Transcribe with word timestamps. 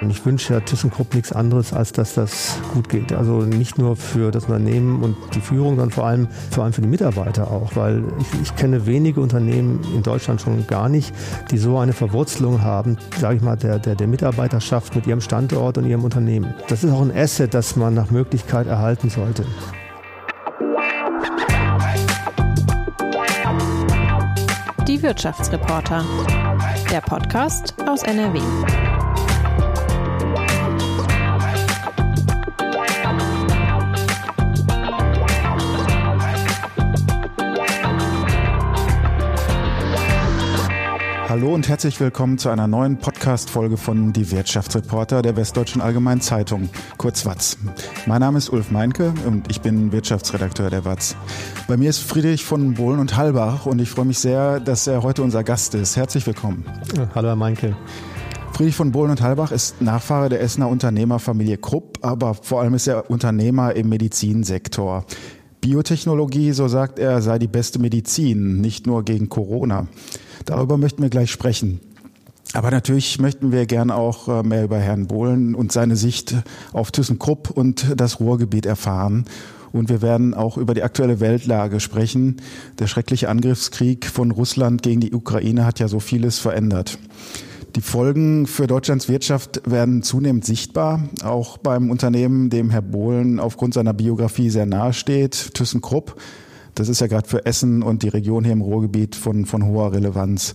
Und 0.00 0.10
ich 0.10 0.24
wünsche 0.24 0.54
ja 0.54 0.60
ThyssenKrupp 0.60 1.14
nichts 1.14 1.32
anderes, 1.32 1.74
als 1.74 1.92
dass 1.92 2.14
das 2.14 2.58
gut 2.72 2.88
geht. 2.88 3.12
Also 3.12 3.42
nicht 3.42 3.76
nur 3.76 3.96
für 3.96 4.30
das 4.30 4.44
Unternehmen 4.44 5.02
und 5.02 5.16
die 5.34 5.40
Führung, 5.40 5.76
sondern 5.76 5.90
vor 5.90 6.06
allem, 6.06 6.28
vor 6.50 6.64
allem 6.64 6.72
für 6.72 6.80
die 6.80 6.88
Mitarbeiter 6.88 7.50
auch. 7.50 7.76
Weil 7.76 8.04
ich, 8.18 8.40
ich 8.40 8.56
kenne 8.56 8.86
wenige 8.86 9.20
Unternehmen 9.20 9.80
in 9.94 10.02
Deutschland 10.02 10.40
schon 10.40 10.66
gar 10.66 10.88
nicht, 10.88 11.14
die 11.50 11.58
so 11.58 11.78
eine 11.78 11.92
Verwurzelung 11.92 12.62
haben, 12.62 12.96
sage 13.18 13.36
ich 13.36 13.42
mal, 13.42 13.56
der, 13.56 13.78
der, 13.78 13.94
der 13.94 14.06
Mitarbeiterschaft 14.06 14.96
mit 14.96 15.06
ihrem 15.06 15.20
Standort 15.20 15.76
und 15.76 15.84
ihrem 15.84 16.04
Unternehmen. 16.04 16.54
Das 16.68 16.82
ist 16.82 16.92
auch 16.92 17.02
ein 17.02 17.14
Asset, 17.14 17.52
das 17.52 17.76
man 17.76 17.92
nach 17.92 18.10
Möglichkeit 18.10 18.66
erhalten 18.66 19.10
sollte. 19.10 19.44
Die 24.86 25.02
Wirtschaftsreporter. 25.02 26.04
Der 26.90 27.00
Podcast 27.00 27.74
aus 27.86 28.02
NRW. 28.02 28.40
Hallo 41.30 41.54
und 41.54 41.68
herzlich 41.68 42.00
willkommen 42.00 42.38
zu 42.38 42.48
einer 42.48 42.66
neuen 42.66 42.96
Podcast-Folge 42.96 43.76
von 43.76 44.12
Die 44.12 44.32
Wirtschaftsreporter 44.32 45.22
der 45.22 45.36
Westdeutschen 45.36 45.80
Allgemeinen 45.80 46.20
Zeitung, 46.20 46.68
kurz 46.96 47.24
WAZ. 47.24 47.56
Mein 48.06 48.18
Name 48.18 48.38
ist 48.38 48.48
Ulf 48.48 48.72
Meinke 48.72 49.14
und 49.24 49.48
ich 49.48 49.60
bin 49.60 49.92
Wirtschaftsredakteur 49.92 50.70
der 50.70 50.84
WAZ. 50.84 51.14
Bei 51.68 51.76
mir 51.76 51.88
ist 51.88 52.00
Friedrich 52.00 52.44
von 52.44 52.74
Bohlen 52.74 52.98
und 52.98 53.16
Halbach 53.16 53.66
und 53.66 53.80
ich 53.80 53.88
freue 53.88 54.06
mich 54.06 54.18
sehr, 54.18 54.58
dass 54.58 54.88
er 54.88 55.04
heute 55.04 55.22
unser 55.22 55.44
Gast 55.44 55.76
ist. 55.76 55.96
Herzlich 55.96 56.26
willkommen. 56.26 56.64
Hallo, 57.14 57.28
Herr 57.28 57.36
Meinke. 57.36 57.76
Friedrich 58.52 58.74
von 58.74 58.90
Bohlen 58.90 59.12
und 59.12 59.22
Halbach 59.22 59.52
ist 59.52 59.80
Nachfahre 59.80 60.30
der 60.30 60.40
Essener 60.40 60.66
Unternehmerfamilie 60.68 61.58
Krupp, 61.58 61.98
aber 62.02 62.34
vor 62.34 62.60
allem 62.60 62.74
ist 62.74 62.88
er 62.88 63.08
Unternehmer 63.08 63.76
im 63.76 63.88
Medizinsektor. 63.88 65.04
Biotechnologie, 65.60 66.50
so 66.50 66.66
sagt 66.66 66.98
er, 66.98 67.22
sei 67.22 67.38
die 67.38 67.46
beste 67.46 67.78
Medizin, 67.78 68.60
nicht 68.60 68.88
nur 68.88 69.04
gegen 69.04 69.28
Corona. 69.28 69.86
Darüber 70.44 70.76
möchten 70.76 71.02
wir 71.02 71.10
gleich 71.10 71.30
sprechen. 71.30 71.80
Aber 72.52 72.70
natürlich 72.70 73.20
möchten 73.20 73.52
wir 73.52 73.66
gern 73.66 73.90
auch 73.90 74.28
äh, 74.28 74.42
mehr 74.42 74.64
über 74.64 74.78
Herrn 74.78 75.06
Bohlen 75.06 75.54
und 75.54 75.70
seine 75.70 75.96
Sicht 75.96 76.34
auf 76.72 76.90
ThyssenKrupp 76.90 77.50
und 77.50 77.94
das 77.96 78.18
Ruhrgebiet 78.18 78.66
erfahren. 78.66 79.24
Und 79.72 79.88
wir 79.88 80.02
werden 80.02 80.34
auch 80.34 80.56
über 80.56 80.74
die 80.74 80.82
aktuelle 80.82 81.20
Weltlage 81.20 81.78
sprechen. 81.78 82.42
Der 82.80 82.88
schreckliche 82.88 83.28
Angriffskrieg 83.28 84.06
von 84.06 84.32
Russland 84.32 84.82
gegen 84.82 85.00
die 85.00 85.14
Ukraine 85.14 85.64
hat 85.64 85.78
ja 85.78 85.86
so 85.86 86.00
vieles 86.00 86.40
verändert. 86.40 86.98
Die 87.76 87.82
Folgen 87.82 88.48
für 88.48 88.66
Deutschlands 88.66 89.08
Wirtschaft 89.08 89.62
werden 89.64 90.02
zunehmend 90.02 90.44
sichtbar, 90.44 91.08
auch 91.22 91.56
beim 91.56 91.92
Unternehmen, 91.92 92.50
dem 92.50 92.70
Herr 92.70 92.82
Bohlen 92.82 93.38
aufgrund 93.38 93.74
seiner 93.74 93.94
Biografie 93.94 94.50
sehr 94.50 94.66
nahe 94.66 94.92
steht, 94.92 95.54
ThyssenKrupp. 95.54 96.16
Das 96.74 96.88
ist 96.88 97.00
ja 97.00 97.06
gerade 97.06 97.28
für 97.28 97.46
Essen 97.46 97.82
und 97.82 98.02
die 98.02 98.08
Region 98.08 98.44
hier 98.44 98.52
im 98.52 98.62
Ruhrgebiet 98.62 99.16
von, 99.16 99.46
von 99.46 99.64
hoher 99.64 99.92
Relevanz. 99.92 100.54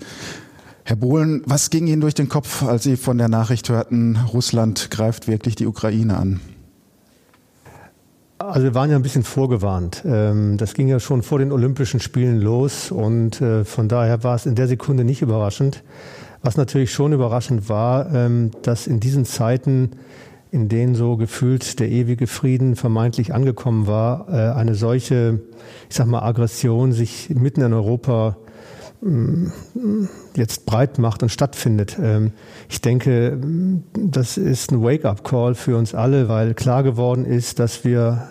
Herr 0.83 0.95
Bohlen, 0.95 1.41
was 1.45 1.71
ging 1.71 1.87
Ihnen 1.87 2.01
durch 2.01 2.13
den 2.13 2.29
Kopf, 2.29 2.61
als 2.61 2.83
Sie 2.83 2.95
von 2.95 3.17
der 3.17 3.27
Nachricht 3.27 3.69
hörten, 3.69 4.19
Russland 4.31 4.91
greift 4.91 5.27
wirklich 5.27 5.55
die 5.55 5.65
Ukraine 5.65 6.17
an? 6.17 6.39
Also 8.37 8.63
wir 8.63 8.75
waren 8.75 8.91
ja 8.91 8.95
ein 8.95 9.01
bisschen 9.01 9.23
vorgewarnt. 9.23 10.03
Ähm, 10.05 10.57
das 10.57 10.73
ging 10.73 10.87
ja 10.87 10.99
schon 10.99 11.23
vor 11.23 11.39
den 11.39 11.51
Olympischen 11.51 11.99
Spielen 11.99 12.41
los 12.41 12.91
und 12.91 13.41
äh, 13.41 13.63
von 13.65 13.87
daher 13.87 14.23
war 14.23 14.35
es 14.35 14.45
in 14.45 14.55
der 14.55 14.67
Sekunde 14.67 15.03
nicht 15.05 15.21
überraschend. 15.21 15.83
Was 16.43 16.57
natürlich 16.57 16.91
schon 16.91 17.13
überraschend 17.13 17.69
war, 17.69 18.13
ähm, 18.13 18.51
dass 18.61 18.85
in 18.85 18.99
diesen 18.99 19.25
Zeiten 19.25 19.91
in 20.55 20.69
denen 20.69 20.95
so 20.95 21.17
gefühlt 21.17 21.81
der 21.81 21.89
ewige 21.91 22.27
Frieden 22.27 22.77
vermeintlich 22.77 23.33
angekommen 23.33 23.87
war, 23.87 24.29
äh, 24.29 24.57
eine 24.57 24.73
solche, 24.73 25.41
ich 25.89 25.95
sag 25.97 26.07
mal, 26.07 26.21
Aggression 26.21 26.93
sich 26.93 27.29
mitten 27.29 27.59
in 27.59 27.73
Europa 27.73 28.37
mm, 29.01 29.47
jetzt 30.37 30.65
breit 30.65 30.97
macht 30.97 31.23
und 31.23 31.29
stattfindet. 31.29 31.97
Ähm, 32.01 32.31
ich 32.69 32.79
denke, 32.79 33.37
das 33.93 34.37
ist 34.37 34.71
ein 34.71 34.81
Wake-up-Call 34.81 35.55
für 35.55 35.75
uns 35.75 35.93
alle, 35.93 36.29
weil 36.29 36.53
klar 36.53 36.83
geworden 36.83 37.25
ist, 37.25 37.59
dass 37.59 37.83
wir 37.83 38.25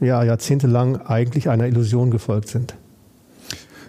ja, 0.00 0.24
jahrzehntelang 0.24 0.96
eigentlich 0.96 1.48
einer 1.48 1.68
Illusion 1.68 2.10
gefolgt 2.10 2.48
sind. 2.48 2.74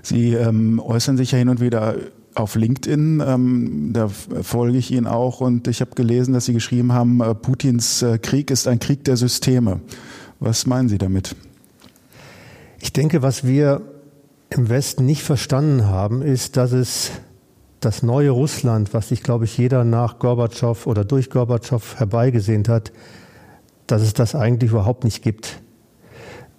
Sie 0.03 0.35
ähm, 0.35 0.79
äußern 0.79 1.17
sich 1.17 1.31
ja 1.31 1.39
hin 1.39 1.49
und 1.49 1.61
wieder 1.61 1.95
auf 2.35 2.55
LinkedIn, 2.55 3.21
ähm, 3.25 3.89
da 3.93 4.07
folge 4.07 4.77
ich 4.77 4.91
Ihnen 4.91 5.07
auch 5.07 5.41
und 5.41 5.67
ich 5.67 5.81
habe 5.81 5.91
gelesen, 5.95 6.33
dass 6.33 6.45
Sie 6.45 6.53
geschrieben 6.53 6.93
haben, 6.93 7.21
äh, 7.21 7.35
Putins 7.35 8.01
äh, 8.01 8.17
Krieg 8.17 8.51
ist 8.51 8.67
ein 8.67 8.79
Krieg 8.79 9.03
der 9.03 9.17
Systeme. 9.17 9.81
Was 10.39 10.65
meinen 10.65 10.89
Sie 10.89 10.97
damit? 10.97 11.35
Ich 12.79 12.93
denke, 12.93 13.21
was 13.21 13.45
wir 13.45 13.81
im 14.49 14.69
Westen 14.69 15.05
nicht 15.05 15.23
verstanden 15.23 15.85
haben, 15.85 16.21
ist, 16.21 16.57
dass 16.57 16.71
es 16.71 17.11
das 17.79 18.03
neue 18.03 18.29
Russland, 18.29 18.93
was 18.93 19.09
sich, 19.09 19.23
glaube 19.23 19.45
ich, 19.45 19.57
jeder 19.57 19.83
nach 19.83 20.19
Gorbatschow 20.19 20.87
oder 20.87 21.03
durch 21.03 21.29
Gorbatschow 21.29 21.95
herbeigesehnt 21.97 22.69
hat, 22.69 22.91
dass 23.87 24.01
es 24.01 24.13
das 24.13 24.35
eigentlich 24.35 24.71
überhaupt 24.71 25.03
nicht 25.03 25.23
gibt. 25.23 25.61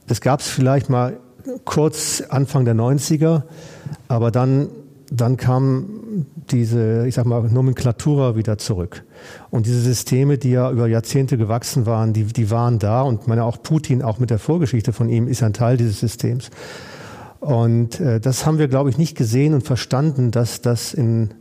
Das 0.07 0.21
gab 0.21 0.41
es 0.41 0.49
vielleicht 0.49 0.91
mal 0.91 1.19
kurz 1.65 2.23
Anfang 2.29 2.65
der 2.65 2.75
90er, 2.75 3.43
aber 4.09 4.31
dann 4.31 4.69
dann 5.15 5.37
kam 5.37 6.27
diese, 6.51 7.07
ich 7.07 7.15
sag 7.15 7.27
mal, 7.27 7.43
Nomenklatura 7.43 8.35
wieder 8.35 8.57
zurück. 8.57 9.05
Und 9.51 9.67
diese 9.67 9.81
Systeme, 9.81 10.39
die 10.39 10.51
ja 10.51 10.71
über 10.71 10.87
Jahrzehnte 10.87 11.37
gewachsen 11.37 11.85
waren, 11.85 12.13
die, 12.13 12.25
die 12.25 12.51
waren 12.51 12.79
da. 12.79 13.03
Und 13.03 13.29
meine 13.29 13.45
auch 13.45 13.63
Putin, 13.63 14.03
auch 14.03 14.19
mit 14.19 14.31
der 14.31 14.39
Vorgeschichte 14.39 14.93
von 14.93 15.09
ihm, 15.09 15.29
ist 15.29 15.43
ein 15.43 15.53
Teil 15.53 15.77
dieses 15.77 16.01
Systems. 16.01 16.51
Und 17.41 18.01
äh, 18.01 18.21
das 18.21 18.47
haben 18.47 18.59
wir, 18.59 18.69
glaube 18.69 18.89
ich, 18.89 18.97
nicht 18.97 19.17
gesehen 19.17 19.53
und 19.53 19.65
verstanden, 19.65 20.31
dass 20.31 20.63
das 20.63 20.95
in, 20.95 21.35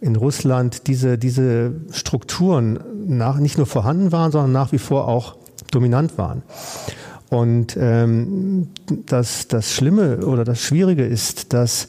in 0.00 0.14
Russland 0.14 0.86
diese, 0.86 1.16
diese 1.16 1.72
Strukturen 1.90 2.78
nach, 3.06 3.38
nicht 3.38 3.56
nur 3.56 3.66
vorhanden 3.66 4.12
waren, 4.12 4.32
sondern 4.32 4.52
nach 4.52 4.72
wie 4.72 4.78
vor 4.78 5.08
auch 5.08 5.36
dominant 5.70 6.18
waren. 6.18 6.42
Und 7.30 7.76
ähm, 7.78 8.68
das, 9.06 9.48
das 9.48 9.72
Schlimme 9.72 10.26
oder 10.26 10.44
das 10.44 10.60
Schwierige 10.60 11.04
ist, 11.04 11.52
dass 11.52 11.88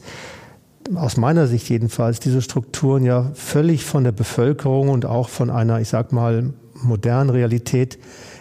aus 0.94 1.16
meiner 1.16 1.46
Sicht 1.46 1.68
jedenfalls 1.68 2.20
diese 2.20 2.42
Strukturen 2.42 3.04
ja 3.04 3.30
völlig 3.34 3.84
von 3.84 4.04
der 4.04 4.12
Bevölkerung 4.12 4.88
und 4.88 5.06
auch 5.06 5.28
von 5.28 5.50
einer, 5.50 5.80
ich 5.80 5.88
sag 5.88 6.12
mal, 6.12 6.52
modernen 6.74 7.30
Realität 7.30 7.98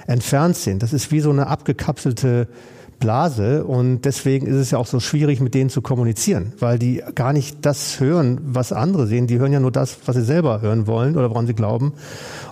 entfernt 0.07 0.55
sind. 0.55 0.81
Das 0.81 0.93
ist 0.93 1.11
wie 1.11 1.19
so 1.19 1.29
eine 1.29 1.47
abgekapselte 1.47 2.47
Blase 2.99 3.63
und 3.63 4.01
deswegen 4.01 4.45
ist 4.45 4.55
es 4.55 4.71
ja 4.71 4.77
auch 4.77 4.85
so 4.85 4.99
schwierig, 4.99 5.39
mit 5.39 5.53
denen 5.53 5.69
zu 5.69 5.81
kommunizieren, 5.81 6.53
weil 6.59 6.77
die 6.77 7.01
gar 7.15 7.31
nicht 7.31 7.65
das 7.65 7.99
hören, 7.99 8.39
was 8.43 8.73
andere 8.73 9.07
sehen. 9.07 9.25
Die 9.27 9.39
hören 9.39 9.53
ja 9.53 9.59
nur 9.59 9.71
das, 9.71 9.97
was 10.05 10.16
sie 10.16 10.23
selber 10.23 10.61
hören 10.61 10.85
wollen 10.85 11.16
oder 11.16 11.29
woran 11.29 11.47
sie 11.47 11.53
glauben. 11.53 11.93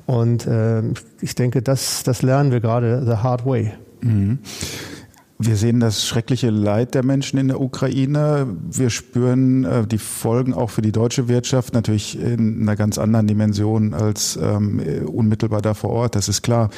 Und 0.06 0.48
äh, 0.48 0.84
ich 1.22 1.36
denke, 1.36 1.62
das, 1.62 2.04
das 2.04 2.22
lernen 2.22 2.52
wir 2.52 2.62
gerade 2.62 3.06
the 3.06 3.18
hard 3.18 3.46
way. 3.46 3.74
Mhm. 4.02 4.40
Wir 5.40 5.56
sehen 5.56 5.80
das 5.80 6.08
schreckliche 6.08 6.50
Leid 6.50 6.96
der 6.96 7.06
Menschen 7.06 7.38
in 7.38 7.48
der 7.50 7.62
Ukraine. 7.62 8.48
Wir 8.72 8.90
spüren 8.90 9.66
äh, 9.66 9.86
die 9.86 10.00
Folgen 10.00 10.52
auch 10.56 10.72
für 10.72 10.82
die 10.82 10.92
deutsche 10.92 11.28
Wirtschaft 11.28 11.76
natürlich 11.76 12.20
in 12.20 12.64
einer 12.64 12.76
ganz 12.76 12.98
anderen 12.98 13.28
Dimension 13.28 13.94
als 13.94 14.36
ähm, 14.42 14.82
unmittelbar 15.06 15.62
da 15.62 15.76
vor 15.76 15.92
Ort. 15.92 16.16
Das 16.16 16.28
ist 16.28 16.42
klar. 16.42 16.72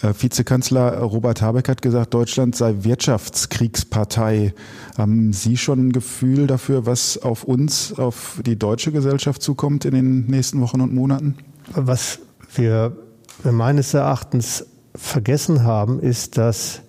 Äh, 0.00 0.14
Vizekanzler 0.18 0.98
Robert 0.98 1.42
Habeck 1.42 1.68
hat 1.68 1.82
gesagt, 1.82 2.14
Deutschland 2.14 2.56
sei 2.56 2.76
Wirtschaftskriegspartei. 2.84 4.54
Haben 4.96 5.34
Sie 5.34 5.58
schon 5.58 5.88
ein 5.88 5.92
Gefühl 5.92 6.46
dafür, 6.46 6.86
was 6.86 7.18
auf 7.18 7.44
uns, 7.44 7.98
auf 7.98 8.40
die 8.46 8.58
deutsche 8.58 8.92
Gesellschaft 8.92 9.42
zukommt 9.42 9.84
in 9.84 9.92
den 9.92 10.26
nächsten 10.26 10.62
Wochen 10.62 10.80
und 10.80 10.94
Monaten? 10.94 11.36
Was 11.74 12.20
wir 12.54 12.96
meines 13.44 13.92
Erachtens 13.92 14.64
vergessen 14.94 15.64
haben, 15.64 16.00
ist, 16.00 16.38
dass 16.38 16.80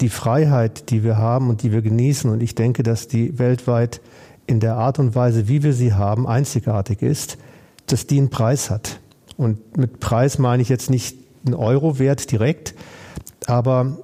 die 0.00 0.08
Freiheit, 0.08 0.90
die 0.90 1.02
wir 1.02 1.16
haben 1.16 1.48
und 1.50 1.62
die 1.62 1.72
wir 1.72 1.82
genießen, 1.82 2.30
und 2.30 2.42
ich 2.42 2.54
denke, 2.54 2.82
dass 2.82 3.08
die 3.08 3.38
weltweit 3.38 4.00
in 4.46 4.60
der 4.60 4.76
Art 4.76 4.98
und 4.98 5.14
Weise, 5.14 5.48
wie 5.48 5.62
wir 5.62 5.72
sie 5.72 5.94
haben, 5.94 6.26
einzigartig 6.26 7.02
ist, 7.02 7.38
dass 7.86 8.06
die 8.06 8.18
einen 8.18 8.30
Preis 8.30 8.70
hat. 8.70 9.00
Und 9.36 9.76
mit 9.76 10.00
Preis 10.00 10.38
meine 10.38 10.62
ich 10.62 10.68
jetzt 10.68 10.90
nicht 10.90 11.16
einen 11.44 11.54
Euro-Wert 11.54 12.30
direkt, 12.30 12.74
aber 13.46 13.98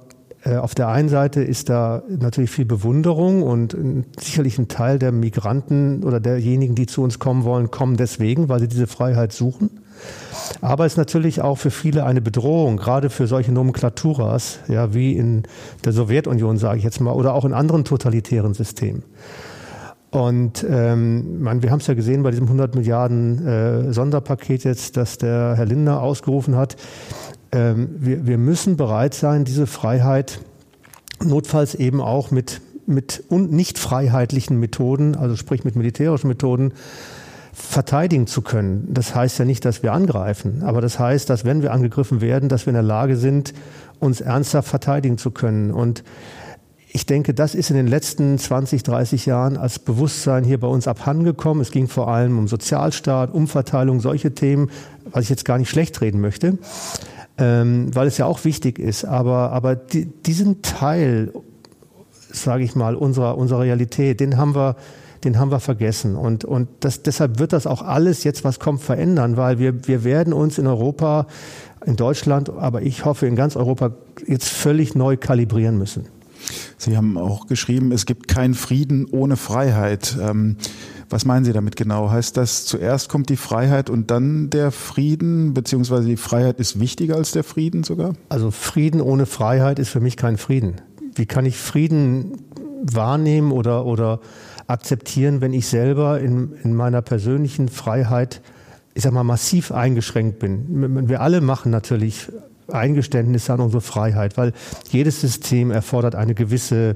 auf 0.49 0.73
der 0.73 0.87
einen 0.87 1.09
Seite 1.09 1.43
ist 1.43 1.69
da 1.69 2.01
natürlich 2.07 2.49
viel 2.49 2.65
Bewunderung 2.65 3.43
und 3.43 3.77
sicherlich 4.19 4.57
ein 4.57 4.67
Teil 4.67 4.97
der 4.97 5.11
Migranten 5.11 6.03
oder 6.03 6.19
derjenigen, 6.19 6.73
die 6.73 6.87
zu 6.87 7.03
uns 7.03 7.19
kommen 7.19 7.43
wollen, 7.43 7.69
kommen 7.69 7.95
deswegen, 7.95 8.49
weil 8.49 8.59
sie 8.59 8.67
diese 8.67 8.87
Freiheit 8.87 9.33
suchen. 9.33 9.69
Aber 10.61 10.85
es 10.85 10.93
ist 10.93 10.97
natürlich 10.97 11.41
auch 11.41 11.57
für 11.57 11.71
viele 11.71 12.05
eine 12.05 12.21
Bedrohung, 12.21 12.77
gerade 12.77 13.09
für 13.09 13.27
solche 13.27 13.51
Nomenklaturas, 13.51 14.59
ja, 14.67 14.93
wie 14.93 15.15
in 15.15 15.43
der 15.85 15.93
Sowjetunion, 15.93 16.57
sage 16.57 16.79
ich 16.79 16.83
jetzt 16.83 16.99
mal, 17.01 17.13
oder 17.13 17.33
auch 17.33 17.45
in 17.45 17.53
anderen 17.53 17.83
totalitären 17.85 18.53
Systemen. 18.53 19.03
Und 20.11 20.65
ähm, 20.69 21.41
man, 21.41 21.63
wir 21.63 21.71
haben 21.71 21.79
es 21.79 21.87
ja 21.87 21.93
gesehen 21.93 22.21
bei 22.23 22.31
diesem 22.31 22.45
100 22.45 22.75
Milliarden 22.75 23.47
äh, 23.47 23.93
Sonderpaket 23.93 24.65
jetzt, 24.65 24.97
das 24.97 25.17
der 25.17 25.53
Herr 25.55 25.65
Lindner 25.65 26.01
ausgerufen 26.01 26.57
hat. 26.57 26.75
Ähm, 27.51 27.89
wir, 27.97 28.25
wir 28.25 28.37
müssen 28.37 28.77
bereit 28.77 29.13
sein, 29.13 29.43
diese 29.43 29.67
Freiheit 29.67 30.39
notfalls 31.23 31.75
eben 31.75 32.01
auch 32.01 32.31
mit, 32.31 32.61
mit 32.85 33.23
nicht 33.29 33.77
freiheitlichen 33.77 34.59
Methoden, 34.59 35.15
also 35.15 35.35
sprich 35.35 35.63
mit 35.63 35.75
militärischen 35.75 36.27
Methoden, 36.27 36.73
verteidigen 37.53 38.27
zu 38.27 38.41
können. 38.41 38.87
Das 38.91 39.13
heißt 39.13 39.39
ja 39.39 39.45
nicht, 39.45 39.65
dass 39.65 39.83
wir 39.83 39.93
angreifen, 39.93 40.63
aber 40.63 40.81
das 40.81 40.99
heißt, 40.99 41.29
dass 41.29 41.45
wenn 41.45 41.61
wir 41.61 41.73
angegriffen 41.73 42.21
werden, 42.21 42.49
dass 42.49 42.65
wir 42.65 42.71
in 42.71 42.75
der 42.75 42.83
Lage 42.83 43.17
sind, 43.17 43.53
uns 43.99 44.21
ernsthaft 44.21 44.69
verteidigen 44.69 45.17
zu 45.17 45.31
können. 45.31 45.71
Und 45.71 46.03
ich 46.93 47.05
denke, 47.05 47.33
das 47.33 47.55
ist 47.55 47.69
in 47.69 47.75
den 47.75 47.87
letzten 47.87 48.37
20, 48.37 48.83
30 48.83 49.25
Jahren 49.25 49.57
als 49.57 49.79
Bewusstsein 49.79 50.43
hier 50.43 50.59
bei 50.59 50.67
uns 50.67 50.87
abhandengekommen. 50.87 51.61
Es 51.61 51.71
ging 51.71 51.87
vor 51.87 52.07
allem 52.07 52.37
um 52.37 52.47
Sozialstaat, 52.47 53.33
Umverteilung, 53.33 53.99
solche 53.99 54.33
Themen, 54.33 54.71
was 55.11 55.25
ich 55.25 55.29
jetzt 55.29 55.45
gar 55.45 55.57
nicht 55.57 55.69
schlecht 55.69 56.01
reden 56.01 56.19
möchte, 56.19 56.57
ähm, 57.41 57.93
weil 57.93 58.07
es 58.07 58.19
ja 58.19 58.25
auch 58.27 58.45
wichtig 58.45 58.77
ist. 58.77 59.03
Aber, 59.03 59.51
aber 59.51 59.75
die, 59.75 60.05
diesen 60.05 60.61
Teil, 60.61 61.33
sage 62.31 62.63
ich 62.63 62.75
mal, 62.75 62.95
unserer, 62.95 63.37
unserer 63.37 63.61
Realität, 63.61 64.19
den 64.19 64.37
haben 64.37 64.53
wir, 64.55 64.75
den 65.23 65.39
haben 65.39 65.51
wir 65.51 65.59
vergessen. 65.59 66.15
Und, 66.15 66.45
und 66.45 66.69
das, 66.81 67.01
deshalb 67.01 67.39
wird 67.39 67.51
das 67.51 67.65
auch 67.65 67.81
alles 67.81 68.23
jetzt, 68.23 68.43
was 68.43 68.59
kommt, 68.59 68.81
verändern, 68.81 69.37
weil 69.37 69.57
wir, 69.57 69.87
wir 69.87 70.03
werden 70.03 70.33
uns 70.33 70.59
in 70.59 70.67
Europa, 70.67 71.25
in 71.83 71.95
Deutschland, 71.95 72.51
aber 72.51 72.83
ich 72.83 73.05
hoffe 73.05 73.25
in 73.25 73.35
ganz 73.35 73.55
Europa 73.55 73.91
jetzt 74.27 74.47
völlig 74.47 74.93
neu 74.93 75.17
kalibrieren 75.17 75.79
müssen. 75.79 76.05
Sie 76.77 76.95
haben 76.95 77.17
auch 77.17 77.47
geschrieben, 77.47 77.91
es 77.91 78.05
gibt 78.05 78.27
keinen 78.27 78.53
Frieden 78.53 79.05
ohne 79.11 79.35
Freiheit. 79.35 80.17
Ähm, 80.21 80.57
was 81.11 81.25
meinen 81.25 81.45
Sie 81.45 81.53
damit 81.53 81.75
genau? 81.75 82.09
Heißt 82.09 82.37
das, 82.37 82.65
zuerst 82.65 83.09
kommt 83.09 83.29
die 83.29 83.37
Freiheit 83.37 83.89
und 83.89 84.11
dann 84.11 84.49
der 84.49 84.71
Frieden, 84.71 85.53
beziehungsweise 85.53 86.07
die 86.07 86.17
Freiheit 86.17 86.59
ist 86.59 86.79
wichtiger 86.79 87.15
als 87.15 87.31
der 87.31 87.43
Frieden 87.43 87.83
sogar? 87.83 88.13
Also 88.29 88.51
Frieden 88.51 89.01
ohne 89.01 89.25
Freiheit 89.25 89.79
ist 89.79 89.89
für 89.89 89.99
mich 89.99 90.17
kein 90.17 90.37
Frieden. 90.37 90.75
Wie 91.15 91.25
kann 91.25 91.45
ich 91.45 91.57
Frieden 91.57 92.37
wahrnehmen 92.81 93.51
oder, 93.51 93.85
oder 93.85 94.19
akzeptieren, 94.67 95.41
wenn 95.41 95.53
ich 95.53 95.67
selber 95.67 96.19
in, 96.19 96.53
in 96.63 96.73
meiner 96.73 97.01
persönlichen 97.01 97.67
Freiheit, 97.67 98.41
ich 98.93 99.03
sag 99.03 99.13
mal, 99.13 99.23
massiv 99.23 99.71
eingeschränkt 99.71 100.39
bin? 100.39 101.09
Wir 101.09 101.21
alle 101.21 101.41
machen 101.41 101.71
natürlich 101.71 102.29
Eingeständnisse 102.73 103.53
an 103.53 103.59
unsere 103.59 103.81
Freiheit, 103.81 104.37
weil 104.37 104.53
jedes 104.89 105.21
System 105.21 105.71
erfordert 105.71 106.15
eine 106.15 106.33
gewisse 106.33 106.95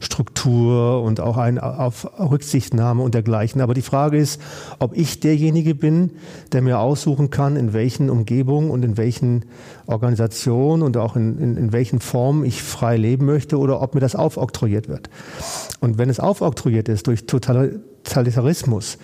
Struktur 0.00 1.02
und 1.02 1.20
auch 1.20 1.36
eine 1.36 1.62
auf 1.62 2.08
Rücksichtnahme 2.18 3.02
und 3.02 3.14
dergleichen. 3.14 3.60
Aber 3.60 3.74
die 3.74 3.82
Frage 3.82 4.18
ist, 4.18 4.40
ob 4.78 4.96
ich 4.96 5.20
derjenige 5.20 5.74
bin, 5.74 6.12
der 6.52 6.62
mir 6.62 6.78
aussuchen 6.78 7.30
kann, 7.30 7.56
in 7.56 7.72
welchen 7.72 8.10
Umgebungen 8.10 8.70
und 8.70 8.84
in 8.84 8.96
welchen 8.96 9.44
Organisationen 9.86 10.82
und 10.82 10.96
auch 10.96 11.16
in, 11.16 11.38
in, 11.38 11.56
in 11.56 11.72
welchen 11.72 12.00
Formen 12.00 12.44
ich 12.44 12.62
frei 12.62 12.96
leben 12.96 13.26
möchte 13.26 13.58
oder 13.58 13.82
ob 13.82 13.94
mir 13.94 14.00
das 14.00 14.14
aufoktroyiert 14.14 14.88
wird. 14.88 15.10
Und 15.80 15.98
wenn 15.98 16.10
es 16.10 16.20
aufoktroyiert 16.20 16.88
ist 16.88 17.06
durch 17.06 17.26
Totalitarismus, 17.26 18.98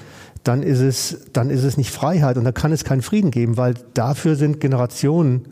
dann 0.45 0.63
ist 0.63 0.81
es, 0.81 1.27
dann 1.33 1.51
ist 1.51 1.63
es 1.63 1.77
nicht 1.77 1.91
Freiheit 1.91 2.37
und 2.37 2.45
da 2.45 2.53
kann 2.53 2.73
es 2.73 2.85
keinen 2.85 3.03
Frieden 3.03 3.31
geben, 3.31 3.57
weil 3.57 3.75
dafür 3.95 4.37
sind 4.37 4.61
Generationen 4.61 5.47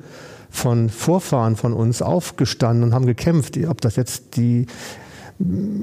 von 0.51 0.89
Vorfahren 0.89 1.57
von 1.57 1.73
uns 1.73 2.03
aufgestanden 2.03 2.85
und 2.85 2.95
haben 2.95 3.07
gekämpft, 3.07 3.57
ob 3.67 3.81
das 3.81 3.97
jetzt 3.97 4.37
die 4.37 4.67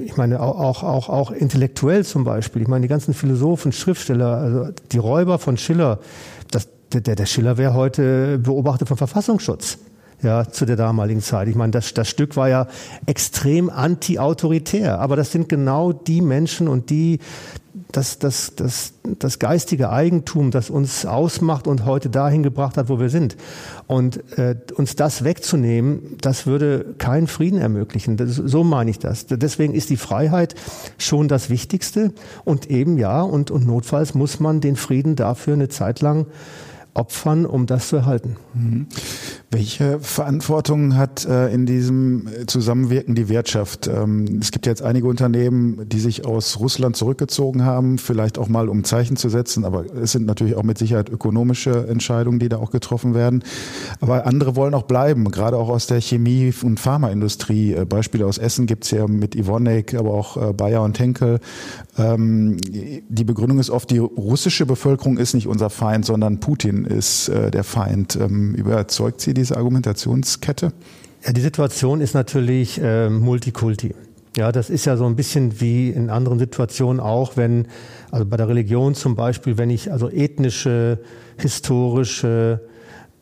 ich 0.04 0.16
meine 0.16 0.40
auch, 0.40 0.84
auch, 0.84 1.08
auch 1.08 1.32
intellektuell 1.32 2.04
zum 2.04 2.22
Beispiel. 2.22 2.62
Ich 2.62 2.68
meine, 2.68 2.82
die 2.82 2.88
ganzen 2.88 3.12
Philosophen, 3.12 3.72
Schriftsteller, 3.72 4.36
also 4.36 4.68
die 4.92 4.98
Räuber 4.98 5.40
von 5.40 5.56
Schiller, 5.56 5.98
das, 6.52 6.68
der, 6.92 7.16
der 7.16 7.26
Schiller 7.26 7.58
wäre 7.58 7.74
heute 7.74 8.38
beobachtet 8.38 8.86
vom 8.86 8.96
Verfassungsschutz 8.96 9.78
ja, 10.22 10.48
zu 10.48 10.66
der 10.66 10.76
damaligen 10.76 11.20
Zeit. 11.20 11.48
Ich 11.48 11.54
meine, 11.54 11.70
das, 11.70 11.94
das 11.94 12.08
Stück 12.08 12.36
war 12.36 12.48
ja 12.48 12.66
extrem 13.06 13.70
anti-autoritär, 13.70 14.98
aber 14.98 15.16
das 15.16 15.32
sind 15.32 15.48
genau 15.48 15.92
die 15.92 16.20
Menschen 16.20 16.68
und 16.68 16.90
die, 16.90 17.20
das, 17.92 18.18
das, 18.18 18.54
das, 18.56 18.94
das 19.18 19.38
geistige 19.38 19.90
Eigentum, 19.90 20.50
das 20.50 20.70
uns 20.70 21.06
ausmacht 21.06 21.66
und 21.66 21.84
heute 21.84 22.10
dahin 22.10 22.42
gebracht 22.42 22.76
hat, 22.76 22.88
wo 22.88 22.98
wir 22.98 23.08
sind. 23.10 23.36
Und 23.86 24.38
äh, 24.38 24.56
uns 24.74 24.96
das 24.96 25.24
wegzunehmen, 25.24 26.16
das 26.20 26.46
würde 26.46 26.94
keinen 26.98 27.28
Frieden 27.28 27.60
ermöglichen. 27.60 28.16
Das, 28.16 28.34
so 28.34 28.64
meine 28.64 28.90
ich 28.90 28.98
das. 28.98 29.26
Deswegen 29.26 29.74
ist 29.74 29.90
die 29.90 29.96
Freiheit 29.96 30.54
schon 30.98 31.28
das 31.28 31.48
Wichtigste. 31.48 32.12
Und 32.44 32.68
eben 32.68 32.98
ja, 32.98 33.22
und, 33.22 33.50
und 33.50 33.66
notfalls 33.66 34.14
muss 34.14 34.40
man 34.40 34.60
den 34.60 34.76
Frieden 34.76 35.16
dafür 35.16 35.54
eine 35.54 35.68
Zeit 35.68 36.00
lang 36.00 36.26
opfern, 36.94 37.46
um 37.46 37.66
das 37.66 37.88
zu 37.88 37.96
erhalten. 37.96 38.36
Mhm. 38.54 38.86
Welche 39.50 39.98
Verantwortung 40.00 40.96
hat 40.96 41.24
äh, 41.24 41.48
in 41.54 41.64
diesem 41.64 42.28
Zusammenwirken 42.46 43.14
die 43.14 43.30
Wirtschaft? 43.30 43.86
Ähm, 43.86 44.40
es 44.42 44.50
gibt 44.50 44.66
jetzt 44.66 44.82
einige 44.82 45.06
Unternehmen, 45.06 45.88
die 45.88 46.00
sich 46.00 46.26
aus 46.26 46.60
Russland 46.60 46.98
zurückgezogen 46.98 47.64
haben, 47.64 47.96
vielleicht 47.96 48.36
auch 48.36 48.48
mal 48.48 48.68
um 48.68 48.84
Zeichen 48.84 49.16
zu 49.16 49.30
setzen, 49.30 49.64
aber 49.64 49.86
es 49.96 50.12
sind 50.12 50.26
natürlich 50.26 50.54
auch 50.54 50.64
mit 50.64 50.76
Sicherheit 50.76 51.08
ökonomische 51.08 51.88
Entscheidungen, 51.88 52.38
die 52.38 52.50
da 52.50 52.58
auch 52.58 52.70
getroffen 52.70 53.14
werden. 53.14 53.42
Aber 54.02 54.26
andere 54.26 54.54
wollen 54.54 54.74
auch 54.74 54.82
bleiben, 54.82 55.30
gerade 55.30 55.56
auch 55.56 55.70
aus 55.70 55.86
der 55.86 56.02
Chemie- 56.02 56.52
und 56.62 56.78
Pharmaindustrie. 56.78 57.72
Äh, 57.72 57.86
Beispiele 57.86 58.26
aus 58.26 58.36
Essen 58.36 58.66
gibt 58.66 58.84
es 58.84 58.90
ja 58.90 59.06
mit 59.06 59.34
Ivonek, 59.34 59.94
aber 59.94 60.12
auch 60.12 60.36
äh, 60.36 60.52
Bayer 60.52 60.82
und 60.82 60.98
Henkel. 60.98 61.40
Ähm, 61.96 62.58
die 62.60 63.24
Begründung 63.24 63.58
ist 63.58 63.70
oft, 63.70 63.90
die 63.90 63.98
russische 63.98 64.66
Bevölkerung 64.66 65.16
ist 65.16 65.32
nicht 65.32 65.46
unser 65.46 65.70
Feind, 65.70 66.04
sondern 66.04 66.38
Putin 66.38 66.84
ist 66.84 67.28
der 67.28 67.64
Feind. 67.64 68.16
Ähm, 68.16 68.54
überzeugt 68.54 69.22
sie 69.22 69.37
diese 69.38 69.56
Argumentationskette? 69.56 70.72
Ja, 71.24 71.32
die 71.32 71.40
Situation 71.40 72.00
ist 72.00 72.14
natürlich 72.14 72.80
äh, 72.80 73.08
Multikulti. 73.08 73.94
Ja, 74.36 74.52
das 74.52 74.70
ist 74.70 74.84
ja 74.84 74.96
so 74.96 75.04
ein 75.06 75.16
bisschen 75.16 75.60
wie 75.60 75.90
in 75.90 76.10
anderen 76.10 76.38
Situationen 76.38 77.00
auch, 77.00 77.36
wenn, 77.36 77.66
also 78.10 78.24
bei 78.24 78.36
der 78.36 78.48
Religion 78.48 78.94
zum 78.94 79.16
Beispiel, 79.16 79.58
wenn 79.58 79.70
ich 79.70 79.90
also 79.90 80.10
ethnische, 80.10 81.00
historische, 81.38 82.60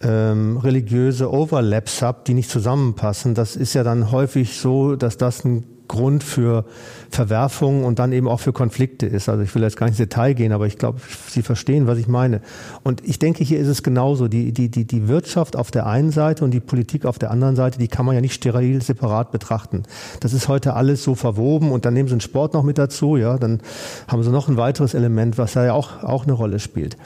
ähm, 0.02 0.58
religiöse 0.58 1.32
Overlaps 1.32 2.02
habe, 2.02 2.20
die 2.26 2.34
nicht 2.34 2.50
zusammenpassen, 2.50 3.34
das 3.34 3.56
ist 3.56 3.74
ja 3.74 3.82
dann 3.82 4.10
häufig 4.10 4.58
so, 4.58 4.94
dass 4.94 5.16
das 5.16 5.44
ein 5.44 5.64
Grund 5.88 6.22
für 6.22 6.64
Verwerfungen 7.10 7.84
und 7.84 7.98
dann 7.98 8.12
eben 8.12 8.28
auch 8.28 8.40
für 8.40 8.52
Konflikte 8.52 9.06
ist. 9.06 9.28
Also 9.28 9.42
ich 9.42 9.54
will 9.54 9.62
jetzt 9.62 9.76
gar 9.76 9.86
nicht 9.86 9.98
ins 9.98 10.08
Detail 10.08 10.34
gehen, 10.34 10.52
aber 10.52 10.66
ich 10.66 10.78
glaube, 10.78 11.00
Sie 11.28 11.42
verstehen, 11.42 11.86
was 11.86 11.98
ich 11.98 12.08
meine. 12.08 12.40
Und 12.82 13.06
ich 13.06 13.18
denke, 13.18 13.44
hier 13.44 13.58
ist 13.58 13.68
es 13.68 13.82
genauso. 13.82 14.28
Die, 14.28 14.52
die, 14.52 14.70
die, 14.70 14.84
die 14.84 15.08
Wirtschaft 15.08 15.56
auf 15.56 15.70
der 15.70 15.86
einen 15.86 16.10
Seite 16.10 16.44
und 16.44 16.52
die 16.52 16.60
Politik 16.60 17.04
auf 17.04 17.18
der 17.18 17.30
anderen 17.30 17.56
Seite, 17.56 17.78
die 17.78 17.88
kann 17.88 18.06
man 18.06 18.14
ja 18.14 18.20
nicht 18.20 18.34
steril 18.34 18.82
separat 18.82 19.32
betrachten. 19.32 19.84
Das 20.20 20.32
ist 20.32 20.48
heute 20.48 20.74
alles 20.74 21.02
so 21.02 21.14
verwoben 21.14 21.72
und 21.72 21.84
dann 21.84 21.94
nehmen 21.94 22.08
Sie 22.08 22.14
den 22.14 22.20
Sport 22.20 22.54
noch 22.54 22.62
mit 22.62 22.78
dazu, 22.78 23.16
ja, 23.16 23.38
dann 23.38 23.60
haben 24.08 24.22
Sie 24.22 24.30
noch 24.30 24.48
ein 24.48 24.56
weiteres 24.56 24.94
Element, 24.94 25.38
was 25.38 25.54
ja 25.54 25.72
auch, 25.72 26.02
auch 26.02 26.24
eine 26.24 26.32
Rolle 26.32 26.58
spielt. 26.58 26.96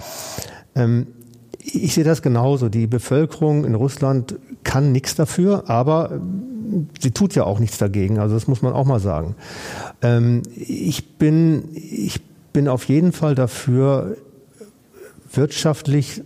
Ähm, 0.75 1.07
ich 1.63 1.95
sehe 1.95 2.05
das 2.05 2.23
genauso. 2.23 2.69
Die 2.69 2.87
Bevölkerung 2.87 3.65
in 3.65 3.75
Russland 3.75 4.39
kann 4.65 4.93
nichts 4.93 5.15
dafür, 5.15 5.69
aber 5.69 6.21
sie 7.01 7.11
tut 7.11 7.35
ja 7.35 7.45
auch 7.45 7.59
nichts 7.59 7.79
dagegen. 7.79 8.19
Also 8.19 8.35
das 8.35 8.49
muss 8.49 8.63
man 8.63 8.73
auch 8.73 8.87
mal 8.87 9.01
sagen. 9.01 9.35
Ähm, 10.03 10.43
ich 10.57 11.17
bin, 11.19 11.69
ich 11.75 12.21
bin 12.53 12.69
auf 12.69 12.85
jeden 12.85 13.13
Fall 13.13 13.35
dafür, 13.35 14.17
wirtschaftlich 15.33 16.23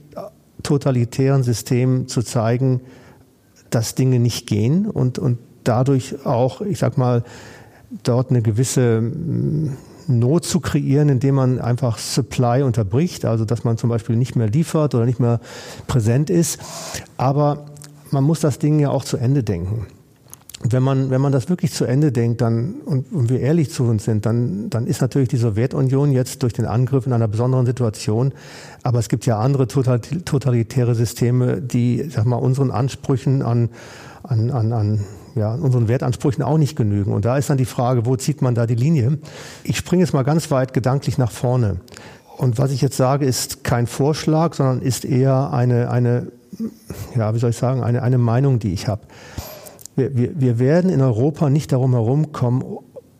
totalitären 0.62 1.42
Systemen 1.42 2.08
zu 2.08 2.22
zeigen, 2.22 2.80
dass 3.70 3.94
Dinge 3.94 4.18
nicht 4.18 4.46
gehen 4.46 4.86
und, 4.86 5.18
und 5.18 5.38
dadurch 5.64 6.24
auch, 6.24 6.60
ich 6.60 6.78
sag 6.78 6.96
mal, 6.96 7.24
dort 8.02 8.30
eine 8.30 8.40
gewisse 8.40 9.02
Not 10.06 10.44
zu 10.44 10.60
kreieren, 10.60 11.08
indem 11.08 11.36
man 11.36 11.60
einfach 11.60 11.98
Supply 11.98 12.62
unterbricht, 12.62 13.24
also 13.24 13.44
dass 13.44 13.64
man 13.64 13.78
zum 13.78 13.90
Beispiel 13.90 14.16
nicht 14.16 14.36
mehr 14.36 14.48
liefert 14.48 14.94
oder 14.94 15.06
nicht 15.06 15.20
mehr 15.20 15.40
präsent 15.86 16.30
ist. 16.30 16.58
Aber 17.16 17.66
man 18.10 18.24
muss 18.24 18.40
das 18.40 18.58
Ding 18.58 18.78
ja 18.78 18.90
auch 18.90 19.04
zu 19.04 19.16
Ende 19.16 19.42
denken. 19.42 19.86
Wenn 20.66 20.82
man, 20.82 21.10
wenn 21.10 21.20
man 21.20 21.30
das 21.30 21.50
wirklich 21.50 21.72
zu 21.72 21.84
Ende 21.84 22.10
denkt 22.10 22.40
dann, 22.40 22.76
und, 22.86 23.12
und 23.12 23.28
wir 23.28 23.40
ehrlich 23.40 23.70
zu 23.70 23.84
uns 23.84 24.04
sind, 24.04 24.24
dann, 24.24 24.70
dann 24.70 24.86
ist 24.86 25.02
natürlich 25.02 25.28
die 25.28 25.36
Sowjetunion 25.36 26.10
jetzt 26.10 26.42
durch 26.42 26.54
den 26.54 26.64
Angriff 26.64 27.06
in 27.06 27.12
einer 27.12 27.28
besonderen 27.28 27.66
Situation. 27.66 28.32
Aber 28.82 28.98
es 28.98 29.10
gibt 29.10 29.26
ja 29.26 29.38
andere 29.38 29.68
totalitäre 29.68 30.94
Systeme, 30.94 31.60
die, 31.60 32.08
sag 32.08 32.24
mal, 32.24 32.36
unseren 32.36 32.70
Ansprüchen 32.70 33.42
an, 33.42 33.68
an, 34.22 34.50
an, 34.50 34.72
an 34.72 35.00
ja, 35.34 35.54
unseren 35.54 35.88
Wertansprüchen 35.88 36.42
auch 36.42 36.58
nicht 36.58 36.76
genügen. 36.76 37.12
Und 37.12 37.24
da 37.24 37.36
ist 37.36 37.50
dann 37.50 37.58
die 37.58 37.64
Frage, 37.64 38.06
wo 38.06 38.16
zieht 38.16 38.42
man 38.42 38.54
da 38.54 38.66
die 38.66 38.74
Linie? 38.74 39.18
Ich 39.64 39.76
springe 39.76 40.02
jetzt 40.02 40.12
mal 40.12 40.22
ganz 40.22 40.50
weit 40.50 40.72
gedanklich 40.72 41.18
nach 41.18 41.30
vorne. 41.30 41.80
Und 42.36 42.58
was 42.58 42.70
ich 42.72 42.80
jetzt 42.80 42.96
sage, 42.96 43.26
ist 43.26 43.64
kein 43.64 43.86
Vorschlag, 43.86 44.54
sondern 44.54 44.80
ist 44.80 45.04
eher 45.04 45.52
eine, 45.52 45.90
eine 45.90 46.28
ja, 47.16 47.34
wie 47.34 47.38
soll 47.38 47.50
ich 47.50 47.56
sagen, 47.56 47.82
eine, 47.82 48.02
eine 48.02 48.18
Meinung, 48.18 48.58
die 48.58 48.72
ich 48.72 48.88
habe. 48.88 49.02
Wir, 49.96 50.16
wir, 50.16 50.40
wir 50.40 50.58
werden 50.58 50.90
in 50.90 51.00
Europa 51.00 51.50
nicht 51.50 51.72
darum 51.72 51.92
herumkommen, 51.92 52.64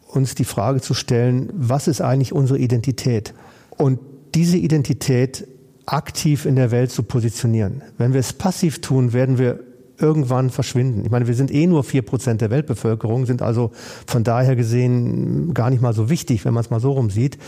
uns 0.08 0.34
die 0.34 0.44
Frage 0.44 0.80
zu 0.80 0.94
stellen, 0.94 1.50
was 1.54 1.88
ist 1.88 2.00
eigentlich 2.00 2.32
unsere 2.32 2.58
Identität? 2.58 3.34
Und 3.76 3.98
diese 4.34 4.56
Identität 4.56 5.46
aktiv 5.86 6.46
in 6.46 6.56
der 6.56 6.70
Welt 6.70 6.90
zu 6.90 7.02
positionieren. 7.02 7.82
Wenn 7.98 8.12
wir 8.12 8.20
es 8.20 8.32
passiv 8.32 8.80
tun, 8.80 9.12
werden 9.12 9.38
wir 9.38 9.60
irgendwann 9.98 10.50
verschwinden. 10.50 11.04
Ich 11.04 11.10
meine, 11.10 11.26
wir 11.26 11.34
sind 11.34 11.52
eh 11.52 11.66
nur 11.66 11.84
vier 11.84 12.02
Prozent 12.02 12.40
der 12.40 12.50
Weltbevölkerung, 12.50 13.26
sind 13.26 13.42
also 13.42 13.70
von 14.06 14.24
daher 14.24 14.56
gesehen 14.56 15.54
gar 15.54 15.70
nicht 15.70 15.82
mal 15.82 15.92
so 15.92 16.10
wichtig, 16.10 16.44
wenn 16.44 16.54
man 16.54 16.62
es 16.62 16.70
mal 16.70 16.80
so 16.80 16.92
rum 16.92 17.10
sieht. 17.10 17.38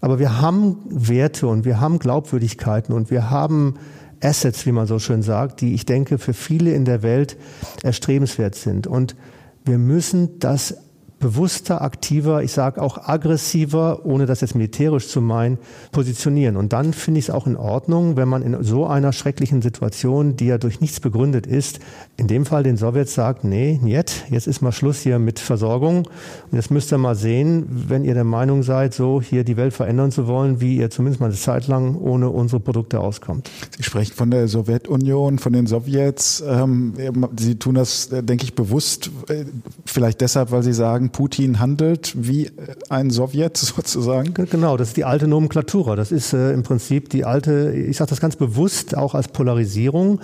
Aber 0.00 0.18
wir 0.18 0.40
haben 0.40 0.78
Werte 0.88 1.46
und 1.46 1.64
wir 1.64 1.80
haben 1.80 1.98
Glaubwürdigkeiten 1.98 2.94
und 2.94 3.10
wir 3.10 3.30
haben 3.30 3.74
Assets, 4.20 4.66
wie 4.66 4.72
man 4.72 4.86
so 4.86 4.98
schön 4.98 5.22
sagt, 5.22 5.60
die 5.60 5.74
ich 5.74 5.86
denke 5.86 6.18
für 6.18 6.34
viele 6.34 6.72
in 6.72 6.84
der 6.84 7.02
Welt 7.02 7.36
erstrebenswert 7.82 8.54
sind. 8.54 8.86
Und 8.86 9.16
wir 9.64 9.78
müssen 9.78 10.38
das 10.38 10.76
bewusster, 11.18 11.82
aktiver, 11.82 12.42
ich 12.42 12.52
sage 12.52 12.80
auch 12.80 13.08
aggressiver, 13.08 14.04
ohne 14.04 14.26
das 14.26 14.40
jetzt 14.40 14.54
militärisch 14.54 15.08
zu 15.08 15.20
meinen, 15.20 15.58
positionieren. 15.90 16.56
Und 16.56 16.72
dann 16.72 16.92
finde 16.92 17.18
ich 17.18 17.26
es 17.28 17.34
auch 17.34 17.46
in 17.46 17.56
Ordnung, 17.56 18.16
wenn 18.16 18.28
man 18.28 18.42
in 18.42 18.62
so 18.62 18.86
einer 18.86 19.12
schrecklichen 19.12 19.62
Situation, 19.62 20.36
die 20.36 20.46
ja 20.46 20.58
durch 20.58 20.80
nichts 20.80 21.00
begründet 21.00 21.46
ist, 21.46 21.80
in 22.16 22.28
dem 22.28 22.46
Fall 22.46 22.62
den 22.62 22.76
Sowjets 22.76 23.14
sagt, 23.14 23.44
nee, 23.44 23.80
jetzt, 23.84 24.24
jetzt 24.30 24.46
ist 24.46 24.60
mal 24.60 24.72
Schluss 24.72 25.00
hier 25.00 25.18
mit 25.18 25.38
Versorgung. 25.38 25.98
Und 25.98 26.52
jetzt 26.52 26.70
müsst 26.70 26.92
ihr 26.92 26.98
mal 26.98 27.14
sehen, 27.14 27.66
wenn 27.68 28.04
ihr 28.04 28.14
der 28.14 28.24
Meinung 28.24 28.62
seid, 28.62 28.94
so 28.94 29.20
hier 29.20 29.44
die 29.44 29.56
Welt 29.56 29.72
verändern 29.72 30.12
zu 30.12 30.26
wollen, 30.26 30.60
wie 30.60 30.76
ihr 30.76 30.90
zumindest 30.90 31.20
mal 31.20 31.26
eine 31.26 31.36
Zeit 31.36 31.66
lang 31.66 31.96
ohne 31.96 32.30
unsere 32.30 32.60
Produkte 32.60 33.00
auskommt. 33.00 33.50
Sie 33.76 33.82
sprechen 33.82 34.14
von 34.14 34.30
der 34.30 34.46
Sowjetunion, 34.46 35.38
von 35.38 35.52
den 35.52 35.66
Sowjets. 35.66 36.44
Ähm, 36.46 36.94
Sie 37.36 37.56
tun 37.56 37.74
das, 37.74 38.12
äh, 38.12 38.22
denke 38.22 38.44
ich, 38.44 38.54
bewusst, 38.54 39.10
äh, 39.28 39.44
vielleicht 39.84 40.20
deshalb, 40.20 40.50
weil 40.52 40.62
Sie 40.62 40.72
sagen, 40.72 41.07
Putin 41.10 41.58
handelt 41.58 42.14
wie 42.16 42.50
ein 42.88 43.10
Sowjet 43.10 43.56
sozusagen? 43.56 44.34
Genau, 44.34 44.76
das 44.76 44.88
ist 44.88 44.96
die 44.96 45.04
alte 45.04 45.26
Nomenklatura. 45.26 45.96
Das 45.96 46.12
ist 46.12 46.32
äh, 46.32 46.52
im 46.52 46.62
Prinzip 46.62 47.08
die 47.10 47.24
alte, 47.24 47.72
ich 47.72 47.96
sage 47.96 48.10
das 48.10 48.20
ganz 48.20 48.36
bewusst 48.36 48.96
auch 48.96 49.14
als 49.14 49.28
Polarisierung. 49.28 50.20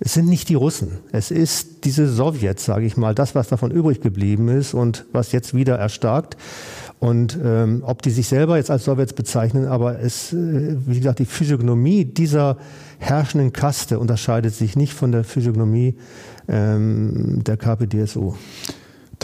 Es 0.00 0.14
sind 0.14 0.28
nicht 0.28 0.48
die 0.48 0.54
Russen. 0.54 0.98
Es 1.12 1.30
ist 1.30 1.84
diese 1.84 2.08
Sowjets, 2.08 2.64
sage 2.64 2.84
ich 2.84 2.96
mal, 2.96 3.14
das, 3.14 3.34
was 3.34 3.48
davon 3.48 3.70
übrig 3.70 4.00
geblieben 4.00 4.48
ist 4.48 4.74
und 4.74 5.04
was 5.12 5.32
jetzt 5.32 5.54
wieder 5.54 5.76
erstarkt. 5.76 6.36
Und 6.98 7.38
ähm, 7.42 7.82
ob 7.84 8.02
die 8.02 8.10
sich 8.10 8.28
selber 8.28 8.56
jetzt 8.56 8.70
als 8.70 8.84
Sowjets 8.84 9.12
bezeichnen, 9.12 9.66
aber 9.66 10.00
es, 10.00 10.32
äh, 10.32 10.76
wie 10.86 10.98
gesagt, 10.98 11.18
die 11.18 11.26
Physiognomie 11.26 12.04
dieser 12.04 12.56
herrschenden 12.98 13.52
Kaste 13.52 13.98
unterscheidet 13.98 14.54
sich 14.54 14.76
nicht 14.76 14.94
von 14.94 15.12
der 15.12 15.24
Physiognomie 15.24 15.96
ähm, 16.48 17.42
der 17.44 17.56
KPDSU. 17.56 18.34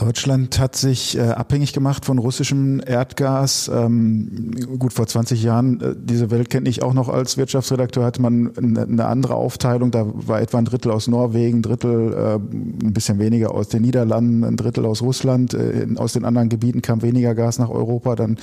Deutschland 0.00 0.58
hat 0.58 0.76
sich 0.76 1.18
äh, 1.18 1.20
abhängig 1.20 1.74
gemacht 1.74 2.06
von 2.06 2.16
russischem 2.16 2.80
Erdgas. 2.84 3.70
Ähm, 3.72 4.50
gut, 4.78 4.94
vor 4.94 5.06
20 5.06 5.42
Jahren, 5.42 5.78
äh, 5.80 5.94
diese 5.94 6.30
Welt 6.30 6.48
kenne 6.48 6.70
ich 6.70 6.82
auch 6.82 6.94
noch 6.94 7.10
als 7.10 7.36
Wirtschaftsredakteur, 7.36 8.04
hatte 8.06 8.22
man 8.22 8.50
eine, 8.56 8.82
eine, 8.82 9.04
andere 9.04 9.34
Aufteilung. 9.34 9.90
Da 9.90 10.06
war 10.06 10.40
etwa 10.40 10.56
ein 10.56 10.64
Drittel 10.64 10.90
aus 10.90 11.06
Norwegen, 11.06 11.58
ein 11.58 11.62
Drittel, 11.62 12.14
äh, 12.14 12.34
ein 12.36 12.94
bisschen 12.94 13.18
weniger 13.18 13.52
aus 13.52 13.68
den 13.68 13.82
Niederlanden, 13.82 14.42
ein 14.42 14.56
Drittel 14.56 14.86
aus 14.86 15.02
Russland. 15.02 15.52
Äh, 15.52 15.86
aus 15.96 16.14
den 16.14 16.24
anderen 16.24 16.48
Gebieten 16.48 16.80
kam 16.80 17.02
weniger 17.02 17.34
Gas 17.34 17.58
nach 17.58 17.68
Europa, 17.68 18.16
dann 18.16 18.38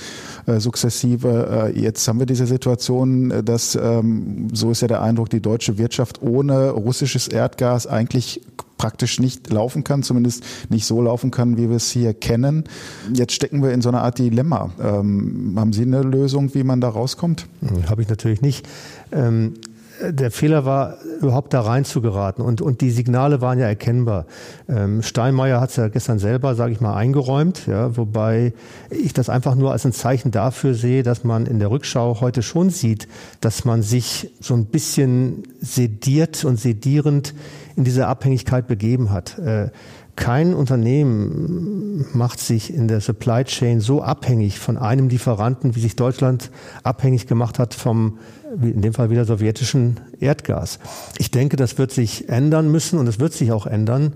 äh, 0.46 0.60
sukzessive. 0.60 1.72
Äh, 1.74 1.80
jetzt 1.80 2.06
haben 2.06 2.20
wir 2.20 2.26
diese 2.26 2.46
Situation, 2.46 3.44
dass, 3.44 3.74
ähm, 3.74 4.46
so 4.52 4.70
ist 4.70 4.82
ja 4.82 4.86
der 4.86 5.02
Eindruck, 5.02 5.28
die 5.30 5.40
deutsche 5.40 5.76
Wirtschaft 5.76 6.22
ohne 6.22 6.70
russisches 6.70 7.26
Erdgas 7.26 7.88
eigentlich 7.88 8.42
praktisch 8.78 9.20
nicht 9.20 9.52
laufen 9.52 9.84
kann, 9.84 10.02
zumindest 10.02 10.44
nicht 10.70 10.86
so 10.86 11.02
laufen 11.02 11.30
kann, 11.30 11.56
wie 11.58 11.68
wir 11.68 11.76
es 11.76 11.90
hier 11.90 12.14
kennen. 12.14 12.64
Jetzt 13.12 13.32
stecken 13.32 13.62
wir 13.62 13.72
in 13.72 13.82
so 13.82 13.88
einer 13.90 14.02
Art 14.02 14.18
Dilemma. 14.18 14.70
Ähm, 14.80 15.54
haben 15.56 15.72
Sie 15.72 15.82
eine 15.82 16.02
Lösung, 16.02 16.54
wie 16.54 16.62
man 16.64 16.80
da 16.80 16.88
rauskommt? 16.88 17.46
Hm, 17.60 17.90
Habe 17.90 18.02
ich 18.02 18.08
natürlich 18.08 18.40
nicht. 18.40 18.66
Ähm 19.12 19.54
der 20.00 20.30
Fehler 20.30 20.64
war, 20.64 20.98
überhaupt 21.20 21.52
da 21.52 21.60
rein 21.60 21.84
zu 21.84 22.00
geraten. 22.00 22.42
Und, 22.42 22.60
und 22.60 22.80
die 22.80 22.90
Signale 22.90 23.40
waren 23.40 23.58
ja 23.58 23.66
erkennbar. 23.66 24.26
Ähm, 24.68 25.02
Steinmeier 25.02 25.60
hat 25.60 25.70
es 25.70 25.76
ja 25.76 25.88
gestern 25.88 26.18
selber, 26.18 26.54
sage 26.54 26.72
ich 26.72 26.80
mal, 26.80 26.94
eingeräumt, 26.94 27.66
ja, 27.66 27.96
wobei 27.96 28.52
ich 28.90 29.12
das 29.12 29.28
einfach 29.28 29.54
nur 29.54 29.72
als 29.72 29.84
ein 29.84 29.92
Zeichen 29.92 30.30
dafür 30.30 30.74
sehe, 30.74 31.02
dass 31.02 31.24
man 31.24 31.46
in 31.46 31.58
der 31.58 31.70
Rückschau 31.70 32.20
heute 32.20 32.42
schon 32.42 32.70
sieht, 32.70 33.08
dass 33.40 33.64
man 33.64 33.82
sich 33.82 34.30
so 34.40 34.54
ein 34.54 34.66
bisschen 34.66 35.44
sediert 35.60 36.44
und 36.44 36.58
sedierend 36.58 37.34
in 37.76 37.84
diese 37.84 38.06
Abhängigkeit 38.06 38.66
begeben 38.66 39.10
hat. 39.10 39.38
Äh, 39.38 39.70
kein 40.18 40.52
Unternehmen 40.52 42.06
macht 42.12 42.40
sich 42.40 42.74
in 42.74 42.88
der 42.88 43.00
Supply 43.00 43.44
Chain 43.44 43.80
so 43.80 44.02
abhängig 44.02 44.58
von 44.58 44.76
einem 44.76 45.08
Lieferanten, 45.08 45.76
wie 45.76 45.80
sich 45.80 45.94
Deutschland 45.94 46.50
abhängig 46.82 47.28
gemacht 47.28 47.60
hat 47.60 47.72
vom, 47.72 48.18
in 48.60 48.82
dem 48.82 48.94
Fall 48.94 49.10
wieder 49.10 49.24
sowjetischen 49.24 50.00
Erdgas. 50.18 50.80
Ich 51.18 51.30
denke, 51.30 51.56
das 51.56 51.78
wird 51.78 51.92
sich 51.92 52.28
ändern 52.28 52.68
müssen 52.70 52.98
und 52.98 53.06
es 53.06 53.20
wird 53.20 53.32
sich 53.32 53.52
auch 53.52 53.64
ändern. 53.66 54.14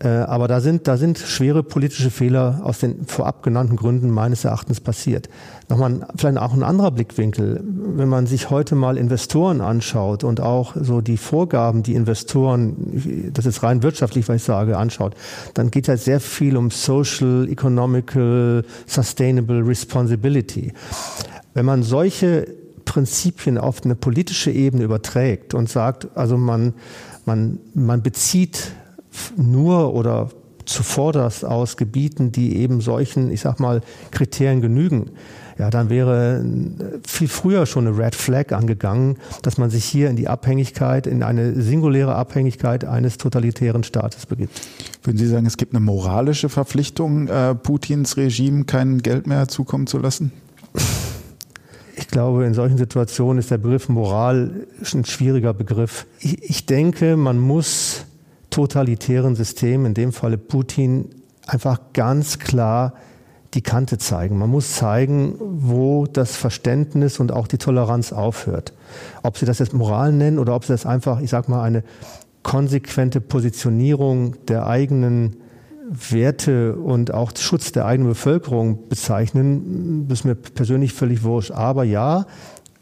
Äh, 0.00 0.08
aber 0.08 0.48
da 0.48 0.60
sind, 0.60 0.88
da 0.88 0.96
sind 0.96 1.18
schwere 1.18 1.62
politische 1.62 2.10
Fehler 2.10 2.60
aus 2.64 2.80
den 2.80 3.06
vorab 3.06 3.42
genannten 3.42 3.76
Gründen 3.76 4.10
meines 4.10 4.44
Erachtens 4.44 4.80
passiert. 4.80 5.28
Nochmal 5.68 6.08
vielleicht 6.16 6.38
auch 6.38 6.52
ein 6.52 6.64
anderer 6.64 6.90
Blickwinkel. 6.90 7.62
Wenn 7.64 8.08
man 8.08 8.26
sich 8.26 8.50
heute 8.50 8.74
mal 8.74 8.96
Investoren 8.96 9.60
anschaut 9.60 10.24
und 10.24 10.40
auch 10.40 10.74
so 10.78 11.00
die 11.00 11.16
Vorgaben, 11.16 11.82
die 11.82 11.94
Investoren, 11.94 13.30
das 13.32 13.46
ist 13.46 13.62
rein 13.62 13.82
wirtschaftlich, 13.82 14.28
was 14.28 14.36
ich 14.36 14.42
sage, 14.42 14.76
anschaut, 14.76 15.14
dann 15.54 15.70
geht 15.70 15.86
ja 15.86 15.96
sehr 15.96 16.20
viel 16.20 16.56
um 16.56 16.70
Social, 16.70 17.48
Economical, 17.48 18.64
Sustainable 18.86 19.66
Responsibility. 19.66 20.72
Wenn 21.54 21.66
man 21.66 21.84
solche 21.84 22.48
Prinzipien 22.84 23.58
auf 23.58 23.84
eine 23.84 23.94
politische 23.94 24.50
Ebene 24.50 24.84
überträgt 24.84 25.54
und 25.54 25.68
sagt, 25.68 26.08
also 26.16 26.36
man, 26.36 26.74
man, 27.24 27.58
man 27.74 28.02
bezieht 28.02 28.72
nur 29.36 29.94
oder 29.94 30.28
zuvorderst 30.64 31.44
aus 31.44 31.76
Gebieten, 31.76 32.32
die 32.32 32.56
eben 32.56 32.80
solchen, 32.80 33.30
ich 33.30 33.40
sag 33.40 33.60
mal, 33.60 33.82
Kriterien 34.10 34.60
genügen, 34.60 35.10
ja, 35.58 35.70
dann 35.70 35.88
wäre 35.88 36.44
viel 37.06 37.28
früher 37.28 37.66
schon 37.66 37.86
eine 37.86 37.96
Red 37.96 38.16
Flag 38.16 38.52
angegangen, 38.52 39.18
dass 39.42 39.56
man 39.56 39.70
sich 39.70 39.84
hier 39.84 40.10
in 40.10 40.16
die 40.16 40.26
Abhängigkeit, 40.26 41.06
in 41.06 41.22
eine 41.22 41.60
singuläre 41.60 42.16
Abhängigkeit 42.16 42.84
eines 42.84 43.18
totalitären 43.18 43.84
Staates 43.84 44.26
begibt. 44.26 44.60
Würden 45.04 45.18
Sie 45.18 45.28
sagen, 45.28 45.46
es 45.46 45.56
gibt 45.56 45.72
eine 45.72 45.80
moralische 45.80 46.48
Verpflichtung, 46.48 47.28
äh, 47.28 47.54
Putins 47.54 48.16
Regime 48.16 48.64
kein 48.64 48.98
Geld 49.02 49.26
mehr 49.28 49.46
zukommen 49.46 49.86
zu 49.86 49.98
lassen? 49.98 50.32
Ich 51.96 52.08
glaube, 52.08 52.44
in 52.44 52.54
solchen 52.54 52.76
Situationen 52.76 53.38
ist 53.38 53.52
der 53.52 53.58
Begriff 53.58 53.88
Moral 53.88 54.66
ein 54.92 55.04
schwieriger 55.04 55.54
Begriff. 55.54 56.06
Ich, 56.18 56.42
ich 56.42 56.66
denke, 56.66 57.16
man 57.16 57.38
muss 57.38 58.03
totalitären 58.54 59.34
System, 59.34 59.84
in 59.84 59.94
dem 59.94 60.12
Falle 60.12 60.38
Putin, 60.38 61.10
einfach 61.44 61.80
ganz 61.92 62.38
klar 62.38 62.94
die 63.54 63.62
Kante 63.62 63.98
zeigen. 63.98 64.38
Man 64.38 64.48
muss 64.48 64.74
zeigen, 64.74 65.34
wo 65.40 66.06
das 66.06 66.36
Verständnis 66.36 67.18
und 67.18 67.32
auch 67.32 67.48
die 67.48 67.58
Toleranz 67.58 68.12
aufhört. 68.12 68.72
Ob 69.24 69.38
Sie 69.38 69.44
das 69.44 69.58
jetzt 69.58 69.74
Moral 69.74 70.12
nennen 70.12 70.38
oder 70.38 70.54
ob 70.54 70.64
Sie 70.64 70.72
das 70.72 70.86
einfach, 70.86 71.20
ich 71.20 71.30
sag 71.30 71.48
mal, 71.48 71.64
eine 71.64 71.82
konsequente 72.44 73.20
Positionierung 73.20 74.36
der 74.46 74.68
eigenen 74.68 75.36
Werte 75.90 76.76
und 76.76 77.12
auch 77.12 77.32
Schutz 77.36 77.72
der 77.72 77.86
eigenen 77.86 78.10
Bevölkerung 78.10 78.88
bezeichnen, 78.88 80.06
ist 80.10 80.24
mir 80.24 80.36
persönlich 80.36 80.92
völlig 80.92 81.24
wurscht. 81.24 81.50
Aber 81.50 81.82
ja, 81.82 82.26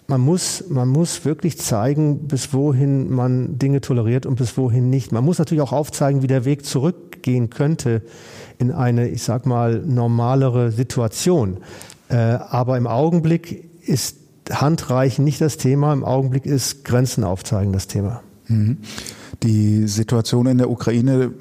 man 0.07 0.21
muss, 0.21 0.65
man 0.69 0.89
muss 0.89 1.25
wirklich 1.25 1.59
zeigen, 1.59 2.27
bis 2.29 2.53
wohin 2.53 3.11
man 3.11 3.59
Dinge 3.59 3.81
toleriert 3.81 4.27
und 4.27 4.37
bis 4.37 4.57
wohin 4.57 4.91
nicht. 4.91 5.13
Man 5.13 5.25
muss 5.25 5.39
natürlich 5.39 5.63
auch 5.63 5.73
aufzeigen, 5.73 6.23
wie 6.23 6.27
der 6.27 6.45
Weg 6.45 6.65
zurückgehen 6.67 7.51
könnte 7.51 8.03
in 8.59 8.73
eine, 8.73 9.09
ich 9.09 9.23
sag 9.23 9.47
mal, 9.47 9.81
normalere 9.81 10.71
Situation. 10.73 11.59
Äh, 12.09 12.17
aber 12.17 12.77
im 12.77 12.87
Augenblick 12.87 13.65
ist 13.87 14.17
Handreichen 14.51 15.25
nicht 15.25 15.41
das 15.41 15.57
Thema. 15.57 15.93
Im 15.93 16.05
Augenblick 16.05 16.47
ist 16.47 16.85
Grenzen 16.85 17.25
aufzeigen 17.25 17.73
das 17.73 17.87
Thema. 17.87 18.23
Mhm. 18.49 18.79
Die 19.43 19.87
Situation 19.89 20.47
in 20.47 20.59
der 20.59 20.71
Ukraine 20.71 21.33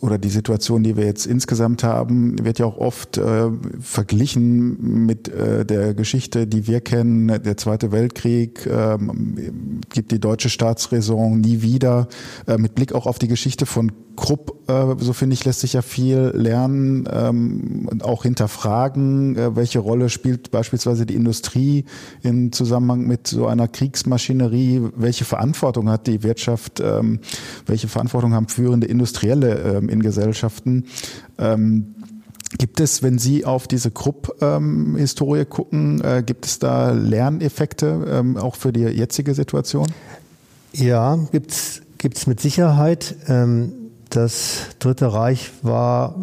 oder 0.00 0.18
die 0.18 0.30
Situation, 0.30 0.82
die 0.82 0.96
wir 0.96 1.04
jetzt 1.04 1.26
insgesamt 1.26 1.84
haben, 1.84 2.42
wird 2.42 2.58
ja 2.58 2.66
auch 2.66 2.78
oft 2.78 3.18
äh, 3.18 3.50
verglichen 3.80 5.04
mit 5.06 5.28
äh, 5.28 5.64
der 5.66 5.94
Geschichte, 5.94 6.46
die 6.46 6.66
wir 6.66 6.80
kennen. 6.80 7.28
Der 7.28 7.56
Zweite 7.56 7.92
Weltkrieg 7.92 8.66
ähm, 8.66 9.80
gibt 9.90 10.10
die 10.10 10.18
deutsche 10.18 10.48
Staatsräson 10.48 11.40
nie 11.40 11.60
wieder. 11.60 12.08
Äh, 12.46 12.56
mit 12.56 12.74
Blick 12.74 12.94
auch 12.94 13.06
auf 13.06 13.18
die 13.18 13.28
Geschichte 13.28 13.66
von 13.66 13.92
Krupp, 14.20 14.68
äh, 14.68 14.96
so 14.98 15.12
finde 15.12 15.34
ich, 15.34 15.44
lässt 15.44 15.60
sich 15.60 15.72
ja 15.72 15.82
viel 15.82 16.32
lernen 16.34 17.08
ähm, 17.10 17.88
und 17.90 18.04
auch 18.04 18.24
hinterfragen, 18.24 19.36
äh, 19.36 19.56
welche 19.56 19.78
Rolle 19.78 20.10
spielt 20.10 20.50
beispielsweise 20.50 21.06
die 21.06 21.14
Industrie 21.14 21.84
im 22.22 22.52
Zusammenhang 22.52 23.06
mit 23.06 23.26
so 23.26 23.46
einer 23.46 23.66
Kriegsmaschinerie, 23.66 24.82
welche 24.94 25.24
Verantwortung 25.24 25.88
hat 25.88 26.06
die 26.06 26.22
Wirtschaft, 26.22 26.80
ähm, 26.80 27.20
welche 27.66 27.88
Verantwortung 27.88 28.34
haben 28.34 28.48
führende 28.48 28.86
Industrielle 28.86 29.78
ähm, 29.78 29.88
in 29.90 30.02
Gesellschaften. 30.02 30.86
Ähm, 31.38 31.94
Gibt 32.58 32.80
es, 32.80 33.02
wenn 33.02 33.18
Sie 33.18 33.44
auf 33.44 33.68
diese 33.68 33.92
Krupp-Historie 33.92 35.40
ähm, 35.40 35.48
gucken, 35.48 36.00
äh, 36.02 36.24
gibt 36.24 36.46
es 36.46 36.58
da 36.58 36.90
Lerneffekte 36.90 38.06
ähm, 38.10 38.36
auch 38.36 38.56
für 38.56 38.72
die 38.72 38.80
jetzige 38.80 39.34
Situation? 39.34 39.86
Ja, 40.72 41.16
gibt's 41.30 41.82
gibt's 42.00 42.26
mit 42.26 42.40
Sicherheit. 42.40 43.14
Ähm, 43.28 43.72
das 44.08 44.66
Dritte 44.80 45.12
Reich 45.12 45.50
war 45.62 46.16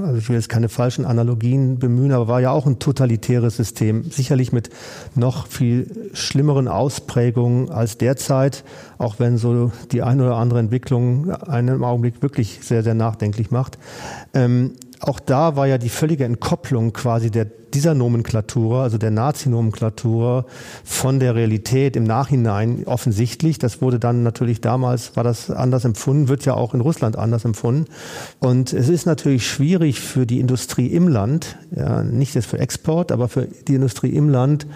also 0.00 0.18
ich 0.18 0.28
will 0.28 0.36
jetzt 0.36 0.48
keine 0.48 0.68
falschen 0.68 1.04
Analogien 1.04 1.78
bemühen, 1.78 2.12
aber 2.12 2.28
war 2.28 2.40
ja 2.40 2.50
auch 2.50 2.66
ein 2.66 2.78
totalitäres 2.78 3.56
System, 3.56 4.04
sicherlich 4.10 4.52
mit 4.52 4.70
noch 5.14 5.46
viel 5.46 6.10
schlimmeren 6.12 6.68
Ausprägungen 6.68 7.70
als 7.70 7.98
derzeit, 7.98 8.64
auch 8.98 9.18
wenn 9.18 9.36
so 9.36 9.72
die 9.92 10.02
eine 10.02 10.24
oder 10.24 10.36
andere 10.36 10.58
Entwicklung 10.60 11.30
einen 11.30 11.76
im 11.76 11.84
Augenblick 11.84 12.22
wirklich 12.22 12.60
sehr, 12.62 12.82
sehr 12.82 12.94
nachdenklich 12.94 13.50
macht. 13.50 13.78
Ähm, 14.34 14.72
auch 15.00 15.20
da 15.20 15.56
war 15.56 15.66
ja 15.66 15.78
die 15.78 15.88
völlige 15.88 16.24
Entkopplung 16.24 16.92
quasi 16.92 17.30
der, 17.30 17.46
dieser 17.74 17.94
Nomenklatur, 17.94 18.82
also 18.82 18.98
der 18.98 19.10
Nazi-Nomenklatur 19.10 20.46
von 20.84 21.20
der 21.20 21.34
Realität 21.34 21.96
im 21.96 22.04
Nachhinein 22.04 22.84
offensichtlich. 22.86 23.58
Das 23.58 23.80
wurde 23.82 23.98
dann 23.98 24.22
natürlich 24.22 24.60
damals, 24.60 25.16
war 25.16 25.24
das 25.24 25.50
anders 25.50 25.84
empfunden, 25.84 26.28
wird 26.28 26.44
ja 26.44 26.54
auch 26.54 26.74
in 26.74 26.80
Russland 26.80 27.16
anders 27.16 27.44
empfunden. 27.44 27.86
Und 28.38 28.72
es 28.72 28.88
ist 28.88 29.06
natürlich 29.06 29.46
schwierig 29.46 30.00
für 30.00 30.26
die 30.26 30.40
Industrie 30.40 30.88
im 30.88 31.08
Land, 31.08 31.56
ja, 31.74 32.02
nicht 32.02 32.34
jetzt 32.34 32.46
für 32.46 32.58
Export, 32.58 33.12
aber 33.12 33.28
für 33.28 33.46
die 33.66 33.74
Industrie 33.74 34.10
im 34.10 34.28
Land 34.28 34.66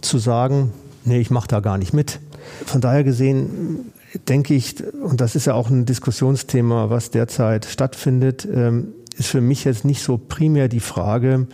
zu 0.00 0.18
sagen, 0.18 0.72
nee, 1.04 1.20
ich 1.20 1.30
mache 1.30 1.48
da 1.48 1.60
gar 1.60 1.78
nicht 1.78 1.92
mit. 1.92 2.20
Von 2.66 2.80
daher 2.80 3.04
gesehen 3.04 3.92
denke 4.28 4.54
ich, 4.54 4.76
und 5.02 5.20
das 5.20 5.36
ist 5.36 5.46
ja 5.46 5.54
auch 5.54 5.70
ein 5.70 5.86
Diskussionsthema, 5.86 6.90
was 6.90 7.10
derzeit 7.10 7.64
stattfindet, 7.64 8.46
ähm, 8.52 8.88
ist 9.16 9.28
für 9.28 9.40
mich 9.40 9.64
jetzt 9.64 9.84
nicht 9.84 10.02
so 10.02 10.18
primär 10.18 10.68
die 10.68 10.80
Frage, 10.80 11.46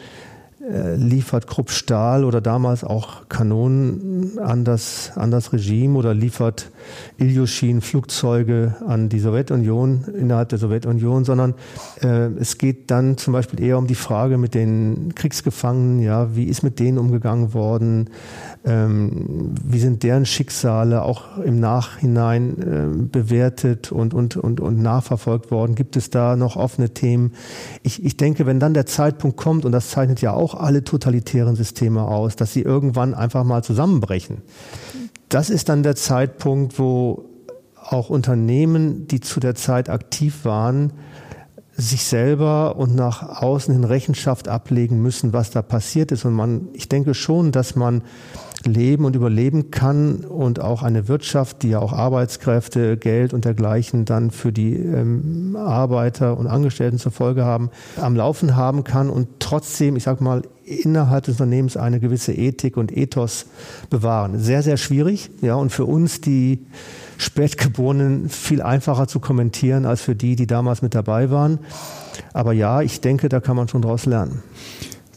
liefert 0.96 1.46
Krupp 1.46 1.70
Stahl 1.70 2.25
oder 2.25 2.40
damals 2.40 2.84
auch 2.84 3.28
Kanonen 3.28 4.38
an 4.38 4.64
das, 4.64 5.12
an 5.16 5.30
das 5.30 5.52
Regime 5.52 5.98
oder 5.98 6.14
liefert 6.14 6.70
Ilyushin 7.16 7.80
Flugzeuge 7.80 8.76
an 8.87 9.08
die 9.08 9.18
Sowjetunion 9.18 10.04
innerhalb 10.18 10.50
der 10.50 10.58
Sowjetunion, 10.58 11.25
sondern 11.25 11.54
äh, 12.02 12.28
es 12.38 12.58
geht 12.58 12.90
dann 12.90 13.16
zum 13.16 13.32
Beispiel 13.32 13.62
eher 13.62 13.78
um 13.78 13.87
die 13.87 13.94
Frage 13.94 14.37
mit 14.37 14.54
den 14.54 15.14
Kriegsgefangenen, 15.14 16.00
ja, 16.00 16.34
wie 16.37 16.44
ist 16.44 16.62
mit 16.62 16.78
denen 16.78 16.98
umgegangen 16.98 17.54
worden, 17.54 18.10
ähm, 18.68 19.54
wie 19.64 19.78
sind 19.78 20.02
deren 20.02 20.26
Schicksale 20.26 21.02
auch 21.02 21.38
im 21.38 21.58
Nachhinein 21.58 22.62
äh, 22.62 23.06
bewertet 23.06 23.90
und, 23.90 24.12
und, 24.12 24.37
und, 24.37 24.60
und 24.60 24.82
nachverfolgt 24.82 25.50
worden? 25.50 25.75
Gibt 25.75 25.96
es 25.96 26.10
da 26.10 26.37
noch 26.37 26.56
offene 26.56 26.90
Themen? 26.90 27.32
Ich, 27.82 28.04
ich 28.04 28.16
denke, 28.16 28.44
wenn 28.44 28.60
dann 28.60 28.75
der 28.75 28.87
Zeitpunkt 28.87 29.38
kommt, 29.38 29.64
und 29.64 29.72
das 29.72 29.90
zeichnet 29.90 30.20
ja 30.20 30.32
auch 30.32 30.54
alle 30.54 30.84
totalitären 30.84 31.56
Systeme 31.56 32.02
aus, 32.02 32.37
dass 32.37 32.52
sie 32.52 32.62
irgendwann 32.62 33.14
einfach 33.14 33.44
mal 33.44 33.64
zusammenbrechen. 33.64 34.42
Das 35.28 35.50
ist 35.50 35.68
dann 35.68 35.82
der 35.82 35.96
Zeitpunkt, 35.96 36.78
wo 36.78 37.25
auch 37.82 38.10
Unternehmen, 38.10 39.08
die 39.08 39.20
zu 39.20 39.40
der 39.40 39.54
Zeit 39.54 39.88
aktiv 39.88 40.44
waren, 40.44 40.92
sich 41.78 42.04
selber 42.04 42.76
und 42.76 42.96
nach 42.96 43.40
außen 43.40 43.72
hin 43.72 43.84
Rechenschaft 43.84 44.48
ablegen 44.48 45.00
müssen, 45.00 45.32
was 45.32 45.50
da 45.50 45.62
passiert 45.62 46.10
ist. 46.10 46.25
Und 46.25 46.34
man, 46.34 46.68
ich 46.72 46.88
denke 46.88 47.14
schon, 47.14 47.52
dass 47.52 47.76
man 47.76 48.02
leben 48.64 49.04
und 49.04 49.14
überleben 49.14 49.70
kann 49.70 50.24
und 50.24 50.60
auch 50.60 50.82
eine 50.82 51.08
Wirtschaft, 51.08 51.62
die 51.62 51.70
ja 51.70 51.78
auch 51.78 51.92
Arbeitskräfte, 51.92 52.96
Geld 52.96 53.32
und 53.32 53.44
dergleichen 53.44 54.04
dann 54.04 54.30
für 54.30 54.52
die 54.52 54.74
ähm, 54.74 55.56
Arbeiter 55.56 56.36
und 56.36 56.46
Angestellten 56.46 56.98
zur 56.98 57.12
Folge 57.12 57.44
haben, 57.44 57.70
am 58.00 58.16
Laufen 58.16 58.56
haben 58.56 58.84
kann 58.84 59.10
und 59.10 59.28
trotzdem, 59.38 59.96
ich 59.96 60.02
sag 60.02 60.20
mal, 60.20 60.42
innerhalb 60.64 61.24
des 61.24 61.34
Unternehmens 61.34 61.76
eine 61.76 62.00
gewisse 62.00 62.32
Ethik 62.32 62.76
und 62.76 62.94
Ethos 62.94 63.46
bewahren. 63.90 64.38
Sehr, 64.38 64.62
sehr 64.62 64.76
schwierig, 64.76 65.30
ja, 65.40 65.54
und 65.54 65.70
für 65.70 65.84
uns, 65.84 66.20
die 66.20 66.66
Spätgeborenen, 67.16 68.28
viel 68.28 68.62
einfacher 68.62 69.08
zu 69.08 69.18
kommentieren 69.18 69.86
als 69.86 70.02
für 70.02 70.14
die, 70.14 70.36
die 70.36 70.46
damals 70.46 70.82
mit 70.82 70.94
dabei 70.94 71.30
waren. 71.30 71.58
Aber 72.32 72.52
ja, 72.52 72.82
ich 72.82 73.00
denke, 73.00 73.28
da 73.28 73.40
kann 73.40 73.56
man 73.56 73.68
schon 73.68 73.82
daraus 73.82 74.06
lernen. 74.06 74.42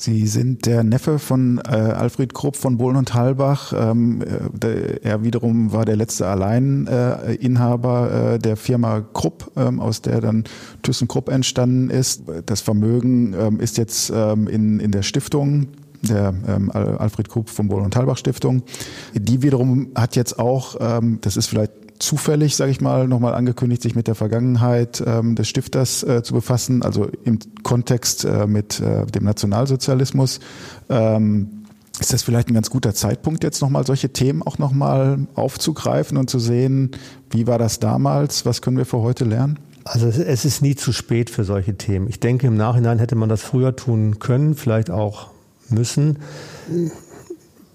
Sie 0.02 0.26
sind 0.26 0.66
der 0.66 0.84
Neffe 0.84 1.20
von 1.20 1.60
äh, 1.60 1.76
Alfred 1.76 2.34
Krupp 2.34 2.56
von 2.56 2.78
Bohlen 2.78 2.98
und 2.98 3.14
Halbach. 3.14 3.72
Ähm, 3.78 4.24
äh, 4.24 4.26
der, 4.52 5.06
er 5.06 5.24
wiederum 5.24 5.74
war 5.74 5.86
der 5.86 5.96
letzte 5.96 6.26
Alleininhaber 6.26 8.10
äh, 8.12 8.36
äh, 8.36 8.40
der 8.40 8.58
Firma 8.58 9.02
Krupp, 9.02 9.52
ähm, 9.56 9.80
aus 9.80 10.02
der 10.02 10.20
dann 10.20 10.46
ThyssenKrupp 10.82 11.30
entstanden 11.30 11.92
ist. 11.92 12.24
Das 12.48 12.62
Vermögen 12.62 13.36
ähm, 13.40 13.60
ist 13.60 13.78
jetzt 13.78 14.12
ähm, 14.14 14.48
in, 14.48 14.80
in 14.80 14.90
der 14.90 15.04
Stiftung 15.04 15.68
der 16.02 16.34
ähm, 16.48 16.72
Alfred 16.72 17.30
Krupp 17.30 17.48
von 17.52 17.68
Bohlen 17.68 17.86
und 17.86 17.96
Halbach 17.96 18.18
Stiftung. 18.18 18.64
Die 19.14 19.44
wiederum 19.44 19.90
hat 19.94 20.16
jetzt 20.16 20.40
auch, 20.40 20.78
ähm, 20.80 21.20
das 21.22 21.38
ist 21.38 21.46
vielleicht 21.46 21.74
zufällig, 22.02 22.56
sage 22.56 22.72
ich 22.72 22.82
mal, 22.82 23.08
nochmal 23.08 23.34
angekündigt, 23.34 23.82
sich 23.82 23.96
mit 23.96 24.08
der 24.08 24.16
Vergangenheit 24.16 25.04
ähm, 25.06 25.36
des 25.36 25.48
Stifters 25.48 26.04
äh, 26.04 26.24
zu 26.24 26.34
befassen, 26.34 26.84
also 26.84 27.10
im 27.24 27.40
Kontext 27.64 28.26
äh, 28.26 28.48
mit 28.48 28.80
äh, 28.80 29.06
dem 29.06 29.24
Nationalsozialismus. 29.24 30.40
Ähm, 30.90 31.66
ist 32.00 32.14
das 32.14 32.24
vielleicht 32.24 32.50
ein 32.50 32.54
ganz 32.56 32.70
guter 32.70 32.96
Zeitpunkt, 32.96 33.44
jetzt 33.44 33.62
nochmal 33.62 33.86
solche 33.86 34.12
Themen 34.12 34.42
auch 34.42 34.58
nochmal 34.58 35.28
aufzugreifen 35.36 36.18
und 36.18 36.30
zu 36.30 36.40
sehen, 36.40 36.92
wie 37.30 37.46
war 37.46 37.60
das 37.60 37.80
damals, 37.80 38.46
was 38.46 38.62
können 38.62 38.78
wir 38.78 38.86
für 38.86 39.00
heute 39.00 39.24
lernen? 39.24 39.60
Also 39.84 40.08
es 40.08 40.46
ist 40.46 40.62
nie 40.62 40.76
zu 40.76 40.94
spät 40.94 41.30
für 41.30 41.44
solche 41.44 41.76
Themen. 41.76 42.08
Ich 42.08 42.20
denke, 42.20 42.48
im 42.48 42.56
Nachhinein 42.56 43.00
hätte 43.00 43.16
man 43.16 43.30
das 43.30 43.42
früher 43.42 43.76
tun 43.76 44.20
können, 44.20 44.56
vielleicht 44.56 44.90
auch 44.90 45.32
müssen 45.70 46.20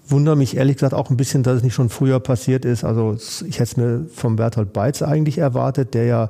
wundere 0.09 0.35
mich 0.35 0.57
ehrlich 0.57 0.77
gesagt 0.77 0.93
auch 0.93 1.09
ein 1.09 1.17
bisschen, 1.17 1.43
dass 1.43 1.57
es 1.57 1.63
nicht 1.63 1.73
schon 1.73 1.89
früher 1.89 2.19
passiert 2.19 2.65
ist. 2.65 2.83
Also 2.83 3.17
ich 3.47 3.59
hätte 3.59 3.63
es 3.63 3.77
mir 3.77 4.05
vom 4.13 4.35
Berthold 4.35 4.73
Beitz 4.73 5.01
eigentlich 5.01 5.37
erwartet, 5.37 5.93
der 5.93 6.05
ja 6.05 6.29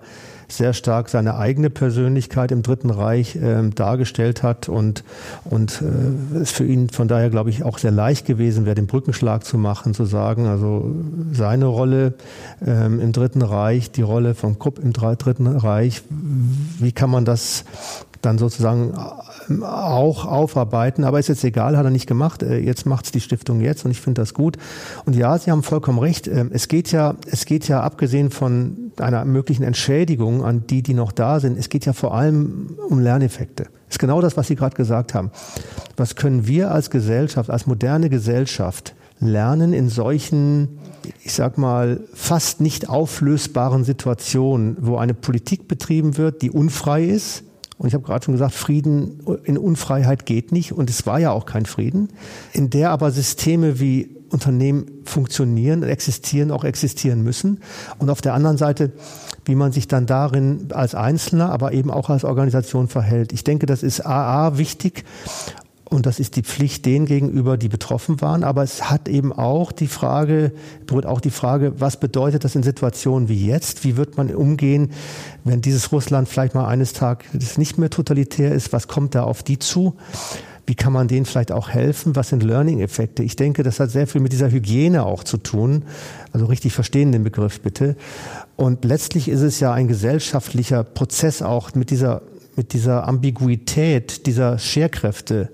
sehr 0.50 0.74
stark 0.74 1.10
seine 1.10 1.38
eigene 1.38 1.70
Persönlichkeit 1.70 2.52
im 2.52 2.63
Dritten 2.63 2.90
Reich 2.90 3.36
äh, 3.36 3.70
dargestellt 3.70 4.44
hat 4.44 4.70
und 4.70 5.04
und 5.44 5.82
äh, 5.82 6.38
es 6.38 6.52
für 6.52 6.66
ihn 6.66 6.90
von 6.90 7.08
daher 7.08 7.30
glaube 7.30 7.50
ich 7.50 7.63
auch 7.63 7.78
sehr 7.78 7.92
leicht 7.92 8.26
gewesen 8.26 8.66
wäre, 8.66 8.76
den 8.76 8.88
Brückenschlag 8.88 9.44
zu 9.44 9.58
machen, 9.58 9.94
zu 9.94 10.06
sagen, 10.06 10.46
also 10.46 10.96
seine 11.34 11.66
Rolle 11.66 12.13
ähm, 12.66 13.02
im 13.02 13.12
Dritten 13.12 13.42
Reich, 13.42 13.92
die 13.92 14.04
Rolle 14.04 14.36
von 14.36 14.58
Krupp 14.58 14.80
im 14.80 14.94
Dritten 14.94 15.48
Reich, 15.48 16.04
wie 16.80 16.94
kann 16.94 17.10
man 17.10 17.26
das 17.26 17.66
dann 18.28 18.38
sozusagen 18.38 18.94
ähm, 19.50 19.63
auch 19.63 20.26
aufarbeiten. 20.26 21.04
Aber 21.04 21.20
ist 21.20 21.30
jetzt 21.30 21.44
egal, 21.44 21.78
hat 21.78 21.86
er 21.86 21.92
nicht 21.92 22.08
gemacht. 22.08 22.44
Äh, 22.44 22.60
jetzt 22.60 22.86
macht 22.86 23.06
es 23.06 23.12
die 23.12 23.22
Stiftung 23.22 23.62
jetzt 23.62 23.86
und 23.86 23.92
ich 23.92 24.02
finde 24.02 24.22
das 24.22 24.34
gut. 24.34 24.58
Und 25.06 25.16
ja, 25.16 25.38
Sie 25.38 25.50
haben 25.50 25.63
vollkommen 25.63 26.00
recht. 26.00 26.28
Ähm, 26.28 26.52
es 26.54 26.68
geht 26.68 26.92
ja, 26.92 27.16
es 27.32 27.46
geht 27.46 27.68
ja 27.68 27.82
abgesehen 27.82 28.30
von 28.30 28.92
einer 28.98 29.26
möglichen 29.26 29.63
Entschädigung 29.63 30.44
an 30.44 30.66
die, 30.68 30.84
die 30.84 30.94
noch 30.94 31.12
da 31.12 31.40
sind, 31.40 31.58
es 31.58 31.70
geht 31.70 31.86
ja 31.86 31.94
vor 31.94 32.13
allem 32.13 32.78
um 32.90 33.00
Lerneffekte. 33.00 33.63
Das 33.63 33.96
ist 33.96 34.00
genau 34.00 34.22
das, 34.22 34.36
was 34.36 34.48
Sie 34.48 34.56
gerade 34.56 34.76
gesagt 34.76 35.13
haben. 35.13 35.32
Was 35.96 36.16
können 36.16 36.46
wir 36.48 36.72
als 36.72 36.90
Gesellschaft, 36.90 37.50
als 37.50 37.66
moderne 37.66 38.10
Gesellschaft 38.10 38.94
lernen 39.20 39.74
in 39.74 39.90
solchen, 39.90 40.80
ich 41.24 41.34
sag 41.34 41.58
mal, 41.58 42.02
fast 42.13 42.60
nicht 42.60 42.90
auflösbaren 42.90 43.84
Situationen, 43.84 44.78
wo 44.82 44.98
eine 44.98 45.13
Politik 45.13 45.68
betrieben 45.68 46.18
wird, 46.18 46.42
die 46.42 46.52
unfrei 46.52 47.06
ist, 47.06 47.44
und 47.78 47.88
ich 47.88 47.94
habe 47.94 48.04
gerade 48.04 48.26
schon 48.26 48.34
gesagt, 48.34 48.54
Frieden 48.54 49.20
in 49.44 49.58
Unfreiheit 49.58 50.26
geht 50.26 50.52
nicht 50.52 50.72
und 50.72 50.90
es 50.90 51.06
war 51.06 51.20
ja 51.20 51.32
auch 51.32 51.46
kein 51.46 51.66
Frieden, 51.66 52.10
in 52.54 52.70
der 52.70 52.90
aber 52.90 53.12
Systeme 53.12 53.80
wie 53.80 54.10
Unternehmen 54.30 54.86
funktionieren, 55.06 55.84
existieren, 55.84 56.52
auch 56.52 56.63
existieren 56.63 57.24
müssen. 57.24 57.62
Und 57.98 58.10
auf 58.10 58.22
der 58.22 58.34
anderen 58.34 58.58
Seite, 58.58 58.92
wie 59.46 59.56
man 59.56 59.72
sich 59.72 59.88
dann 59.88 60.06
darin 60.06 60.68
als 60.74 60.96
Einzelner, 60.96 61.52
aber 61.52 61.72
eben 61.72 61.92
auch 61.92 62.10
als 62.10 62.26
Organisation 62.26 62.90
verhält. 62.90 63.32
Ich 63.32 63.44
denke, 63.44 63.68
das 63.68 63.84
ist 63.84 64.06
AA 64.06 64.58
wichtig 64.58 65.06
und 65.89 66.06
das 66.06 66.19
ist 66.19 66.36
die 66.36 66.43
Pflicht 66.43 66.86
denen 66.86 67.06
gegenüber, 67.06 67.58
die 67.58 67.69
betroffen 67.69 68.19
waren. 68.19 68.43
Aber 68.43 68.63
es 68.63 68.89
hat 68.89 69.08
eben 69.08 69.32
auch 69.32 69.71
die 69.71 69.88
Frage, 69.88 70.52
berührt 70.86 71.06
auch 71.06 71.21
die 71.21 71.30
Frage, 71.30 71.80
was 71.80 72.00
bedeutet 72.00 72.43
das 72.43 72.56
in 72.56 72.63
Situationen 72.63 73.30
wie 73.30 73.45
jetzt? 73.45 73.84
Wie 73.84 73.95
wird 73.95 74.17
man 74.17 74.34
umgehen, 74.34 74.91
wenn 75.43 75.62
dieses 75.62 75.91
Russland 75.91 76.28
vielleicht 76.28 76.56
mal 76.56 76.67
eines 76.67 76.93
Tages 76.93 77.58
nicht 77.58 77.78
mehr 77.78 77.89
totalitär 77.89 78.52
ist? 78.52 78.73
Was 78.73 78.88
kommt 78.88 79.15
da 79.15 79.23
auf 79.23 79.43
die 79.43 79.60
zu? 79.60 79.95
Wie 80.65 80.76
kann 80.76 80.91
man 80.91 81.08
denen 81.08 81.26
vielleicht 81.26 81.54
auch 81.54 81.69
helfen? 81.69 82.17
Was 82.17 82.28
sind 82.30 82.43
Learning-Effekte? 82.43 83.23
Ich 83.23 83.38
denke, 83.38 83.63
das 83.63 83.80
hat 83.80 83.89
sehr 83.89 84.06
viel 84.06 84.19
mit 84.19 84.34
dieser 84.34 84.52
Hygiene 84.52 85.06
auch 85.06 85.23
zu 85.23 85.38
tun. 85.38 85.84
Also 86.34 86.47
richtig 86.47 86.73
verstehen 86.73 87.13
den 87.13 87.23
Begriff 87.23 87.62
bitte. 87.62 87.95
Und 88.58 88.84
letztlich 88.84 89.30
ist 89.30 89.41
es 89.41 89.62
ja 89.62 89.71
ein 89.71 89.88
gesellschaftlicher 89.88 90.84
Prozess 90.84 91.41
auch 91.41 91.73
mit 91.76 91.89
dieser 91.89 92.21
mit 92.58 92.74
dieser 92.74 93.08
Ambiguität 93.08 94.26
dieser 94.26 94.60
Scherkräfte 94.60 95.50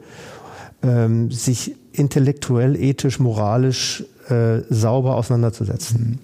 ähm, 0.82 1.30
sich 1.32 1.76
intellektuell, 1.92 2.76
ethisch, 2.76 3.20
moralisch 3.20 4.04
äh, 4.30 4.62
sauber 4.70 5.16
auseinanderzusetzen. 5.16 6.20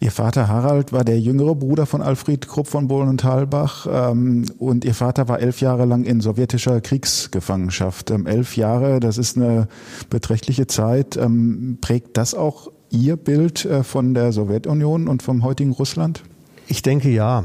Ihr 0.00 0.10
Vater 0.10 0.48
Harald 0.48 0.92
war 0.92 1.04
der 1.04 1.18
jüngere 1.18 1.54
Bruder 1.54 1.86
von 1.86 2.02
Alfred 2.02 2.46
Krupp 2.48 2.66
von 2.66 2.88
Bohlen 2.88 3.08
und 3.08 3.24
Halbach 3.24 3.86
ähm, 3.90 4.44
und 4.58 4.84
Ihr 4.84 4.94
Vater 4.94 5.28
war 5.28 5.40
elf 5.40 5.60
Jahre 5.60 5.86
lang 5.86 6.04
in 6.04 6.20
sowjetischer 6.20 6.80
Kriegsgefangenschaft. 6.80 8.10
Ähm, 8.10 8.26
elf 8.26 8.56
Jahre, 8.56 9.00
das 9.00 9.16
ist 9.16 9.36
eine 9.36 9.68
beträchtliche 10.10 10.66
Zeit. 10.66 11.16
Ähm, 11.16 11.78
prägt 11.80 12.16
das 12.16 12.34
auch 12.34 12.70
Ihr 12.90 13.16
Bild 13.16 13.64
äh, 13.64 13.82
von 13.82 14.12
der 14.12 14.32
Sowjetunion 14.32 15.08
und 15.08 15.22
vom 15.22 15.44
heutigen 15.44 15.72
Russland? 15.72 16.22
Ich 16.66 16.82
denke 16.82 17.10
ja. 17.10 17.44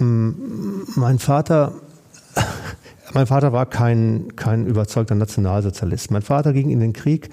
Ähm, 0.00 0.84
mein 0.96 1.18
Vater 1.18 1.72
mein 3.14 3.26
Vater 3.26 3.52
war 3.52 3.66
kein, 3.66 4.36
kein 4.36 4.66
überzeugter 4.66 5.14
Nationalsozialist. 5.14 6.10
Mein 6.10 6.22
Vater 6.22 6.52
ging 6.52 6.70
in 6.70 6.80
den 6.80 6.92
Krieg, 6.92 7.30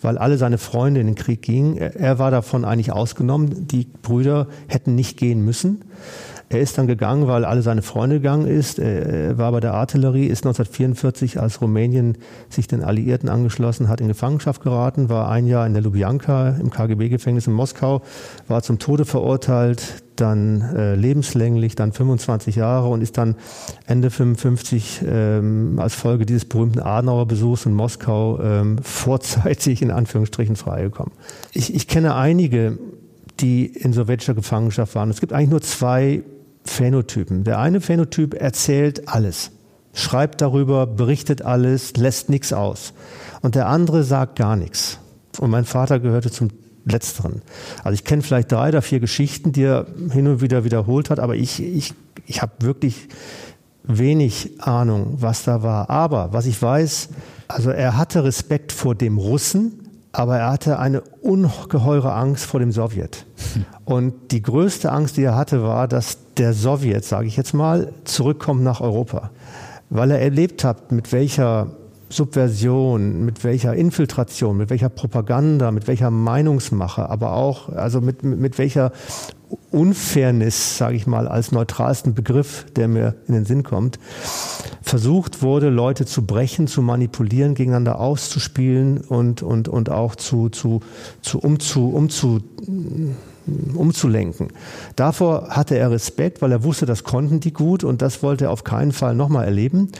weil 0.00 0.18
alle 0.18 0.36
seine 0.38 0.58
Freunde 0.58 1.00
in 1.00 1.06
den 1.06 1.14
Krieg 1.14 1.42
gingen. 1.42 1.76
Er 1.78 2.18
war 2.18 2.30
davon 2.30 2.64
eigentlich 2.64 2.92
ausgenommen. 2.92 3.66
Die 3.68 3.86
Brüder 4.02 4.48
hätten 4.66 4.94
nicht 4.94 5.16
gehen 5.16 5.44
müssen. 5.44 5.84
Er 6.52 6.60
ist 6.60 6.76
dann 6.76 6.86
gegangen, 6.86 7.28
weil 7.28 7.46
alle 7.46 7.62
seine 7.62 7.80
Freunde 7.80 8.16
gegangen 8.16 8.46
ist. 8.46 8.78
Er 8.78 9.38
war 9.38 9.52
bei 9.52 9.60
der 9.60 9.72
Artillerie, 9.72 10.26
ist 10.26 10.44
1944, 10.44 11.40
als 11.40 11.62
Rumänien 11.62 12.18
sich 12.50 12.68
den 12.68 12.84
Alliierten 12.84 13.30
angeschlossen 13.30 13.88
hat, 13.88 14.02
in 14.02 14.08
Gefangenschaft 14.08 14.62
geraten, 14.62 15.08
war 15.08 15.30
ein 15.30 15.46
Jahr 15.46 15.66
in 15.66 15.72
der 15.72 15.82
Lubjanka 15.82 16.50
im 16.60 16.68
KGB-Gefängnis 16.68 17.46
in 17.46 17.54
Moskau, 17.54 18.02
war 18.48 18.62
zum 18.62 18.78
Tode 18.78 19.06
verurteilt, 19.06 20.02
dann 20.16 20.60
äh, 20.60 20.94
lebenslänglich, 20.94 21.74
dann 21.74 21.92
25 21.92 22.56
Jahre 22.56 22.88
und 22.88 23.00
ist 23.00 23.16
dann 23.16 23.36
Ende 23.86 24.10
55 24.10 25.02
ähm, 25.06 25.78
als 25.78 25.94
Folge 25.94 26.26
dieses 26.26 26.44
berühmten 26.44 26.80
Adenauer-Besuchs 26.80 27.64
in 27.64 27.72
Moskau 27.72 28.38
ähm, 28.42 28.76
vorzeitig 28.82 29.80
in 29.80 29.90
Anführungsstrichen 29.90 30.56
freigekommen. 30.56 31.14
Ich, 31.52 31.74
ich 31.74 31.88
kenne 31.88 32.14
einige, 32.14 32.78
die 33.40 33.64
in 33.64 33.94
sowjetischer 33.94 34.34
Gefangenschaft 34.34 34.94
waren. 34.94 35.08
Es 35.08 35.20
gibt 35.20 35.32
eigentlich 35.32 35.50
nur 35.50 35.62
zwei 35.62 36.22
Phänotypen. 36.64 37.44
Der 37.44 37.58
eine 37.58 37.80
Phänotyp 37.80 38.34
erzählt 38.34 39.08
alles, 39.08 39.50
schreibt 39.92 40.40
darüber, 40.40 40.86
berichtet 40.86 41.42
alles, 41.42 41.96
lässt 41.96 42.28
nichts 42.30 42.52
aus. 42.52 42.92
Und 43.40 43.54
der 43.54 43.68
andere 43.68 44.04
sagt 44.04 44.36
gar 44.36 44.56
nichts. 44.56 44.98
Und 45.38 45.50
mein 45.50 45.64
Vater 45.64 45.98
gehörte 45.98 46.30
zum 46.30 46.50
Letzteren. 46.84 47.42
Also 47.84 47.94
ich 47.94 48.04
kenne 48.04 48.22
vielleicht 48.22 48.50
drei 48.50 48.68
oder 48.68 48.82
vier 48.82 49.00
Geschichten, 49.00 49.52
die 49.52 49.62
er 49.62 49.86
hin 50.10 50.26
und 50.26 50.40
wieder 50.40 50.64
wiederholt 50.64 51.10
hat, 51.10 51.20
aber 51.20 51.36
ich, 51.36 51.62
ich, 51.62 51.94
ich 52.26 52.42
habe 52.42 52.52
wirklich 52.60 53.08
wenig 53.84 54.60
Ahnung, 54.60 55.18
was 55.20 55.44
da 55.44 55.62
war. 55.62 55.90
Aber 55.90 56.32
was 56.32 56.46
ich 56.46 56.60
weiß, 56.60 57.08
also 57.48 57.70
er 57.70 57.96
hatte 57.96 58.24
Respekt 58.24 58.72
vor 58.72 58.94
dem 58.94 59.18
Russen, 59.18 59.78
aber 60.12 60.38
er 60.38 60.50
hatte 60.50 60.78
eine 60.78 61.00
ungeheure 61.00 62.12
Angst 62.12 62.44
vor 62.44 62.60
dem 62.60 62.72
Sowjet. 62.72 63.26
Und 63.84 64.32
die 64.32 64.42
größte 64.42 64.92
Angst, 64.92 65.16
die 65.16 65.22
er 65.22 65.36
hatte, 65.36 65.62
war, 65.62 65.88
dass 65.88 66.18
der 66.38 66.52
Sowjet, 66.52 67.04
sage 67.04 67.26
ich 67.26 67.36
jetzt 67.36 67.54
mal, 67.54 67.92
zurückkommt 68.04 68.62
nach 68.62 68.80
Europa. 68.80 69.30
Weil 69.90 70.10
er 70.10 70.20
erlebt 70.20 70.64
hat, 70.64 70.92
mit 70.92 71.12
welcher 71.12 71.68
Subversion, 72.12 73.24
mit 73.24 73.42
welcher 73.42 73.74
Infiltration, 73.74 74.56
mit 74.56 74.70
welcher 74.70 74.88
Propaganda, 74.88 75.70
mit 75.70 75.86
welcher 75.88 76.10
Meinungsmache, 76.10 77.08
aber 77.08 77.32
auch 77.32 77.70
also 77.70 78.00
mit, 78.00 78.22
mit 78.22 78.58
welcher 78.58 78.92
Unfairness, 79.70 80.78
sage 80.78 80.96
ich 80.96 81.06
mal, 81.06 81.28
als 81.28 81.52
neutralsten 81.52 82.14
Begriff, 82.14 82.66
der 82.76 82.88
mir 82.88 83.14
in 83.26 83.34
den 83.34 83.44
Sinn 83.44 83.62
kommt, 83.62 83.98
versucht 84.82 85.42
wurde, 85.42 85.68
Leute 85.68 86.06
zu 86.06 86.24
brechen, 86.24 86.66
zu 86.66 86.82
manipulieren, 86.82 87.54
gegeneinander 87.54 87.98
auszuspielen 87.98 88.98
und, 88.98 89.42
und, 89.42 89.68
und 89.68 89.90
auch 89.90 90.14
zu, 90.14 90.48
zu, 90.48 90.80
zu, 91.20 91.38
umzu, 91.38 91.90
umzu, 91.90 92.40
umzulenken. 93.74 94.48
Davor 94.96 95.48
hatte 95.50 95.76
er 95.76 95.90
Respekt, 95.90 96.42
weil 96.42 96.52
er 96.52 96.64
wusste, 96.64 96.86
das 96.86 97.04
konnten 97.04 97.40
die 97.40 97.52
gut 97.52 97.84
und 97.84 98.02
das 98.02 98.22
wollte 98.22 98.46
er 98.46 98.50
auf 98.50 98.64
keinen 98.64 98.92
Fall 98.92 99.14
nochmal 99.14 99.44
erleben. 99.44 99.90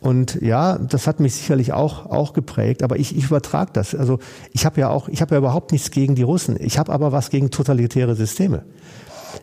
Und 0.00 0.38
ja, 0.42 0.76
das 0.76 1.06
hat 1.06 1.18
mich 1.18 1.34
sicherlich 1.34 1.72
auch, 1.72 2.04
auch 2.04 2.34
geprägt, 2.34 2.82
aber 2.82 2.98
ich, 2.98 3.16
ich 3.16 3.24
übertrage 3.24 3.70
das. 3.72 3.94
Also 3.94 4.18
ich 4.52 4.66
habe 4.66 4.78
ja 4.78 4.90
auch, 4.90 5.08
ich 5.08 5.22
habe 5.22 5.34
ja 5.34 5.38
überhaupt 5.38 5.72
nichts 5.72 5.90
gegen 5.90 6.14
die 6.14 6.22
Russen. 6.22 6.56
Ich 6.60 6.78
habe 6.78 6.92
aber 6.92 7.10
was 7.10 7.30
gegen 7.30 7.50
totalitäre 7.50 8.14
Systeme. 8.14 8.64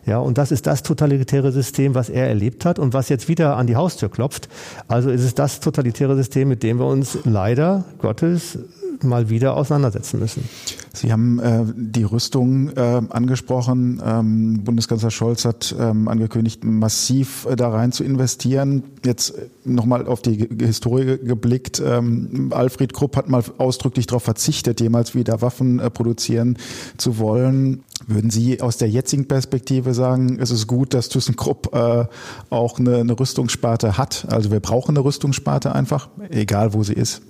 Ja, 0.06 0.18
und 0.18 0.38
das 0.38 0.52
ist 0.52 0.66
das 0.66 0.82
totalitäre 0.82 1.52
System, 1.52 1.94
was 1.96 2.08
er 2.08 2.28
erlebt 2.28 2.64
hat 2.64 2.78
und 2.78 2.94
was 2.94 3.08
jetzt 3.08 3.28
wieder 3.28 3.56
an 3.56 3.66
die 3.66 3.76
Haustür 3.76 4.08
klopft. 4.08 4.48
Also 4.88 5.10
ist 5.10 5.22
es 5.22 5.34
das 5.34 5.60
totalitäre 5.60 6.16
System, 6.16 6.48
mit 6.48 6.62
dem 6.62 6.78
wir 6.78 6.86
uns 6.86 7.18
leider 7.24 7.84
Gottes 7.98 8.58
mal 9.02 9.30
wieder 9.30 9.56
auseinandersetzen 9.56 10.20
müssen. 10.20 10.48
Sie 10.94 11.10
haben 11.10 11.38
äh, 11.40 11.64
die 11.74 12.04
Rüstung 12.04 12.68
äh, 12.70 13.00
angesprochen. 13.08 14.02
Ähm, 14.04 14.62
Bundeskanzler 14.62 15.10
Scholz 15.10 15.44
hat 15.44 15.74
ähm, 15.78 16.08
angekündigt, 16.08 16.64
massiv 16.64 17.46
äh, 17.46 17.56
da 17.56 17.70
rein 17.70 17.92
zu 17.92 18.04
investieren. 18.04 18.82
Jetzt 19.04 19.30
äh, 19.30 19.48
nochmal 19.64 20.06
auf 20.06 20.20
die 20.20 20.48
Historie 20.60 21.18
geblickt. 21.18 21.82
Ähm, 21.84 22.50
Alfred 22.52 22.92
Krupp 22.92 23.16
hat 23.16 23.28
mal 23.28 23.42
ausdrücklich 23.58 24.06
darauf 24.06 24.22
verzichtet, 24.22 24.80
jemals 24.80 25.14
wieder 25.14 25.40
Waffen 25.40 25.80
äh, 25.80 25.88
produzieren 25.88 26.58
zu 26.98 27.18
wollen. 27.18 27.82
Würden 28.06 28.30
Sie 28.30 28.60
aus 28.60 28.76
der 28.76 28.90
jetzigen 28.90 29.26
Perspektive 29.28 29.94
sagen, 29.94 30.38
es 30.40 30.50
ist 30.50 30.66
gut, 30.66 30.92
dass 30.92 31.08
ThyssenKrupp 31.08 31.74
äh, 31.74 32.04
auch 32.50 32.78
eine, 32.78 32.98
eine 32.98 33.18
Rüstungssparte 33.18 33.96
hat? 33.96 34.26
Also 34.28 34.50
wir 34.50 34.60
brauchen 34.60 34.96
eine 34.96 35.04
Rüstungssparte 35.04 35.74
einfach, 35.74 36.08
egal 36.30 36.74
wo 36.74 36.82
sie 36.82 36.94
ist. 36.94 37.22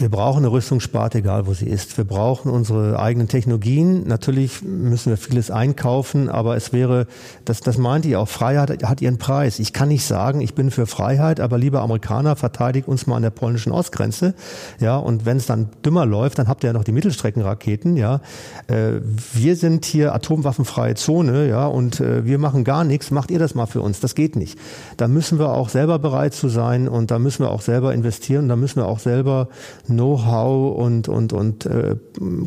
Wir 0.00 0.10
brauchen 0.10 0.38
eine 0.38 0.52
Rüstungssparte, 0.52 1.18
egal 1.18 1.48
wo 1.48 1.54
sie 1.54 1.66
ist. 1.66 1.96
Wir 1.98 2.04
brauchen 2.04 2.52
unsere 2.52 3.00
eigenen 3.00 3.26
Technologien. 3.26 4.06
Natürlich 4.06 4.62
müssen 4.62 5.10
wir 5.10 5.16
vieles 5.16 5.50
einkaufen, 5.50 6.28
aber 6.28 6.56
es 6.56 6.72
wäre, 6.72 7.08
das, 7.44 7.60
das 7.62 7.78
meinte 7.78 8.06
ich 8.06 8.14
auch, 8.14 8.28
Freiheit 8.28 8.84
hat 8.84 9.02
ihren 9.02 9.18
Preis. 9.18 9.58
Ich 9.58 9.72
kann 9.72 9.88
nicht 9.88 10.04
sagen, 10.04 10.40
ich 10.40 10.54
bin 10.54 10.70
für 10.70 10.86
Freiheit, 10.86 11.40
aber 11.40 11.58
lieber 11.58 11.80
Amerikaner, 11.80 12.36
verteidigt 12.36 12.86
uns 12.86 13.08
mal 13.08 13.16
an 13.16 13.22
der 13.22 13.30
polnischen 13.30 13.72
Ostgrenze. 13.72 14.34
Ja, 14.78 14.98
und 14.98 15.26
wenn 15.26 15.36
es 15.36 15.46
dann 15.46 15.70
dümmer 15.84 16.06
läuft, 16.06 16.38
dann 16.38 16.46
habt 16.46 16.62
ihr 16.62 16.68
ja 16.68 16.74
noch 16.74 16.84
die 16.84 16.92
Mittelstreckenraketen. 16.92 17.96
Ja, 17.96 18.20
äh, 18.68 19.00
wir 19.32 19.56
sind 19.56 19.84
hier 19.84 20.14
atomwaffenfreie 20.14 20.94
Zone. 20.94 21.48
Ja, 21.48 21.66
und 21.66 21.98
äh, 21.98 22.24
wir 22.24 22.38
machen 22.38 22.62
gar 22.62 22.84
nichts. 22.84 23.10
Macht 23.10 23.32
ihr 23.32 23.40
das 23.40 23.56
mal 23.56 23.66
für 23.66 23.80
uns? 23.80 23.98
Das 23.98 24.14
geht 24.14 24.36
nicht. 24.36 24.60
Da 24.96 25.08
müssen 25.08 25.40
wir 25.40 25.48
auch 25.48 25.70
selber 25.70 25.98
bereit 25.98 26.34
zu 26.34 26.48
sein 26.48 26.86
und 26.86 27.10
da 27.10 27.18
müssen 27.18 27.44
wir 27.44 27.50
auch 27.50 27.62
selber 27.62 27.92
investieren. 27.94 28.48
Da 28.48 28.54
müssen 28.54 28.76
wir 28.76 28.86
auch 28.86 29.00
selber 29.00 29.48
Know-how 29.88 30.78
und, 30.78 31.08
und, 31.08 31.32
und 31.32 31.66
äh, 31.66 31.96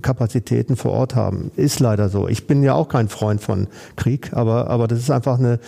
Kapazitäten 0.01 0.75
vor 0.75 0.91
Ort 0.91 1.15
haben. 1.15 1.51
Ist 1.55 1.79
leider 1.79 2.09
so. 2.09 2.27
Ich 2.27 2.47
bin 2.47 2.63
ja 2.63 2.73
auch 2.73 2.87
kein 2.87 3.09
Freund 3.09 3.41
von 3.41 3.67
Krieg, 3.95 4.33
aber, 4.33 4.69
aber 4.69 4.87
das 4.87 4.99
ist 4.99 5.11
einfach 5.11 5.37
eine 5.37 5.59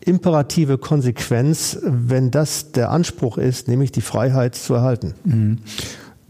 imperative 0.00 0.78
Konsequenz, 0.78 1.78
wenn 1.82 2.30
das 2.30 2.72
der 2.72 2.90
Anspruch 2.90 3.38
ist, 3.38 3.68
nämlich 3.68 3.92
die 3.92 4.02
Freiheit 4.02 4.54
zu 4.54 4.74
erhalten. 4.74 5.14
Mhm. 5.24 5.58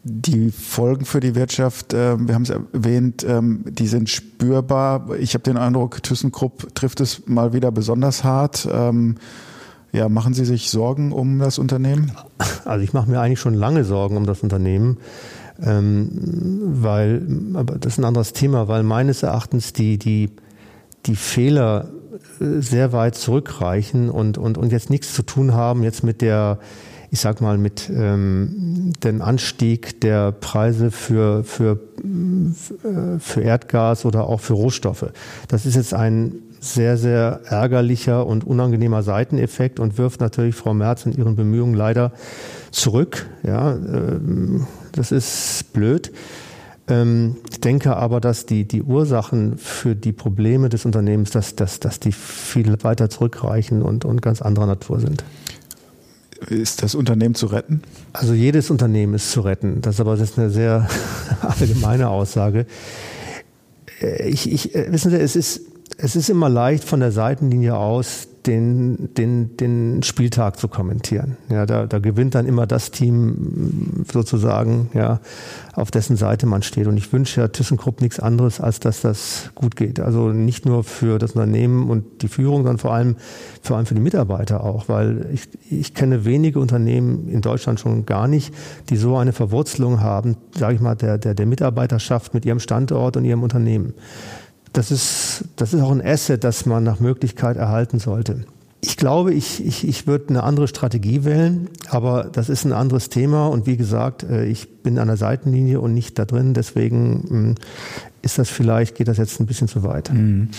Die 0.06 0.50
Folgen 0.50 1.06
für 1.06 1.20
die 1.20 1.34
Wirtschaft, 1.34 1.94
äh, 1.94 2.18
wir 2.18 2.34
haben 2.34 2.42
es 2.42 2.50
erwähnt, 2.50 3.24
ähm, 3.26 3.64
die 3.66 3.86
sind 3.86 4.10
spürbar. 4.10 5.14
Ich 5.18 5.32
habe 5.32 5.42
den 5.42 5.56
Eindruck, 5.56 6.02
ThyssenKrupp 6.02 6.74
trifft 6.74 7.00
es 7.00 7.26
mal 7.26 7.54
wieder 7.54 7.72
besonders 7.72 8.22
hart. 8.22 8.68
Ähm, 8.70 9.16
ja, 9.94 10.08
machen 10.08 10.34
Sie 10.34 10.44
sich 10.44 10.70
Sorgen 10.70 11.12
um 11.12 11.38
das 11.38 11.58
Unternehmen? 11.58 12.12
Also 12.64 12.82
ich 12.82 12.92
mache 12.92 13.08
mir 13.08 13.20
eigentlich 13.20 13.40
schon 13.40 13.54
lange 13.54 13.84
Sorgen 13.84 14.16
um 14.16 14.26
das 14.26 14.42
Unternehmen, 14.42 14.98
ähm, 15.62 16.08
weil, 16.82 17.22
aber 17.54 17.78
das 17.78 17.92
ist 17.92 17.98
ein 17.98 18.04
anderes 18.04 18.32
Thema, 18.32 18.66
weil 18.68 18.82
meines 18.82 19.22
Erachtens 19.22 19.72
die, 19.72 19.98
die, 19.98 20.30
die 21.06 21.14
Fehler 21.14 21.90
äh, 22.40 22.60
sehr 22.60 22.92
weit 22.92 23.14
zurückreichen 23.14 24.10
und, 24.10 24.36
und, 24.36 24.58
und 24.58 24.72
jetzt 24.72 24.90
nichts 24.90 25.14
zu 25.14 25.22
tun 25.22 25.54
haben 25.54 25.84
jetzt 25.84 26.02
mit 26.02 26.22
der, 26.22 26.58
ich 27.10 27.20
sag 27.20 27.40
mal, 27.40 27.56
mit 27.56 27.88
ähm, 27.94 28.92
dem 29.04 29.22
Anstieg 29.22 30.00
der 30.00 30.32
Preise 30.32 30.90
für, 30.90 31.44
für, 31.44 31.78
äh, 32.02 33.18
für 33.20 33.40
Erdgas 33.42 34.04
oder 34.04 34.26
auch 34.26 34.40
für 34.40 34.54
Rohstoffe. 34.54 35.12
Das 35.46 35.66
ist 35.66 35.76
jetzt 35.76 35.94
ein 35.94 36.32
sehr, 36.64 36.96
sehr 36.96 37.40
ärgerlicher 37.44 38.26
und 38.26 38.44
unangenehmer 38.44 39.02
Seiteneffekt 39.02 39.80
und 39.80 39.98
wirft 39.98 40.20
natürlich 40.20 40.54
Frau 40.54 40.72
Merz 40.72 41.04
in 41.04 41.12
ihren 41.12 41.36
Bemühungen 41.36 41.74
leider 41.74 42.12
zurück. 42.70 43.26
Ja, 43.42 43.72
ähm, 43.72 44.66
das 44.92 45.12
ist 45.12 45.72
blöd. 45.72 46.12
Ähm, 46.88 47.36
ich 47.50 47.60
denke 47.60 47.96
aber, 47.96 48.20
dass 48.20 48.46
die, 48.46 48.64
die 48.64 48.82
Ursachen 48.82 49.58
für 49.58 49.94
die 49.94 50.12
Probleme 50.12 50.68
des 50.68 50.84
Unternehmens, 50.84 51.30
dass, 51.30 51.54
dass, 51.54 51.80
dass 51.80 52.00
die 52.00 52.12
viel 52.12 52.76
weiter 52.82 53.10
zurückreichen 53.10 53.82
und, 53.82 54.04
und 54.04 54.22
ganz 54.22 54.40
anderer 54.40 54.66
Natur 54.66 55.00
sind. 55.00 55.24
Ist 56.48 56.82
das 56.82 56.94
Unternehmen 56.94 57.34
zu 57.34 57.46
retten? 57.46 57.82
Also 58.12 58.34
jedes 58.34 58.70
Unternehmen 58.70 59.14
ist 59.14 59.30
zu 59.30 59.42
retten. 59.42 59.80
Das 59.82 59.96
ist 59.96 60.00
aber 60.00 60.16
das 60.16 60.30
ist 60.30 60.38
eine 60.38 60.50
sehr 60.50 60.88
allgemeine 61.42 62.08
Aussage. 62.08 62.66
Äh, 64.00 64.28
ich, 64.28 64.50
ich, 64.50 64.74
äh, 64.74 64.90
wissen 64.92 65.10
Sie, 65.10 65.16
es 65.16 65.36
ist, 65.36 65.60
es 65.96 66.16
ist 66.16 66.28
immer 66.28 66.48
leicht 66.48 66.84
von 66.84 67.00
der 67.00 67.12
Seitenlinie 67.12 67.76
aus 67.76 68.28
den, 68.46 69.14
den, 69.14 69.56
den 69.56 70.02
Spieltag 70.02 70.58
zu 70.58 70.68
kommentieren. 70.68 71.36
Ja, 71.48 71.64
da, 71.64 71.86
da 71.86 71.98
gewinnt 71.98 72.34
dann 72.34 72.46
immer 72.46 72.66
das 72.66 72.90
Team 72.90 74.04
sozusagen, 74.12 74.90
ja, 74.92 75.20
auf 75.72 75.90
dessen 75.90 76.16
Seite 76.16 76.46
man 76.46 76.62
steht. 76.62 76.86
Und 76.86 76.96
ich 76.98 77.12
wünsche 77.12 77.40
ja 77.40 77.48
ThyssenKrupp 77.48 78.02
nichts 78.02 78.20
anderes, 78.20 78.60
als 78.60 78.80
dass 78.80 79.00
das 79.00 79.50
gut 79.54 79.76
geht. 79.76 79.98
Also 79.98 80.28
nicht 80.28 80.66
nur 80.66 80.84
für 80.84 81.18
das 81.18 81.32
Unternehmen 81.32 81.88
und 81.88 82.22
die 82.22 82.28
Führung, 82.28 82.58
sondern 82.58 82.78
vor 82.78 82.92
allem, 82.92 83.16
vor 83.62 83.76
allem 83.76 83.86
für 83.86 83.94
die 83.94 84.02
Mitarbeiter 84.02 84.62
auch, 84.62 84.88
weil 84.88 85.30
ich, 85.32 85.48
ich 85.70 85.94
kenne 85.94 86.26
wenige 86.26 86.58
Unternehmen 86.58 87.28
in 87.28 87.40
Deutschland 87.40 87.80
schon 87.80 88.04
gar 88.04 88.28
nicht, 88.28 88.52
die 88.90 88.96
so 88.96 89.16
eine 89.16 89.32
Verwurzelung 89.32 90.00
haben, 90.00 90.36
sage 90.54 90.74
ich 90.74 90.80
mal, 90.80 90.96
der, 90.96 91.16
der, 91.16 91.34
der 91.34 91.46
Mitarbeiterschaft 91.46 92.34
mit 92.34 92.44
ihrem 92.44 92.60
Standort 92.60 93.16
und 93.16 93.24
ihrem 93.24 93.42
Unternehmen 93.42 93.94
das 94.74 94.90
ist, 94.90 95.44
das 95.56 95.72
ist 95.72 95.80
auch 95.80 95.92
ein 95.92 96.04
Asset, 96.04 96.44
das 96.44 96.66
man 96.66 96.84
nach 96.84 97.00
Möglichkeit 97.00 97.56
erhalten 97.56 97.98
sollte. 97.98 98.44
Ich 98.80 98.98
glaube, 98.98 99.32
ich, 99.32 99.64
ich, 99.64 99.88
ich 99.88 100.06
würde 100.06 100.28
eine 100.28 100.42
andere 100.42 100.68
Strategie 100.68 101.24
wählen, 101.24 101.70
aber 101.88 102.24
das 102.24 102.50
ist 102.50 102.66
ein 102.66 102.72
anderes 102.72 103.08
Thema 103.08 103.46
und 103.46 103.66
wie 103.66 103.78
gesagt, 103.78 104.24
äh, 104.24 104.44
ich 104.44 104.82
bin 104.82 104.98
an 104.98 105.08
der 105.08 105.16
Seitenlinie 105.16 105.80
und 105.80 105.94
nicht 105.94 106.18
da 106.18 106.26
drin, 106.26 106.52
deswegen 106.52 107.24
hm, 107.28 107.54
ist 108.20 108.36
das 108.36 108.50
vielleicht, 108.50 108.96
geht 108.96 109.08
das 109.08 109.16
jetzt 109.16 109.40
ein 109.40 109.46
bisschen 109.46 109.68
zu 109.68 109.84
weit. 109.84 110.12
Mhm. 110.12 110.50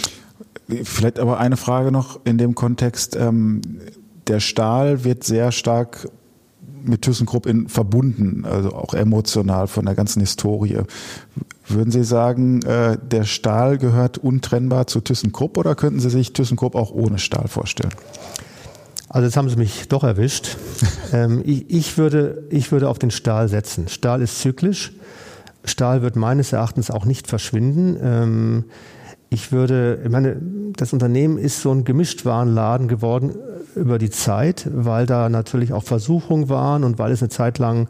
Vielleicht 0.84 1.20
aber 1.20 1.40
eine 1.40 1.58
Frage 1.58 1.92
noch 1.92 2.20
in 2.26 2.40
dem 2.40 2.56
Kontext. 2.56 3.16
Ähm, 3.16 3.62
der 4.28 4.40
Stahl 4.40 5.04
wird 5.04 5.24
sehr 5.24 5.52
stark 5.52 6.10
mit 6.88 7.02
ThyssenKrupp 7.04 7.46
in, 7.46 7.68
verbunden, 7.68 8.46
also 8.46 8.74
auch 8.74 8.94
emotional 8.94 9.68
von 9.68 9.86
der 9.86 9.96
ganzen 9.96 10.20
Historie. 10.20 10.80
Würden 11.68 11.92
Sie 11.92 12.04
sagen, 12.04 12.62
äh, 12.64 12.98
der 13.02 13.24
Stahl 13.24 13.78
gehört 13.78 14.18
untrennbar 14.18 14.88
zu 14.88 15.02
ThyssenKrupp 15.02 15.58
oder 15.58 15.76
könnten 15.76 16.00
Sie 16.00 16.10
sich 16.10 16.34
ThyssenKrupp 16.34 16.76
auch 16.76 16.92
ohne 16.92 17.20
Stahl 17.20 17.48
vorstellen? 17.48 17.94
Also 19.10 19.28
jetzt 19.28 19.38
haben 19.38 19.50
Sie 19.50 19.56
mich 19.56 19.88
doch 19.88 20.04
erwischt. 20.04 20.58
ähm, 21.14 21.42
ich, 21.46 21.70
ich, 21.70 21.98
würde, 21.98 22.44
ich 22.50 22.72
würde 22.72 22.90
auf 22.90 23.00
den 23.00 23.12
Stahl 23.12 23.48
setzen. 23.48 23.88
Stahl 23.88 24.22
ist 24.22 24.40
zyklisch. 24.40 24.94
Stahl 25.64 26.02
wird 26.02 26.16
meines 26.16 26.54
Erachtens 26.54 26.92
auch 26.92 27.06
nicht 27.06 27.28
verschwinden. 27.28 27.98
Ähm, 28.02 28.64
ich 29.30 29.52
würde, 29.52 30.02
ich 30.04 30.12
meine, 30.12 30.38
das 30.78 30.94
Unternehmen 30.94 31.38
ist 31.38 31.62
so 31.62 31.72
ein 31.72 31.84
Gemischtwarenladen 31.84 32.88
geworden 32.88 33.36
über 33.76 33.98
die 33.98 34.10
Zeit, 34.10 34.68
weil 34.72 35.06
da 35.06 35.30
natürlich 35.30 35.74
auch 35.74 35.84
Versuchungen 35.84 36.50
waren 36.50 36.84
und 36.84 37.00
weil 37.00 37.12
es 37.12 37.22
eine 37.22 37.30
Zeit 37.30 37.58
lang, 37.60 37.88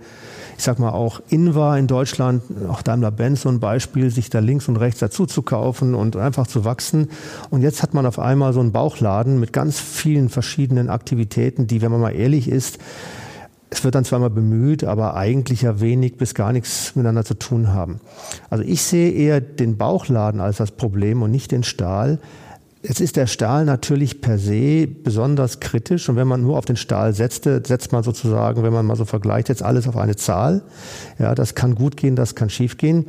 ich 0.58 0.64
sag 0.64 0.80
mal, 0.80 0.92
auch 0.92 1.22
in 1.30 1.56
war 1.56 1.78
in 1.78 1.88
Deutschland, 1.88 2.44
auch 2.70 2.82
Daimler-Benz 2.82 3.42
so 3.42 3.50
ein 3.50 3.60
Beispiel, 3.60 4.10
sich 4.10 4.30
da 4.30 4.40
links 4.40 4.68
und 4.68 4.78
rechts 4.78 5.00
dazu 5.00 5.26
zu 5.26 5.42
kaufen 5.42 5.96
und 5.96 6.16
einfach 6.16 6.48
zu 6.48 6.66
wachsen. 6.66 7.10
Und 7.50 7.62
jetzt 7.62 7.84
hat 7.84 7.94
man 7.94 8.06
auf 8.06 8.20
einmal 8.20 8.54
so 8.54 8.60
einen 8.60 8.72
Bauchladen 8.72 9.40
mit 9.40 9.54
ganz 9.54 9.80
vielen 9.80 10.30
verschiedenen 10.30 10.90
Aktivitäten, 10.90 11.68
die, 11.68 11.82
wenn 11.82 11.92
man 11.92 12.02
mal 12.02 12.16
ehrlich 12.16 12.50
ist, 12.50 12.80
es 13.70 13.84
wird 13.84 13.96
dann 13.96 14.06
zwar 14.06 14.20
mal 14.20 14.30
bemüht, 14.30 14.84
aber 14.84 15.16
eigentlich 15.16 15.64
ja 15.64 15.82
wenig 15.82 16.18
bis 16.18 16.34
gar 16.34 16.54
nichts 16.54 16.96
miteinander 16.96 17.26
zu 17.26 17.34
tun 17.34 17.74
haben. 17.74 18.00
Also 18.50 18.64
ich 18.64 18.82
sehe 18.84 19.12
eher 19.12 19.42
den 19.42 19.78
Bauchladen 19.78 20.40
als 20.40 20.58
das 20.58 20.72
Problem 20.72 21.22
und 21.22 21.32
nicht 21.32 21.52
den 21.52 21.64
Stahl. 21.64 22.20
Jetzt 22.88 23.02
ist 23.02 23.16
der 23.16 23.26
Stahl 23.26 23.66
natürlich 23.66 24.22
per 24.22 24.38
se 24.38 24.86
besonders 24.88 25.60
kritisch 25.60 26.08
und 26.08 26.18
wenn 26.18 26.28
man 26.28 26.42
nur 26.42 26.58
auf 26.58 26.66
den 26.66 26.76
Stahl 26.76 27.14
setzte, 27.14 27.64
setzt 27.66 27.92
man 27.92 28.04
sozusagen, 28.04 28.62
wenn 28.62 28.74
man 28.74 28.86
mal 28.86 28.96
so 28.96 29.06
vergleicht, 29.06 29.50
jetzt 29.50 29.64
alles 29.64 29.88
auf 29.88 29.98
eine 29.98 30.16
Zahl. 30.16 30.62
Ja, 31.18 31.34
das 31.34 31.56
kann 31.56 31.74
gut 31.74 31.98
gehen, 31.98 32.16
das 32.16 32.36
kann 32.36 32.50
schief 32.50 32.78
gehen. 32.78 33.08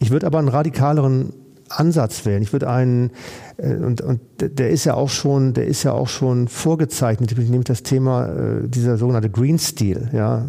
Ich 0.00 0.10
würde 0.10 0.26
aber 0.26 0.38
einen 0.38 0.48
radikaleren 0.48 1.32
Ansatz 1.68 2.26
wählen. 2.26 2.42
Ich 2.42 2.52
würde 2.52 2.68
einen, 2.68 3.10
äh, 3.58 3.74
und, 3.74 4.00
und 4.00 4.20
der 4.40 4.70
ist 4.70 4.84
ja 4.84 4.94
auch 4.94 5.08
schon, 5.08 5.54
der 5.54 5.66
ist 5.66 5.84
ja 5.84 5.92
auch 5.92 6.08
schon 6.08 6.48
vorgezeichnet. 6.48 7.30
Ich 7.32 7.48
nehme 7.48 7.64
das 7.64 7.84
Thema, 7.84 8.26
äh, 8.26 8.68
dieser 8.68 8.96
sogenannte 8.96 9.30
Green 9.30 9.58
Steel, 9.58 10.10
ja. 10.12 10.48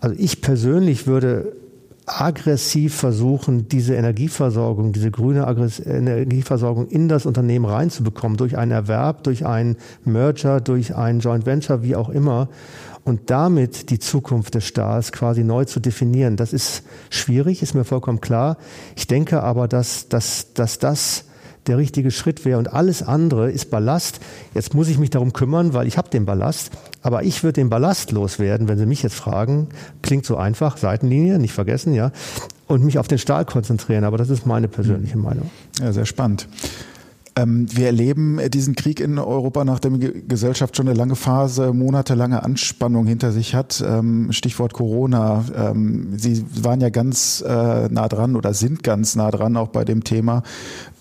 Also 0.00 0.16
ich 0.18 0.40
persönlich 0.42 1.06
würde 1.06 1.52
aggressiv 2.06 2.94
versuchen, 2.94 3.68
diese 3.68 3.94
Energieversorgung, 3.94 4.92
diese 4.92 5.10
grüne 5.10 5.42
Energieversorgung 5.86 6.88
in 6.88 7.08
das 7.08 7.26
Unternehmen 7.26 7.64
reinzubekommen, 7.64 8.36
durch 8.36 8.58
einen 8.58 8.72
Erwerb, 8.72 9.22
durch 9.22 9.46
einen 9.46 9.76
Merger, 10.04 10.60
durch 10.60 10.96
ein 10.96 11.20
Joint 11.20 11.46
Venture, 11.46 11.82
wie 11.82 11.94
auch 11.94 12.08
immer 12.08 12.48
und 13.04 13.30
damit 13.30 13.90
die 13.90 13.98
Zukunft 13.98 14.54
des 14.54 14.64
Stahls 14.64 15.12
quasi 15.12 15.42
neu 15.44 15.64
zu 15.64 15.80
definieren. 15.80 16.36
Das 16.36 16.52
ist 16.52 16.84
schwierig, 17.10 17.62
ist 17.62 17.74
mir 17.74 17.84
vollkommen 17.84 18.20
klar. 18.20 18.56
Ich 18.96 19.06
denke 19.06 19.42
aber, 19.42 19.68
dass, 19.68 20.08
dass, 20.08 20.52
dass 20.54 20.78
das 20.78 21.24
der 21.66 21.78
richtige 21.78 22.10
Schritt 22.10 22.44
wäre 22.44 22.58
und 22.58 22.72
alles 22.72 23.02
andere 23.02 23.50
ist 23.50 23.70
Ballast. 23.70 24.20
Jetzt 24.54 24.74
muss 24.74 24.88
ich 24.88 24.98
mich 24.98 25.10
darum 25.10 25.32
kümmern, 25.32 25.74
weil 25.74 25.86
ich 25.86 25.96
habe 25.96 26.10
den 26.10 26.26
Ballast, 26.26 26.70
aber 27.02 27.24
ich 27.24 27.42
würde 27.42 27.54
den 27.54 27.68
Ballast 27.68 28.12
loswerden, 28.12 28.68
wenn 28.68 28.78
Sie 28.78 28.86
mich 28.86 29.02
jetzt 29.02 29.14
fragen. 29.14 29.68
Klingt 30.02 30.24
so 30.24 30.36
einfach, 30.36 30.76
Seitenlinie, 30.76 31.38
nicht 31.38 31.52
vergessen, 31.52 31.94
ja, 31.94 32.12
und 32.68 32.84
mich 32.84 32.98
auf 32.98 33.08
den 33.08 33.18
Stahl 33.18 33.44
konzentrieren, 33.44 34.04
aber 34.04 34.16
das 34.16 34.30
ist 34.30 34.46
meine 34.46 34.68
persönliche 34.68 35.18
Meinung. 35.18 35.50
Ja, 35.80 35.92
sehr 35.92 36.06
spannend. 36.06 36.48
Ähm, 37.34 37.66
wir 37.74 37.86
erleben 37.86 38.38
diesen 38.50 38.74
Krieg 38.74 39.00
in 39.00 39.18
Europa, 39.18 39.64
nachdem 39.64 40.00
die 40.00 40.26
Gesellschaft 40.28 40.76
schon 40.76 40.88
eine 40.88 40.96
lange 40.96 41.16
Phase, 41.16 41.72
monatelange 41.72 42.42
Anspannung 42.42 43.06
hinter 43.06 43.32
sich 43.32 43.54
hat. 43.54 43.82
Ähm, 43.86 44.32
Stichwort 44.32 44.74
Corona. 44.74 45.44
Ähm, 45.56 46.08
Sie 46.16 46.44
waren 46.62 46.80
ja 46.80 46.90
ganz 46.90 47.42
äh, 47.46 47.88
nah 47.88 48.08
dran 48.08 48.36
oder 48.36 48.52
sind 48.52 48.82
ganz 48.82 49.16
nah 49.16 49.30
dran 49.30 49.56
auch 49.56 49.68
bei 49.68 49.84
dem 49.84 50.04
Thema. 50.04 50.42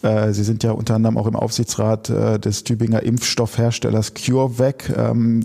Äh, 0.04 0.32
Sie 0.32 0.44
sind 0.44 0.64
ja 0.64 0.72
unter 0.72 0.96
anderem 0.96 1.18
auch 1.18 1.28
im 1.28 1.36
Aufsichtsrat 1.36 2.10
äh, 2.10 2.40
des 2.40 2.64
Tübinger 2.64 3.04
Impfstoffherstellers 3.04 4.14
CureVac. 4.14 4.94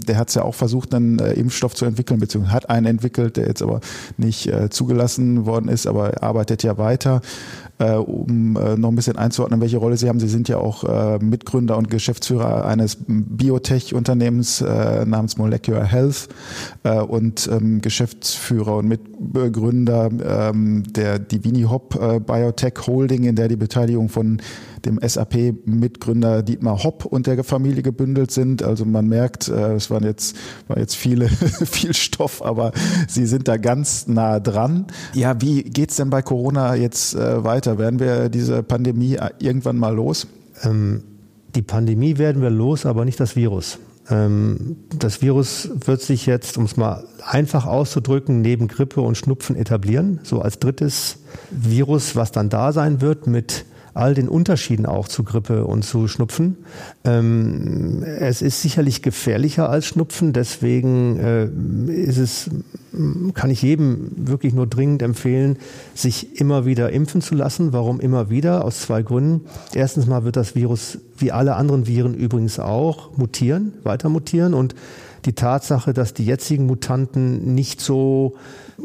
Der 0.06 0.18
hat 0.18 0.28
es 0.28 0.34
ja 0.34 0.42
auch 0.42 0.54
versucht, 0.54 0.94
einen 0.94 1.18
Impfstoff 1.18 1.74
zu 1.74 1.84
entwickeln, 1.84 2.20
beziehungsweise 2.20 2.54
hat 2.54 2.70
einen 2.70 2.86
entwickelt, 2.86 3.36
der 3.36 3.46
jetzt 3.46 3.62
aber 3.62 3.80
nicht 4.16 4.50
zugelassen 4.70 5.46
worden 5.46 5.68
ist, 5.68 5.86
aber 5.86 6.22
arbeitet 6.22 6.62
ja 6.62 6.78
weiter 6.78 7.20
um 7.84 8.56
äh, 8.56 8.76
noch 8.76 8.88
ein 8.88 8.96
bisschen 8.96 9.16
einzuordnen, 9.16 9.60
welche 9.60 9.76
Rolle 9.76 9.96
Sie 9.96 10.08
haben. 10.08 10.20
Sie 10.20 10.28
sind 10.28 10.48
ja 10.48 10.58
auch 10.58 10.84
äh, 10.84 11.18
Mitgründer 11.18 11.76
und 11.76 11.90
Geschäftsführer 11.90 12.64
eines 12.64 12.98
Biotech-Unternehmens 13.06 14.60
äh, 14.62 15.04
namens 15.04 15.36
Molecular 15.36 15.84
Health 15.84 16.28
äh, 16.84 16.98
und 16.98 17.48
ähm, 17.52 17.80
Geschäftsführer 17.80 18.76
und 18.76 18.88
Mitbegründer 18.88 20.10
ähm, 20.50 20.84
der 20.92 21.18
Divini 21.18 21.62
Hop 21.62 21.98
äh, 22.00 22.20
Biotech 22.20 22.86
Holding, 22.86 23.24
in 23.24 23.36
der 23.36 23.48
die 23.48 23.56
Beteiligung 23.56 24.08
von 24.08 24.40
dem 24.86 25.00
SAP-Mitgründer 25.02 26.42
Dietmar 26.42 26.82
Hopp 26.82 27.04
und 27.04 27.26
der 27.26 27.42
Familie 27.44 27.82
gebündelt 27.82 28.30
sind. 28.30 28.62
Also 28.62 28.84
man 28.84 29.06
merkt, 29.08 29.48
äh, 29.48 29.74
es 29.74 29.90
waren 29.90 30.04
jetzt, 30.04 30.36
war 30.68 30.78
jetzt 30.78 30.96
viele, 30.96 31.28
viel 31.64 31.92
Stoff, 31.92 32.42
aber 32.42 32.72
Sie 33.08 33.26
sind 33.26 33.48
da 33.48 33.56
ganz 33.56 34.06
nah 34.06 34.40
dran. 34.40 34.86
Ja, 35.12 35.40
wie 35.40 35.64
geht's 35.64 35.96
denn 35.96 36.10
bei 36.10 36.22
Corona 36.22 36.74
jetzt 36.74 37.14
äh, 37.14 37.44
weiter? 37.66 37.78
Werden 37.78 38.00
wir 38.00 38.28
diese 38.28 38.62
Pandemie 38.62 39.16
äh, 39.16 39.30
irgendwann 39.38 39.76
mal 39.76 39.94
los? 39.94 40.26
Ähm, 40.62 41.02
die 41.54 41.62
Pandemie 41.62 42.18
werden 42.18 42.42
wir 42.42 42.50
los, 42.50 42.86
aber 42.86 43.04
nicht 43.04 43.18
das 43.20 43.36
Virus. 43.36 43.78
Ähm, 44.08 44.76
das 44.96 45.22
Virus 45.22 45.70
wird 45.84 46.02
sich 46.02 46.26
jetzt, 46.26 46.58
um 46.58 46.64
es 46.64 46.76
mal 46.76 47.04
einfach 47.24 47.66
auszudrücken, 47.66 48.40
neben 48.40 48.68
Grippe 48.68 49.00
und 49.00 49.16
Schnupfen 49.16 49.56
etablieren, 49.56 50.20
so 50.22 50.40
als 50.40 50.58
drittes 50.58 51.18
Virus, 51.50 52.14
was 52.14 52.32
dann 52.32 52.48
da 52.48 52.72
sein 52.72 53.00
wird 53.00 53.26
mit 53.26 53.64
all 53.96 54.14
den 54.14 54.28
Unterschieden 54.28 54.86
auch 54.86 55.08
zu 55.08 55.24
Grippe 55.24 55.64
und 55.64 55.84
zu 55.84 56.08
Schnupfen. 56.08 56.58
Ähm, 57.04 58.02
es 58.02 58.42
ist 58.42 58.62
sicherlich 58.62 59.02
gefährlicher 59.02 59.70
als 59.70 59.86
Schnupfen, 59.86 60.32
deswegen 60.32 61.18
äh, 61.18 61.46
ist 61.92 62.18
es, 62.18 62.50
kann 63.34 63.50
ich 63.50 63.62
jedem 63.62 64.10
wirklich 64.16 64.54
nur 64.54 64.66
dringend 64.66 65.02
empfehlen, 65.02 65.58
sich 65.94 66.40
immer 66.40 66.66
wieder 66.66 66.92
impfen 66.92 67.20
zu 67.22 67.34
lassen. 67.34 67.72
Warum 67.72 68.00
immer 68.00 68.30
wieder? 68.30 68.64
Aus 68.64 68.80
zwei 68.82 69.02
Gründen. 69.02 69.46
Erstens 69.74 70.06
mal 70.06 70.24
wird 70.24 70.36
das 70.36 70.54
Virus, 70.54 70.98
wie 71.16 71.32
alle 71.32 71.56
anderen 71.56 71.86
Viren 71.86 72.14
übrigens 72.14 72.58
auch, 72.58 73.16
mutieren, 73.16 73.72
weiter 73.82 74.08
mutieren 74.08 74.54
und 74.54 74.74
die 75.24 75.32
Tatsache, 75.32 75.92
dass 75.92 76.14
die 76.14 76.24
jetzigen 76.24 76.66
Mutanten 76.66 77.54
nicht 77.54 77.80
so 77.80 78.34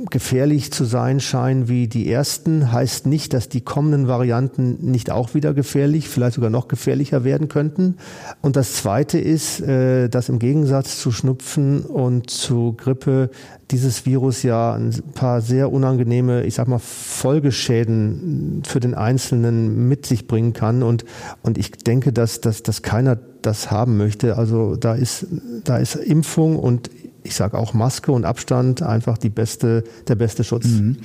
gefährlich 0.10 0.72
zu 0.72 0.86
sein 0.86 1.20
scheinen 1.20 1.68
wie 1.68 1.88
die 1.88 2.10
ersten, 2.10 2.72
heißt 2.72 3.06
nicht, 3.06 3.34
dass 3.34 3.50
die 3.50 3.62
kommenden 3.62 4.08
Varianten 4.08 4.78
nicht 4.80 5.12
auch 5.12 5.34
wieder 5.34 5.54
gefährlich, 5.54 6.08
vielleicht 6.08 6.36
sogar 6.36 6.50
noch 6.50 6.68
gefährlicher 6.68 7.24
werden 7.24 7.50
könnten. 7.50 7.98
Und 8.42 8.56
das 8.56 8.74
Zweite 8.74 9.20
ist, 9.20 9.60
äh, 9.60 10.08
dass 10.10 10.30
im 10.30 10.40
Gegensatz 10.40 11.00
zu 11.00 11.12
Schnupfen 11.12 11.82
und 11.82 12.30
zu 12.30 12.74
Grippe 12.74 13.30
dieses 13.70 14.06
Virus 14.06 14.44
ja 14.44 14.74
ein 14.74 14.92
paar 15.14 15.42
sehr 15.42 15.72
unangenehme, 15.72 16.44
ich 16.44 16.56
sag 16.56 16.68
mal, 16.68 16.80
Folgeschäden 16.80 18.64
für 18.66 18.80
den 18.80 18.94
Einzelnen 18.94 19.88
mit 19.88 20.06
sich 20.06 20.28
bringen 20.28 20.54
kann. 20.54 20.84
Und, 20.84 21.06
und 21.42 21.58
ich 21.58 21.72
denke, 21.72 22.14
dass, 22.14 22.42
dass, 22.42 22.64
dass 22.64 22.82
keiner 22.82 23.18
das 23.42 23.72
haben 23.72 23.98
möchte. 23.98 24.38
Also 24.38 24.76
da 24.76 24.94
ist, 24.94 25.28
da 25.64 25.78
ist 25.78 25.96
Impfung 25.96 26.58
und 26.58 26.90
ich 27.24 27.36
sage 27.36 27.58
auch 27.58 27.74
Maske 27.74 28.12
und 28.12 28.26
Abstand 28.26 28.82
einfach 28.82 29.18
die 29.18 29.30
beste, 29.30 29.84
der 30.08 30.16
beste 30.16 30.44
Schutz. 30.44 30.66
Mhm. 30.66 30.98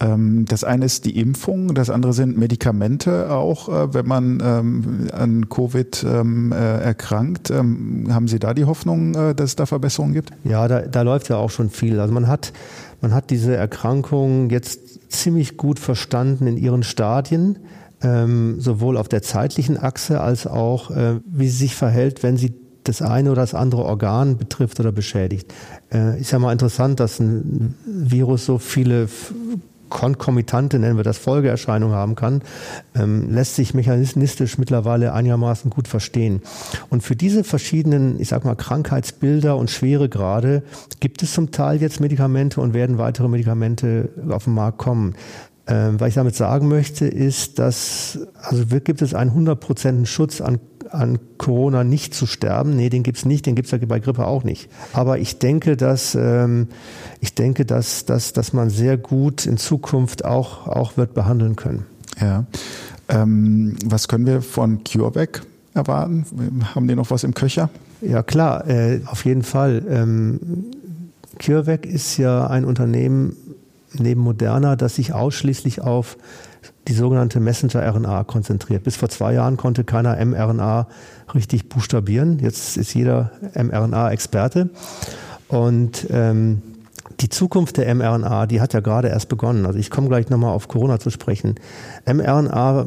Ähm, 0.00 0.44
das 0.46 0.64
eine 0.64 0.84
ist 0.84 1.04
die 1.04 1.18
Impfung, 1.18 1.74
das 1.74 1.88
andere 1.88 2.12
sind 2.12 2.36
Medikamente 2.36 3.30
auch, 3.30 3.68
äh, 3.68 3.94
wenn 3.94 4.06
man 4.06 4.42
ähm, 4.44 5.08
an 5.12 5.48
Covid 5.48 6.04
ähm, 6.08 6.52
äh, 6.52 6.56
erkrankt. 6.56 7.50
Haben 7.50 8.28
Sie 8.28 8.38
da 8.38 8.54
die 8.54 8.64
Hoffnung, 8.64 9.12
dass 9.12 9.50
es 9.50 9.56
da 9.56 9.66
Verbesserungen 9.66 10.14
gibt? 10.14 10.30
Ja, 10.44 10.66
da, 10.68 10.82
da 10.82 11.02
läuft 11.02 11.28
ja 11.28 11.36
auch 11.36 11.50
schon 11.50 11.70
viel. 11.70 12.00
Also 12.00 12.12
man 12.12 12.26
hat, 12.26 12.52
man 13.00 13.14
hat 13.14 13.30
diese 13.30 13.54
Erkrankung 13.54 14.50
jetzt 14.50 15.12
ziemlich 15.12 15.56
gut 15.56 15.78
verstanden 15.78 16.46
in 16.46 16.56
ihren 16.56 16.82
Stadien, 16.82 17.58
sowohl 18.00 18.96
auf 18.96 19.08
der 19.08 19.22
zeitlichen 19.22 19.78
Achse 19.78 20.20
als 20.20 20.46
auch, 20.46 20.90
äh, 20.90 21.20
wie 21.26 21.48
sie 21.48 21.56
sich 21.56 21.74
verhält, 21.74 22.22
wenn 22.22 22.36
sie 22.36 22.52
das 22.84 23.02
eine 23.02 23.32
oder 23.32 23.42
das 23.42 23.54
andere 23.54 23.84
Organ 23.84 24.36
betrifft 24.36 24.78
oder 24.80 24.92
beschädigt. 24.92 25.52
Äh, 25.92 26.20
ist 26.20 26.30
ja 26.30 26.38
mal 26.38 26.52
interessant, 26.52 27.00
dass 27.00 27.18
ein 27.18 27.74
Virus 27.86 28.46
so 28.46 28.58
viele 28.58 29.08
konkomitante, 29.94 30.78
nennen 30.78 30.96
wir 30.96 31.04
das, 31.04 31.18
Folgeerscheinungen 31.18 31.94
haben 31.94 32.16
kann, 32.16 32.42
ähm, 32.96 33.32
lässt 33.32 33.54
sich 33.54 33.74
mechanistisch 33.74 34.58
mittlerweile 34.58 35.12
einigermaßen 35.12 35.70
gut 35.70 35.86
verstehen. 35.86 36.42
Und 36.90 37.02
für 37.02 37.14
diese 37.14 37.44
verschiedenen, 37.44 38.20
ich 38.20 38.28
sag 38.28 38.44
mal, 38.44 38.56
Krankheitsbilder 38.56 39.56
und 39.56 39.70
Schweregrade 39.70 40.62
gibt 41.00 41.22
es 41.22 41.32
zum 41.32 41.52
Teil 41.52 41.80
jetzt 41.80 42.00
Medikamente 42.00 42.60
und 42.60 42.74
werden 42.74 42.98
weitere 42.98 43.28
Medikamente 43.28 44.08
auf 44.28 44.44
den 44.44 44.54
Markt 44.54 44.78
kommen. 44.78 45.14
Ähm, 45.66 45.98
was 46.00 46.08
ich 46.08 46.14
damit 46.14 46.34
sagen 46.34 46.68
möchte, 46.68 47.06
ist, 47.06 47.58
dass, 47.58 48.18
also 48.42 48.64
gibt 48.66 49.00
es 49.00 49.14
einen 49.14 49.30
100% 49.30 50.06
Schutz 50.06 50.40
an 50.40 50.58
an 50.94 51.18
Corona 51.38 51.84
nicht 51.84 52.14
zu 52.14 52.26
sterben. 52.26 52.76
Nee, 52.76 52.88
den 52.88 53.02
gibt's 53.02 53.24
nicht, 53.24 53.46
den 53.46 53.54
gibt's 53.54 53.70
ja 53.70 53.78
bei 53.86 54.00
Grippe 54.00 54.26
auch 54.26 54.44
nicht. 54.44 54.68
Aber 54.92 55.18
ich 55.18 55.38
denke, 55.38 55.76
dass 55.76 56.14
ähm, 56.14 56.68
ich 57.20 57.34
denke, 57.34 57.64
dass, 57.64 58.04
dass, 58.04 58.32
dass 58.32 58.52
man 58.52 58.70
sehr 58.70 58.96
gut 58.96 59.46
in 59.46 59.56
Zukunft 59.56 60.24
auch, 60.24 60.66
auch 60.66 60.96
wird 60.96 61.14
behandeln 61.14 61.56
können. 61.56 61.86
Ja. 62.20 62.44
Ähm, 63.08 63.76
was 63.84 64.08
können 64.08 64.26
wir 64.26 64.42
von 64.42 64.82
CureVac 64.84 65.42
erwarten? 65.74 66.24
Haben 66.74 66.88
die 66.88 66.94
noch 66.94 67.10
was 67.10 67.24
im 67.24 67.34
Köcher? 67.34 67.68
Ja 68.00 68.22
klar, 68.22 68.66
äh, 68.68 69.00
auf 69.06 69.24
jeden 69.24 69.42
Fall. 69.42 69.82
Ähm, 69.88 70.40
CureVac 71.38 71.86
ist 71.86 72.16
ja 72.16 72.46
ein 72.46 72.64
Unternehmen 72.64 73.36
neben 73.92 74.20
Moderna, 74.20 74.76
das 74.76 74.96
sich 74.96 75.12
ausschließlich 75.12 75.80
auf 75.80 76.16
die 76.88 76.92
sogenannte 76.92 77.40
Messenger-RNA 77.40 78.24
konzentriert. 78.24 78.84
Bis 78.84 78.96
vor 78.96 79.08
zwei 79.08 79.34
Jahren 79.34 79.56
konnte 79.56 79.84
keiner 79.84 80.22
mRNA 80.24 80.88
richtig 81.34 81.68
buchstabieren. 81.68 82.38
Jetzt 82.38 82.76
ist 82.76 82.94
jeder 82.94 83.32
mRNA-Experte. 83.54 84.70
Und 85.48 86.06
ähm, 86.10 86.62
die 87.20 87.28
Zukunft 87.28 87.76
der 87.76 87.94
mRNA, 87.94 88.46
die 88.46 88.60
hat 88.60 88.72
ja 88.72 88.80
gerade 88.80 89.08
erst 89.08 89.28
begonnen. 89.28 89.66
Also 89.66 89.78
ich 89.78 89.90
komme 89.90 90.08
gleich 90.08 90.28
nochmal 90.30 90.52
auf 90.52 90.68
Corona 90.68 90.98
zu 90.98 91.10
sprechen. 91.10 91.54
mRNA 92.06 92.86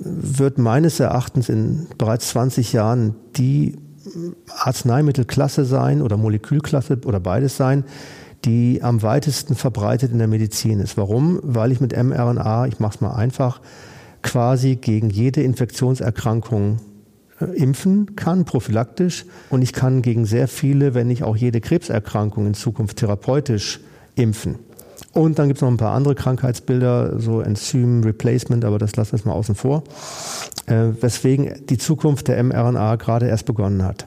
wird 0.00 0.58
meines 0.58 1.00
Erachtens 1.00 1.48
in 1.48 1.86
bereits 1.96 2.30
20 2.30 2.72
Jahren 2.72 3.14
die 3.36 3.76
Arzneimittelklasse 4.58 5.64
sein 5.64 6.02
oder 6.02 6.16
Molekülklasse 6.16 7.00
oder 7.04 7.20
beides 7.20 7.56
sein, 7.56 7.84
die 8.44 8.80
am 8.82 9.02
weitesten 9.02 9.54
verbreitet 9.54 10.12
in 10.12 10.18
der 10.18 10.28
Medizin 10.28 10.80
ist. 10.80 10.96
Warum? 10.96 11.40
Weil 11.42 11.72
ich 11.72 11.80
mit 11.80 11.96
mRNA, 11.96 12.66
ich 12.66 12.78
mache 12.78 12.96
es 12.96 13.00
mal 13.00 13.14
einfach, 13.14 13.60
quasi 14.22 14.76
gegen 14.76 15.10
jede 15.10 15.42
Infektionserkrankung 15.42 16.78
äh, 17.40 17.44
impfen 17.56 18.16
kann, 18.16 18.44
prophylaktisch. 18.44 19.24
Und 19.50 19.62
ich 19.62 19.72
kann 19.72 20.02
gegen 20.02 20.24
sehr 20.24 20.48
viele, 20.48 20.94
wenn 20.94 21.08
nicht 21.08 21.22
auch 21.22 21.36
jede 21.36 21.60
Krebserkrankung 21.60 22.46
in 22.46 22.54
Zukunft 22.54 22.98
therapeutisch 22.98 23.80
impfen. 24.14 24.56
Und 25.12 25.38
dann 25.38 25.48
gibt 25.48 25.58
es 25.58 25.62
noch 25.62 25.70
ein 25.70 25.76
paar 25.76 25.94
andere 25.94 26.14
Krankheitsbilder, 26.14 27.20
so 27.20 27.40
Enzym 27.40 28.02
Replacement, 28.02 28.64
aber 28.64 28.78
das 28.78 28.96
lassen 28.96 29.18
wir 29.18 29.30
mal 29.30 29.38
außen 29.38 29.54
vor, 29.54 29.84
äh, 30.66 30.88
weswegen 31.00 31.54
die 31.68 31.78
Zukunft 31.78 32.28
der 32.28 32.42
mRNA 32.42 32.96
gerade 32.96 33.28
erst 33.28 33.46
begonnen 33.46 33.84
hat. 33.84 34.06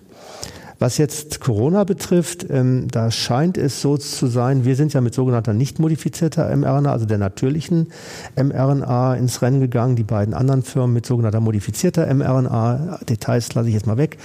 Was 0.80 1.00
jetzt 1.00 1.40
Corona 1.40 1.84
betrifft, 1.86 2.46
ähm, 2.50 2.88
da 2.92 3.10
scheint 3.10 3.58
es 3.58 3.82
so 3.82 3.98
zu 3.98 4.28
sein, 4.28 4.64
wir 4.64 4.76
sind 4.76 4.94
ja 4.94 5.02
mit 5.02 5.16
sogenannter 5.16 5.54
nicht 5.54 5.80
modifizierter 5.80 6.56
mRNA, 6.56 6.92
also 6.92 7.06
der 7.06 7.18
natürlichen 7.18 7.88
mRNA 8.36 9.16
ins 9.16 9.42
Rennen 9.42 9.60
gegangen, 9.60 9.96
die 9.96 10.04
beiden 10.04 10.36
anderen 10.36 10.62
Firmen 10.62 10.94
mit 10.94 11.06
sogenannter 11.08 11.40
modifizierter 11.40 12.14
mRNA. 12.14 13.00
Details 13.10 13.56
lasse 13.56 13.70
ich 13.70 13.74
jetzt 13.74 13.88
mal 13.88 13.98
weg. 13.98 14.18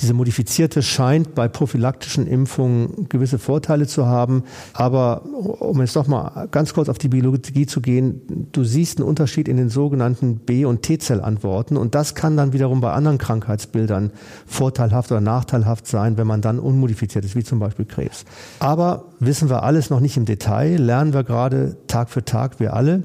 Diese 0.00 0.12
modifizierte 0.12 0.82
scheint 0.82 1.36
bei 1.36 1.46
prophylaktischen 1.46 2.26
Impfungen 2.26 3.08
gewisse 3.08 3.38
Vorteile 3.38 3.86
zu 3.86 4.06
haben. 4.06 4.42
Aber 4.72 5.22
um 5.60 5.80
jetzt 5.80 5.94
doch 5.94 6.08
mal 6.08 6.48
ganz 6.50 6.74
kurz 6.74 6.88
auf 6.88 6.98
die 6.98 7.08
Biologie 7.08 7.66
zu 7.66 7.80
gehen, 7.80 8.48
du 8.50 8.64
siehst 8.64 8.98
einen 8.98 9.08
Unterschied 9.08 9.46
in 9.46 9.56
den 9.56 9.68
sogenannten 9.68 10.38
B- 10.38 10.64
und 10.64 10.82
T-Zellantworten 10.82 11.76
und 11.76 11.94
das 11.94 12.16
kann 12.16 12.36
dann 12.36 12.52
wiederum 12.52 12.80
bei 12.80 12.92
anderen 12.92 13.18
Krankheitsbildern 13.18 14.10
vorteilhaft 14.46 15.12
oder 15.12 15.20
nachteilhaft 15.20 15.86
sein 15.86 15.99
sein, 16.00 16.16
wenn 16.16 16.26
man 16.26 16.40
dann 16.40 16.58
unmodifiziert 16.58 17.24
ist, 17.24 17.36
wie 17.36 17.44
zum 17.44 17.58
Beispiel 17.58 17.84
Krebs. 17.84 18.24
Aber 18.58 19.04
wissen 19.18 19.50
wir 19.50 19.62
alles 19.62 19.90
noch 19.90 20.00
nicht 20.00 20.16
im 20.16 20.24
Detail, 20.24 20.76
lernen 20.76 21.12
wir 21.12 21.24
gerade 21.24 21.76
Tag 21.86 22.10
für 22.10 22.24
Tag, 22.24 22.58
wir 22.58 22.74
alle. 22.74 23.02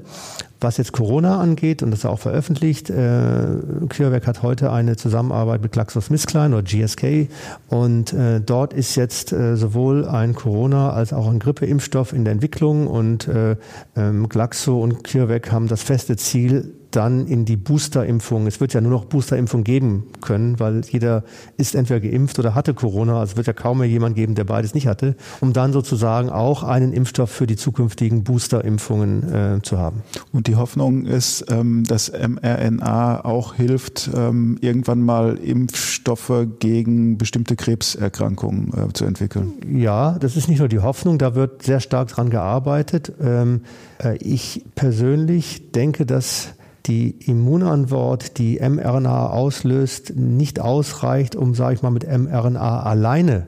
Was 0.58 0.78
jetzt 0.78 0.92
Corona 0.92 1.38
angeht, 1.38 1.82
und 1.82 1.90
das 1.90 2.00
ist 2.00 2.06
auch 2.06 2.18
veröffentlicht, 2.18 2.88
äh, 2.88 3.42
CureVac 3.90 4.26
hat 4.26 4.42
heute 4.42 4.72
eine 4.72 4.96
Zusammenarbeit 4.96 5.60
mit 5.60 5.72
GlaxoSmithKline 5.72 6.56
oder 6.56 6.62
GSK 6.62 7.28
und 7.68 8.14
äh, 8.14 8.40
dort 8.40 8.72
ist 8.72 8.96
jetzt 8.96 9.32
äh, 9.32 9.56
sowohl 9.56 10.08
ein 10.08 10.34
Corona 10.34 10.90
als 10.94 11.12
auch 11.12 11.28
ein 11.28 11.40
Grippeimpfstoff 11.40 12.14
in 12.14 12.24
der 12.24 12.32
Entwicklung 12.32 12.86
und 12.86 13.28
äh, 13.28 13.56
ähm, 13.96 14.30
Glaxo 14.30 14.82
und 14.82 15.04
CureVac 15.04 15.52
haben 15.52 15.68
das 15.68 15.82
feste 15.82 16.16
Ziel, 16.16 16.72
dann 16.96 17.26
in 17.26 17.44
die 17.44 17.56
Boosterimpfung. 17.56 18.46
Es 18.46 18.60
wird 18.60 18.72
ja 18.72 18.80
nur 18.80 18.90
noch 18.90 19.04
Boosterimpfung 19.04 19.64
geben 19.64 20.04
können, 20.22 20.58
weil 20.58 20.80
jeder 20.88 21.24
ist 21.58 21.74
entweder 21.74 22.00
geimpft 22.00 22.38
oder 22.38 22.54
hatte 22.54 22.72
Corona. 22.72 23.20
Also 23.20 23.32
es 23.32 23.36
wird 23.36 23.46
ja 23.46 23.52
kaum 23.52 23.78
mehr 23.78 23.88
jemand 23.88 24.16
geben, 24.16 24.34
der 24.34 24.44
beides 24.44 24.74
nicht 24.74 24.86
hatte, 24.86 25.14
um 25.40 25.52
dann 25.52 25.72
sozusagen 25.72 26.30
auch 26.30 26.62
einen 26.62 26.92
Impfstoff 26.92 27.30
für 27.30 27.46
die 27.46 27.56
zukünftigen 27.56 28.24
Boosterimpfungen 28.24 29.32
äh, 29.32 29.62
zu 29.62 29.78
haben. 29.78 30.02
Und 30.32 30.46
die 30.46 30.56
Hoffnung 30.56 31.04
ist, 31.04 31.44
ähm, 31.50 31.84
dass 31.84 32.10
mRNA 32.10 33.24
auch 33.24 33.54
hilft, 33.54 34.10
ähm, 34.14 34.56
irgendwann 34.60 35.02
mal 35.02 35.36
Impfstoffe 35.36 36.46
gegen 36.60 37.18
bestimmte 37.18 37.56
Krebserkrankungen 37.56 38.72
äh, 38.72 38.92
zu 38.94 39.04
entwickeln. 39.04 39.52
Ja, 39.70 40.18
das 40.18 40.36
ist 40.36 40.48
nicht 40.48 40.60
nur 40.60 40.68
die 40.68 40.80
Hoffnung, 40.80 41.18
da 41.18 41.34
wird 41.34 41.62
sehr 41.62 41.80
stark 41.80 42.08
dran 42.08 42.30
gearbeitet. 42.30 43.12
Ähm, 43.20 43.60
äh, 44.02 44.16
ich 44.16 44.64
persönlich 44.74 45.72
denke, 45.72 46.06
dass 46.06 46.55
die 46.86 47.10
Immunantwort, 47.26 48.38
die 48.38 48.60
mRNA 48.60 49.28
auslöst, 49.30 50.14
nicht 50.16 50.60
ausreicht, 50.60 51.36
um, 51.36 51.54
sage 51.54 51.74
ich 51.74 51.82
mal, 51.82 51.90
mit 51.90 52.06
mRNA 52.06 52.80
alleine 52.82 53.46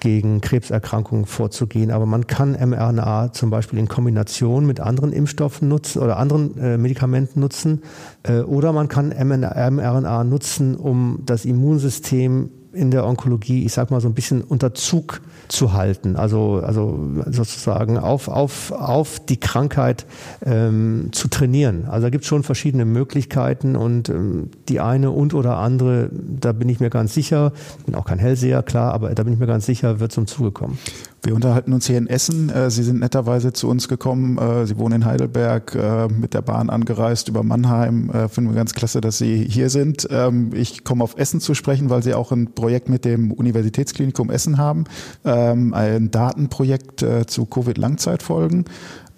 gegen 0.00 0.40
Krebserkrankungen 0.40 1.26
vorzugehen. 1.26 1.90
Aber 1.90 2.06
man 2.06 2.26
kann 2.26 2.52
mRNA 2.52 3.32
zum 3.32 3.50
Beispiel 3.50 3.78
in 3.78 3.88
Kombination 3.88 4.66
mit 4.66 4.80
anderen 4.80 5.12
Impfstoffen 5.12 5.68
nutzen 5.68 6.00
oder 6.00 6.18
anderen 6.18 6.56
äh, 6.58 6.78
Medikamenten 6.78 7.40
nutzen. 7.40 7.82
Äh, 8.22 8.40
oder 8.40 8.72
man 8.72 8.88
kann 8.88 9.08
mRNA 9.08 10.24
nutzen, 10.24 10.76
um 10.76 11.22
das 11.26 11.44
Immunsystem 11.44 12.50
in 12.76 12.90
der 12.90 13.06
Onkologie, 13.06 13.64
ich 13.64 13.72
sag 13.72 13.90
mal, 13.90 14.00
so 14.00 14.08
ein 14.08 14.14
bisschen 14.14 14.42
unter 14.42 14.74
Zug 14.74 15.20
zu 15.48 15.72
halten, 15.72 16.16
also, 16.16 16.60
also 16.64 16.98
sozusagen 17.26 17.98
auf, 17.98 18.28
auf, 18.28 18.72
auf 18.72 19.20
die 19.20 19.38
Krankheit 19.38 20.06
ähm, 20.44 21.10
zu 21.12 21.28
trainieren. 21.28 21.86
Also 21.86 22.06
da 22.06 22.10
gibt 22.10 22.24
es 22.24 22.28
schon 22.28 22.42
verschiedene 22.42 22.84
Möglichkeiten 22.84 23.76
und 23.76 24.08
ähm, 24.08 24.50
die 24.68 24.80
eine 24.80 25.10
und 25.10 25.34
oder 25.34 25.58
andere, 25.58 26.10
da 26.12 26.52
bin 26.52 26.68
ich 26.68 26.80
mir 26.80 26.90
ganz 26.90 27.14
sicher, 27.14 27.52
bin 27.84 27.94
auch 27.94 28.04
kein 28.04 28.18
Hellseher, 28.18 28.62
klar, 28.62 28.92
aber 28.92 29.14
da 29.14 29.22
bin 29.22 29.32
ich 29.32 29.38
mir 29.38 29.46
ganz 29.46 29.66
sicher, 29.66 30.00
wird 30.00 30.12
zum 30.12 30.26
Zuge 30.26 30.50
kommen. 30.50 30.78
Wir 31.26 31.34
unterhalten 31.34 31.72
uns 31.72 31.88
hier 31.88 31.98
in 31.98 32.06
Essen. 32.06 32.50
Äh, 32.50 32.70
Sie 32.70 32.84
sind 32.84 33.00
netterweise 33.00 33.52
zu 33.52 33.68
uns 33.68 33.88
gekommen. 33.88 34.38
Äh, 34.38 34.64
Sie 34.64 34.78
wohnen 34.78 35.02
in 35.02 35.04
Heidelberg, 35.06 35.74
äh, 35.74 36.06
mit 36.06 36.34
der 36.34 36.40
Bahn 36.40 36.70
angereist 36.70 37.26
über 37.26 37.42
Mannheim. 37.42 38.12
Finden 38.30 38.50
wir 38.50 38.54
ganz 38.54 38.74
klasse, 38.74 39.00
dass 39.00 39.18
Sie 39.18 39.44
hier 39.44 39.68
sind. 39.68 40.06
Ähm, 40.08 40.52
ich 40.54 40.84
komme 40.84 41.02
auf 41.02 41.18
Essen 41.18 41.40
zu 41.40 41.54
sprechen, 41.54 41.90
weil 41.90 42.04
Sie 42.04 42.14
auch 42.14 42.30
ein 42.30 42.54
Projekt 42.54 42.88
mit 42.88 43.04
dem 43.04 43.32
Universitätsklinikum 43.32 44.30
Essen 44.30 44.56
haben. 44.56 44.84
Ähm, 45.24 45.74
ein 45.74 46.12
Datenprojekt 46.12 47.04
zu 47.26 47.46
Covid-Langzeitfolgen. 47.46 48.66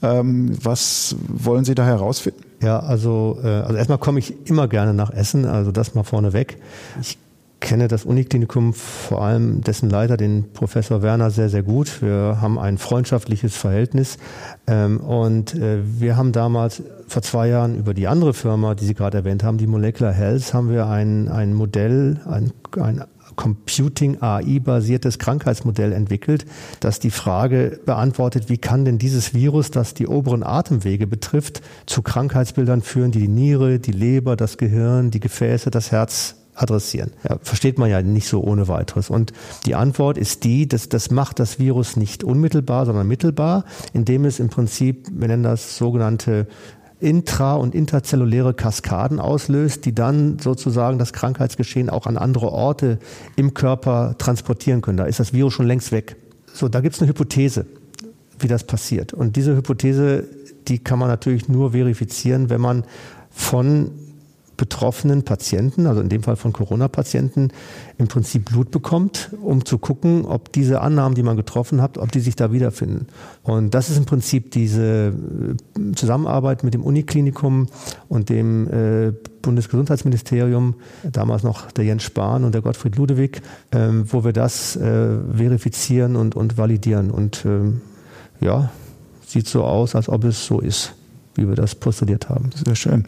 Ähm, 0.00 0.56
was 0.62 1.14
wollen 1.28 1.66
Sie 1.66 1.74
da 1.74 1.84
herausfinden? 1.84 2.42
Ja, 2.62 2.80
also, 2.80 3.38
also 3.42 3.74
erstmal 3.74 3.98
komme 3.98 4.18
ich 4.18 4.48
immer 4.48 4.66
gerne 4.66 4.94
nach 4.94 5.10
Essen, 5.10 5.44
also 5.44 5.70
das 5.70 5.94
mal 5.94 6.02
vorneweg. 6.02 6.58
Ich 7.00 7.18
kenne 7.60 7.88
das 7.88 8.04
Uniklinikum, 8.04 8.72
vor 8.72 9.22
allem 9.22 9.62
dessen 9.62 9.90
Leiter, 9.90 10.16
den 10.16 10.52
Professor 10.52 11.02
Werner, 11.02 11.30
sehr, 11.30 11.48
sehr 11.48 11.62
gut. 11.62 12.02
Wir 12.02 12.38
haben 12.40 12.58
ein 12.58 12.78
freundschaftliches 12.78 13.56
Verhältnis. 13.56 14.18
Ähm, 14.66 15.00
und 15.00 15.54
äh, 15.54 15.78
wir 15.82 16.16
haben 16.16 16.32
damals 16.32 16.82
vor 17.06 17.22
zwei 17.22 17.48
Jahren 17.48 17.76
über 17.76 17.94
die 17.94 18.06
andere 18.06 18.34
Firma, 18.34 18.74
die 18.74 18.84
Sie 18.84 18.94
gerade 18.94 19.18
erwähnt 19.18 19.42
haben, 19.42 19.58
die 19.58 19.66
Molecular 19.66 20.12
Health, 20.12 20.54
haben 20.54 20.70
wir 20.70 20.86
ein, 20.86 21.28
ein 21.28 21.54
Modell, 21.54 22.20
ein, 22.26 22.52
ein 22.80 23.04
Computing 23.36 24.20
AI-basiertes 24.20 25.18
Krankheitsmodell 25.20 25.92
entwickelt, 25.92 26.44
das 26.80 26.98
die 26.98 27.10
Frage 27.10 27.78
beantwortet, 27.86 28.48
wie 28.48 28.58
kann 28.58 28.84
denn 28.84 28.98
dieses 28.98 29.32
Virus, 29.32 29.70
das 29.70 29.94
die 29.94 30.08
oberen 30.08 30.42
Atemwege 30.42 31.06
betrifft, 31.06 31.62
zu 31.86 32.02
Krankheitsbildern 32.02 32.82
führen, 32.82 33.12
die 33.12 33.20
die 33.20 33.28
Niere, 33.28 33.78
die 33.78 33.92
Leber, 33.92 34.36
das 34.36 34.58
Gehirn, 34.58 35.10
die 35.10 35.20
Gefäße, 35.20 35.70
das 35.70 35.92
Herz 35.92 36.37
adressieren. 36.58 37.12
Ja, 37.28 37.38
versteht 37.42 37.78
man 37.78 37.88
ja 37.88 38.02
nicht 38.02 38.28
so 38.28 38.42
ohne 38.42 38.68
weiteres. 38.68 39.10
Und 39.10 39.32
die 39.66 39.74
Antwort 39.74 40.18
ist 40.18 40.44
die, 40.44 40.68
dass 40.68 40.88
das 40.88 41.10
macht 41.10 41.38
das 41.38 41.58
Virus 41.58 41.96
nicht 41.96 42.24
unmittelbar, 42.24 42.86
sondern 42.86 43.06
mittelbar, 43.06 43.64
indem 43.92 44.24
es 44.24 44.40
im 44.40 44.48
Prinzip, 44.48 45.08
wir 45.12 45.28
nennen 45.28 45.44
das 45.44 45.78
sogenannte 45.78 46.46
intra- 47.00 47.54
und 47.54 47.74
interzelluläre 47.74 48.54
Kaskaden 48.54 49.20
auslöst, 49.20 49.84
die 49.84 49.94
dann 49.94 50.38
sozusagen 50.40 50.98
das 50.98 51.12
Krankheitsgeschehen 51.12 51.90
auch 51.90 52.06
an 52.06 52.18
andere 52.18 52.50
Orte 52.50 52.98
im 53.36 53.54
Körper 53.54 54.16
transportieren 54.18 54.80
können. 54.80 54.98
Da 54.98 55.04
ist 55.04 55.20
das 55.20 55.32
Virus 55.32 55.54
schon 55.54 55.66
längst 55.66 55.92
weg. 55.92 56.16
So, 56.52 56.68
da 56.68 56.80
gibt 56.80 56.96
es 56.96 57.00
eine 57.00 57.08
Hypothese, 57.08 57.66
wie 58.40 58.48
das 58.48 58.64
passiert. 58.64 59.12
Und 59.12 59.36
diese 59.36 59.54
Hypothese, 59.54 60.24
die 60.66 60.80
kann 60.80 60.98
man 60.98 61.08
natürlich 61.08 61.48
nur 61.48 61.70
verifizieren, 61.70 62.50
wenn 62.50 62.60
man 62.60 62.84
von 63.30 63.92
betroffenen 64.58 65.22
Patienten, 65.22 65.86
also 65.86 66.02
in 66.02 66.10
dem 66.10 66.22
Fall 66.22 66.36
von 66.36 66.52
Corona-Patienten, 66.52 67.52
im 67.96 68.08
Prinzip 68.08 68.50
Blut 68.50 68.70
bekommt, 68.70 69.30
um 69.40 69.64
zu 69.64 69.78
gucken, 69.78 70.26
ob 70.26 70.52
diese 70.52 70.82
Annahmen, 70.82 71.14
die 71.14 71.22
man 71.22 71.36
getroffen 71.36 71.80
hat, 71.80 71.96
ob 71.96 72.12
die 72.12 72.20
sich 72.20 72.36
da 72.36 72.52
wiederfinden. 72.52 73.06
Und 73.44 73.72
das 73.72 73.88
ist 73.88 73.96
im 73.96 74.04
Prinzip 74.04 74.50
diese 74.50 75.14
äh, 75.14 75.92
Zusammenarbeit 75.94 76.64
mit 76.64 76.74
dem 76.74 76.82
Uniklinikum 76.82 77.68
und 78.08 78.28
dem 78.28 78.68
äh, 78.68 79.12
Bundesgesundheitsministerium, 79.42 80.74
damals 81.04 81.44
noch 81.44 81.70
der 81.70 81.84
Jens 81.84 82.02
Spahn 82.02 82.44
und 82.44 82.52
der 82.52 82.60
Gottfried 82.60 82.96
Ludewig, 82.96 83.40
äh, 83.70 83.88
wo 84.04 84.24
wir 84.24 84.32
das 84.32 84.74
äh, 84.76 85.18
verifizieren 85.36 86.16
und, 86.16 86.34
und 86.34 86.58
validieren. 86.58 87.12
Und 87.12 87.44
ähm, 87.46 87.80
ja, 88.40 88.70
sieht 89.24 89.46
so 89.46 89.62
aus, 89.62 89.94
als 89.94 90.08
ob 90.08 90.24
es 90.24 90.44
so 90.44 90.58
ist, 90.58 90.94
wie 91.36 91.46
wir 91.46 91.54
das 91.54 91.76
postuliert 91.76 92.28
haben. 92.28 92.50
Sehr 92.64 92.74
schön. 92.74 93.04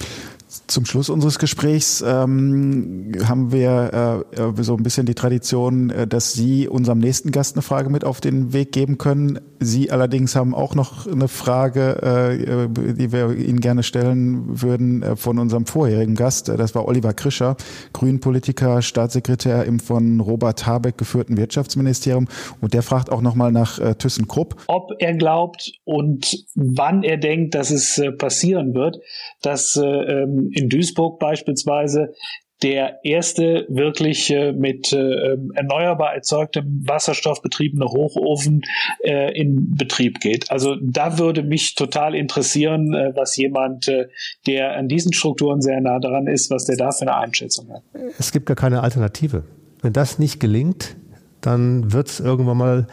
Zum 0.66 0.84
Schluss 0.84 1.08
unseres 1.10 1.38
Gesprächs 1.38 2.02
ähm, 2.04 3.12
haben 3.24 3.52
wir 3.52 4.24
äh, 4.36 4.42
äh, 4.42 4.62
so 4.62 4.76
ein 4.76 4.82
bisschen 4.82 5.06
die 5.06 5.14
Tradition, 5.14 5.90
äh, 5.90 6.08
dass 6.08 6.32
Sie 6.32 6.66
unserem 6.66 6.98
nächsten 6.98 7.30
Gast 7.30 7.54
eine 7.54 7.62
Frage 7.62 7.88
mit 7.88 8.04
auf 8.04 8.20
den 8.20 8.52
Weg 8.52 8.72
geben 8.72 8.98
können. 8.98 9.38
Sie 9.60 9.92
allerdings 9.92 10.34
haben 10.34 10.52
auch 10.52 10.74
noch 10.74 11.06
eine 11.06 11.28
Frage, 11.28 12.02
äh, 12.02 12.68
die 12.94 13.12
wir 13.12 13.36
Ihnen 13.36 13.60
gerne 13.60 13.84
stellen 13.84 14.60
würden 14.60 15.04
äh, 15.04 15.14
von 15.14 15.38
unserem 15.38 15.66
vorherigen 15.66 16.16
Gast. 16.16 16.48
Das 16.48 16.74
war 16.74 16.88
Oliver 16.88 17.12
Krischer, 17.12 17.56
Grünpolitiker, 17.92 18.82
Staatssekretär 18.82 19.64
im 19.66 19.78
von 19.78 20.18
Robert 20.18 20.66
Habeck 20.66 20.98
geführten 20.98 21.36
Wirtschaftsministerium. 21.36 22.26
Und 22.60 22.74
der 22.74 22.82
fragt 22.82 23.12
auch 23.12 23.22
nochmal 23.22 23.52
nach 23.52 23.78
äh, 23.78 23.94
ThyssenKrupp. 23.94 24.56
Ob 24.66 24.90
er 24.98 25.14
glaubt 25.14 25.72
und 25.84 26.44
wann 26.56 27.04
er 27.04 27.18
denkt, 27.18 27.54
dass 27.54 27.70
es 27.70 27.98
äh, 27.98 28.10
passieren 28.10 28.74
wird, 28.74 28.98
dass 29.42 29.76
äh, 29.76 29.84
ähm, 29.84 30.39
in 30.52 30.68
Duisburg 30.68 31.18
beispielsweise 31.18 32.14
der 32.62 33.04
erste 33.04 33.66
wirklich 33.68 34.30
äh, 34.30 34.52
mit 34.52 34.92
äh, 34.92 35.36
erneuerbar 35.54 36.14
erzeugtem 36.14 36.82
Wasserstoff 36.86 37.40
betriebene 37.40 37.86
Hochofen 37.86 38.62
äh, 39.02 39.32
in 39.38 39.74
Betrieb 39.76 40.20
geht. 40.20 40.50
Also 40.50 40.76
da 40.82 41.18
würde 41.18 41.42
mich 41.42 41.74
total 41.74 42.14
interessieren, 42.14 42.94
äh, 42.94 43.12
was 43.14 43.36
jemand, 43.36 43.88
äh, 43.88 44.08
der 44.46 44.76
an 44.76 44.88
diesen 44.88 45.12
Strukturen 45.12 45.62
sehr 45.62 45.80
nah 45.80 45.98
dran 45.98 46.26
ist, 46.26 46.50
was 46.50 46.66
der 46.66 46.76
da 46.76 46.90
für 46.90 47.02
eine 47.02 47.16
Einschätzung 47.16 47.70
hat. 47.70 47.82
Es 48.18 48.32
gibt 48.32 48.46
gar 48.46 48.56
keine 48.56 48.82
Alternative. 48.82 49.44
Wenn 49.80 49.94
das 49.94 50.18
nicht 50.18 50.40
gelingt, 50.40 50.96
dann 51.40 51.92
wird 51.92 52.08
es 52.08 52.20
irgendwann 52.20 52.58
mal 52.58 52.86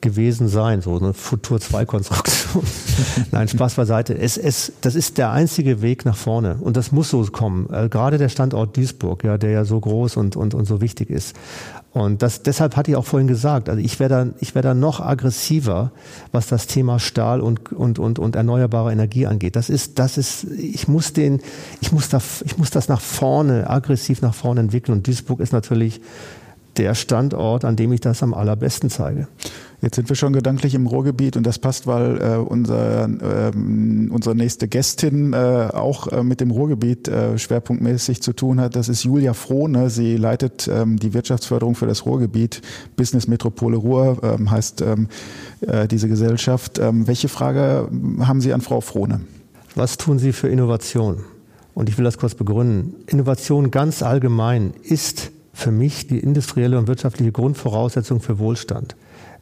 gewesen 0.00 0.48
sein, 0.48 0.80
so 0.80 0.98
eine 0.98 1.14
Futur 1.14 1.60
2 1.60 1.84
Konstruktion. 1.86 2.64
Nein, 3.30 3.48
Spaß 3.48 3.74
beiseite. 3.74 4.16
Es, 4.16 4.36
es, 4.36 4.72
das 4.80 4.94
ist 4.94 5.18
der 5.18 5.30
einzige 5.30 5.82
Weg 5.82 6.04
nach 6.04 6.16
vorne 6.16 6.56
und 6.60 6.76
das 6.76 6.92
muss 6.92 7.10
so 7.10 7.22
kommen. 7.24 7.68
Äh, 7.72 7.88
gerade 7.88 8.18
der 8.18 8.28
Standort 8.28 8.76
Duisburg, 8.76 9.24
ja, 9.24 9.38
der 9.38 9.50
ja 9.50 9.64
so 9.64 9.78
groß 9.80 10.16
und, 10.16 10.36
und, 10.36 10.54
und 10.54 10.64
so 10.66 10.80
wichtig 10.80 11.10
ist. 11.10 11.36
Und 11.92 12.22
das, 12.22 12.42
deshalb 12.42 12.76
hatte 12.76 12.90
ich 12.90 12.96
auch 12.96 13.06
vorhin 13.06 13.28
gesagt, 13.28 13.68
also 13.68 13.80
ich 13.80 13.98
wäre 13.98 14.08
da, 14.08 14.26
ich 14.40 14.54
wäre 14.54 14.62
da 14.62 14.74
noch 14.74 15.00
aggressiver, 15.00 15.90
was 16.32 16.46
das 16.46 16.66
Thema 16.66 16.98
Stahl 16.98 17.40
und, 17.40 17.72
und, 17.72 17.98
und, 17.98 18.18
und 18.18 18.36
erneuerbare 18.36 18.92
Energie 18.92 19.26
angeht. 19.26 19.56
Das 19.56 19.70
ist, 19.70 19.98
das 19.98 20.18
ist, 20.18 20.44
ich 20.44 20.86
muss 20.86 21.12
den, 21.12 21.40
ich 21.80 21.90
muss 21.90 22.08
da, 22.08 22.20
ich 22.44 22.58
muss 22.58 22.70
das 22.70 22.88
nach 22.88 23.00
vorne, 23.00 23.68
aggressiv 23.68 24.20
nach 24.20 24.34
vorne 24.34 24.60
entwickeln. 24.60 24.98
Und 24.98 25.06
Duisburg 25.06 25.40
ist 25.40 25.52
natürlich 25.52 26.00
der 26.78 26.94
Standort, 26.94 27.64
an 27.64 27.76
dem 27.76 27.92
ich 27.92 28.00
das 28.00 28.22
am 28.22 28.32
allerbesten 28.32 28.88
zeige. 28.88 29.28
Jetzt 29.80 29.94
sind 29.94 30.08
wir 30.08 30.16
schon 30.16 30.32
gedanklich 30.32 30.74
im 30.74 30.86
Ruhrgebiet 30.86 31.36
und 31.36 31.46
das 31.46 31.60
passt, 31.60 31.86
weil 31.86 32.20
äh, 32.20 32.36
unser, 32.36 33.04
äh, 33.04 33.52
unsere 34.10 34.34
nächste 34.34 34.66
Gästin 34.66 35.32
äh, 35.32 35.36
auch 35.36 36.08
äh, 36.08 36.24
mit 36.24 36.40
dem 36.40 36.50
Ruhrgebiet 36.50 37.06
äh, 37.06 37.38
schwerpunktmäßig 37.38 38.20
zu 38.20 38.32
tun 38.32 38.60
hat. 38.60 38.74
Das 38.74 38.88
ist 38.88 39.04
Julia 39.04 39.34
Frohne. 39.34 39.88
Sie 39.90 40.16
leitet 40.16 40.68
ähm, 40.68 40.98
die 40.98 41.14
Wirtschaftsförderung 41.14 41.76
für 41.76 41.86
das 41.86 42.06
Ruhrgebiet. 42.06 42.60
Business 42.96 43.28
Metropole 43.28 43.76
Ruhr 43.76 44.18
ähm, 44.22 44.50
heißt 44.50 44.80
ähm, 44.80 45.08
äh, 45.60 45.86
diese 45.86 46.08
Gesellschaft. 46.08 46.80
Ähm, 46.80 47.06
welche 47.06 47.28
Frage 47.28 47.88
haben 48.20 48.40
Sie 48.40 48.52
an 48.52 48.60
Frau 48.60 48.80
Frohne? 48.80 49.20
Was 49.76 49.96
tun 49.96 50.18
Sie 50.18 50.32
für 50.32 50.48
Innovation? 50.48 51.18
Und 51.74 51.88
ich 51.88 51.96
will 51.96 52.04
das 52.04 52.18
kurz 52.18 52.34
begründen. 52.34 52.96
Innovation 53.06 53.70
ganz 53.70 54.02
allgemein 54.02 54.72
ist 54.82 55.30
für 55.58 55.72
mich 55.72 56.06
die 56.06 56.20
industrielle 56.20 56.78
und 56.78 56.86
wirtschaftliche 56.86 57.32
Grundvoraussetzung 57.32 58.20
für 58.20 58.38
Wohlstand. 58.38 58.94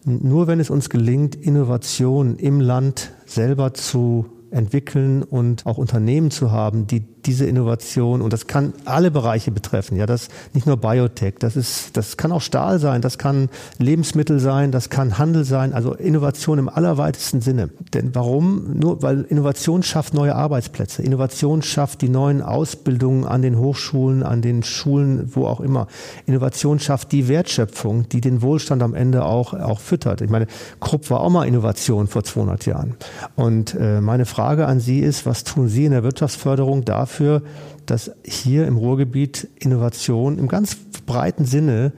Nur 0.06 0.46
wenn 0.46 0.60
es 0.60 0.70
uns 0.70 0.88
gelingt, 0.88 1.34
Innovation 1.34 2.36
im 2.36 2.58
Land 2.58 3.12
selber 3.26 3.74
zu 3.74 4.24
entwickeln 4.50 5.22
und 5.22 5.66
auch 5.66 5.76
Unternehmen 5.76 6.30
zu 6.30 6.50
haben, 6.50 6.86
die 6.86 7.15
diese 7.26 7.46
Innovation, 7.46 8.22
und 8.22 8.32
das 8.32 8.46
kann 8.46 8.72
alle 8.84 9.10
Bereiche 9.10 9.50
betreffen, 9.50 9.96
ja, 9.96 10.06
das 10.06 10.28
nicht 10.52 10.66
nur 10.66 10.76
Biotech, 10.76 11.34
das 11.38 11.56
ist, 11.56 11.96
das 11.96 12.16
kann 12.16 12.32
auch 12.32 12.40
Stahl 12.40 12.78
sein, 12.78 13.02
das 13.02 13.18
kann 13.18 13.48
Lebensmittel 13.78 14.38
sein, 14.38 14.72
das 14.72 14.90
kann 14.90 15.18
Handel 15.18 15.44
sein, 15.44 15.72
also 15.72 15.94
Innovation 15.94 16.58
im 16.58 16.68
allerweitesten 16.68 17.40
Sinne. 17.40 17.70
Denn 17.94 18.14
warum? 18.14 18.78
Nur, 18.78 19.02
weil 19.02 19.22
Innovation 19.22 19.82
schafft 19.82 20.14
neue 20.14 20.34
Arbeitsplätze. 20.34 21.02
Innovation 21.02 21.62
schafft 21.62 22.02
die 22.02 22.08
neuen 22.08 22.42
Ausbildungen 22.42 23.24
an 23.24 23.42
den 23.42 23.58
Hochschulen, 23.58 24.22
an 24.22 24.42
den 24.42 24.62
Schulen, 24.62 25.34
wo 25.34 25.46
auch 25.46 25.60
immer. 25.60 25.88
Innovation 26.26 26.78
schafft 26.78 27.12
die 27.12 27.28
Wertschöpfung, 27.28 28.08
die 28.08 28.20
den 28.20 28.42
Wohlstand 28.42 28.82
am 28.82 28.94
Ende 28.94 29.24
auch, 29.24 29.54
auch 29.54 29.80
füttert. 29.80 30.20
Ich 30.20 30.30
meine, 30.30 30.46
Krupp 30.80 31.10
war 31.10 31.20
auch 31.20 31.30
mal 31.30 31.46
Innovation 31.46 32.06
vor 32.06 32.24
200 32.24 32.66
Jahren. 32.66 32.94
Und 33.34 33.74
äh, 33.78 34.00
meine 34.00 34.26
Frage 34.26 34.66
an 34.66 34.80
Sie 34.80 35.00
ist, 35.00 35.26
was 35.26 35.44
tun 35.44 35.68
Sie 35.68 35.84
in 35.84 35.92
der 35.92 36.02
Wirtschaftsförderung 36.02 36.84
dafür, 36.84 37.15
dafür, 37.16 37.42
dass 37.86 38.10
hier 38.24 38.66
im 38.66 38.76
Ruhrgebiet 38.76 39.48
Innovation 39.58 40.38
im 40.38 40.48
ganz 40.48 40.76
breiten 41.06 41.46
Sinne 41.46 41.92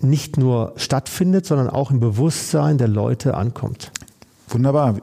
nicht 0.00 0.36
nur 0.36 0.72
stattfindet, 0.76 1.46
sondern 1.46 1.68
auch 1.68 1.90
im 1.90 2.00
Bewusstsein 2.00 2.78
der 2.78 2.88
Leute 2.88 3.34
ankommt. 3.34 3.90
Wunderbar. 4.48 4.96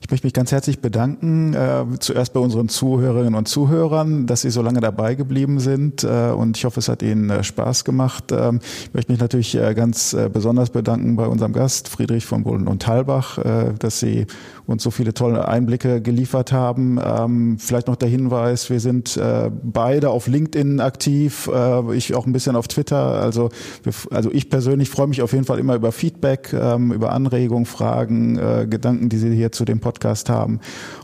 Ich 0.00 0.10
möchte 0.10 0.26
mich 0.26 0.34
ganz 0.34 0.52
herzlich 0.52 0.80
bedanken, 0.80 1.54
äh, 1.54 1.84
zuerst 1.98 2.34
bei 2.34 2.40
unseren 2.40 2.68
Zuhörerinnen 2.68 3.34
und 3.34 3.48
Zuhörern, 3.48 4.26
dass 4.26 4.42
Sie 4.42 4.50
so 4.50 4.60
lange 4.60 4.80
dabei 4.80 5.14
geblieben 5.14 5.60
sind 5.60 6.04
äh, 6.04 6.30
und 6.30 6.58
ich 6.58 6.66
hoffe, 6.66 6.80
es 6.80 6.88
hat 6.88 7.02
Ihnen 7.02 7.30
äh, 7.30 7.42
Spaß 7.42 7.84
gemacht. 7.84 8.24
Ähm, 8.30 8.60
ich 8.62 8.92
möchte 8.92 9.12
mich 9.12 9.20
natürlich 9.20 9.54
äh, 9.54 9.72
ganz 9.74 10.12
äh, 10.12 10.28
besonders 10.30 10.70
bedanken 10.70 11.16
bei 11.16 11.26
unserem 11.26 11.54
Gast 11.54 11.88
Friedrich 11.88 12.26
von 12.26 12.44
Bullen 12.44 12.68
und 12.68 12.82
Talbach, 12.82 13.38
äh, 13.38 13.72
dass 13.78 13.98
Sie 13.98 14.26
uns 14.66 14.82
so 14.82 14.90
viele 14.90 15.14
tolle 15.14 15.46
Einblicke 15.48 16.00
geliefert 16.00 16.52
haben. 16.52 16.98
Ähm, 17.04 17.58
vielleicht 17.58 17.88
noch 17.88 17.96
der 17.96 18.08
Hinweis, 18.08 18.70
wir 18.70 18.80
sind 18.80 19.20
beide 19.62 20.10
auf 20.10 20.26
LinkedIn 20.26 20.80
aktiv, 20.80 21.50
ich 21.92 22.14
auch 22.14 22.26
ein 22.26 22.32
bisschen 22.32 22.56
auf 22.56 22.68
Twitter. 22.68 22.96
Also, 22.96 23.50
wir, 23.82 23.92
also 24.10 24.30
ich 24.32 24.50
persönlich 24.50 24.90
freue 24.90 25.06
mich 25.06 25.22
auf 25.22 25.32
jeden 25.32 25.44
Fall 25.44 25.58
immer 25.58 25.74
über 25.74 25.92
Feedback, 25.92 26.52
ähm, 26.52 26.92
über 26.92 27.12
Anregungen, 27.12 27.66
Fragen, 27.66 28.34
Gedanken, 28.68 29.08
die 29.08 29.18
Sie 29.18 29.34
hier 29.34 29.52
zu 29.52 29.64
dem 29.64 29.80
Podcast 29.80 30.28
haben. 30.30 30.60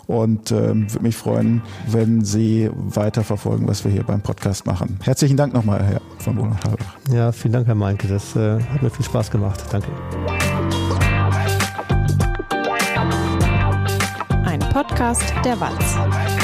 Und 0.06 0.50
ähm, 0.50 0.90
würde 0.90 1.02
mich 1.02 1.16
freuen, 1.16 1.62
wenn 1.86 2.24
Sie 2.24 2.70
weiter 2.74 3.22
verfolgen, 3.22 3.68
was 3.68 3.84
wir 3.84 3.92
hier 3.92 4.04
beim 4.04 4.20
Podcast 4.20 4.66
machen. 4.66 4.98
Herzlichen 5.02 5.36
Dank 5.36 5.54
nochmal, 5.54 5.82
Herr 5.84 6.00
von 6.18 6.36
Bonner. 6.36 6.58
Ja, 7.12 7.32
vielen 7.32 7.52
Dank, 7.52 7.66
Herr 7.66 7.74
Meinke. 7.74 8.08
Das 8.08 8.36
äh, 8.36 8.61
hat 8.61 8.82
mir 8.82 8.90
viel 8.90 9.04
Spaß 9.04 9.30
gemacht. 9.30 9.62
Danke. 9.70 9.88
Podcast 14.73 15.35
der 15.45 15.59
Walz. 15.61 16.39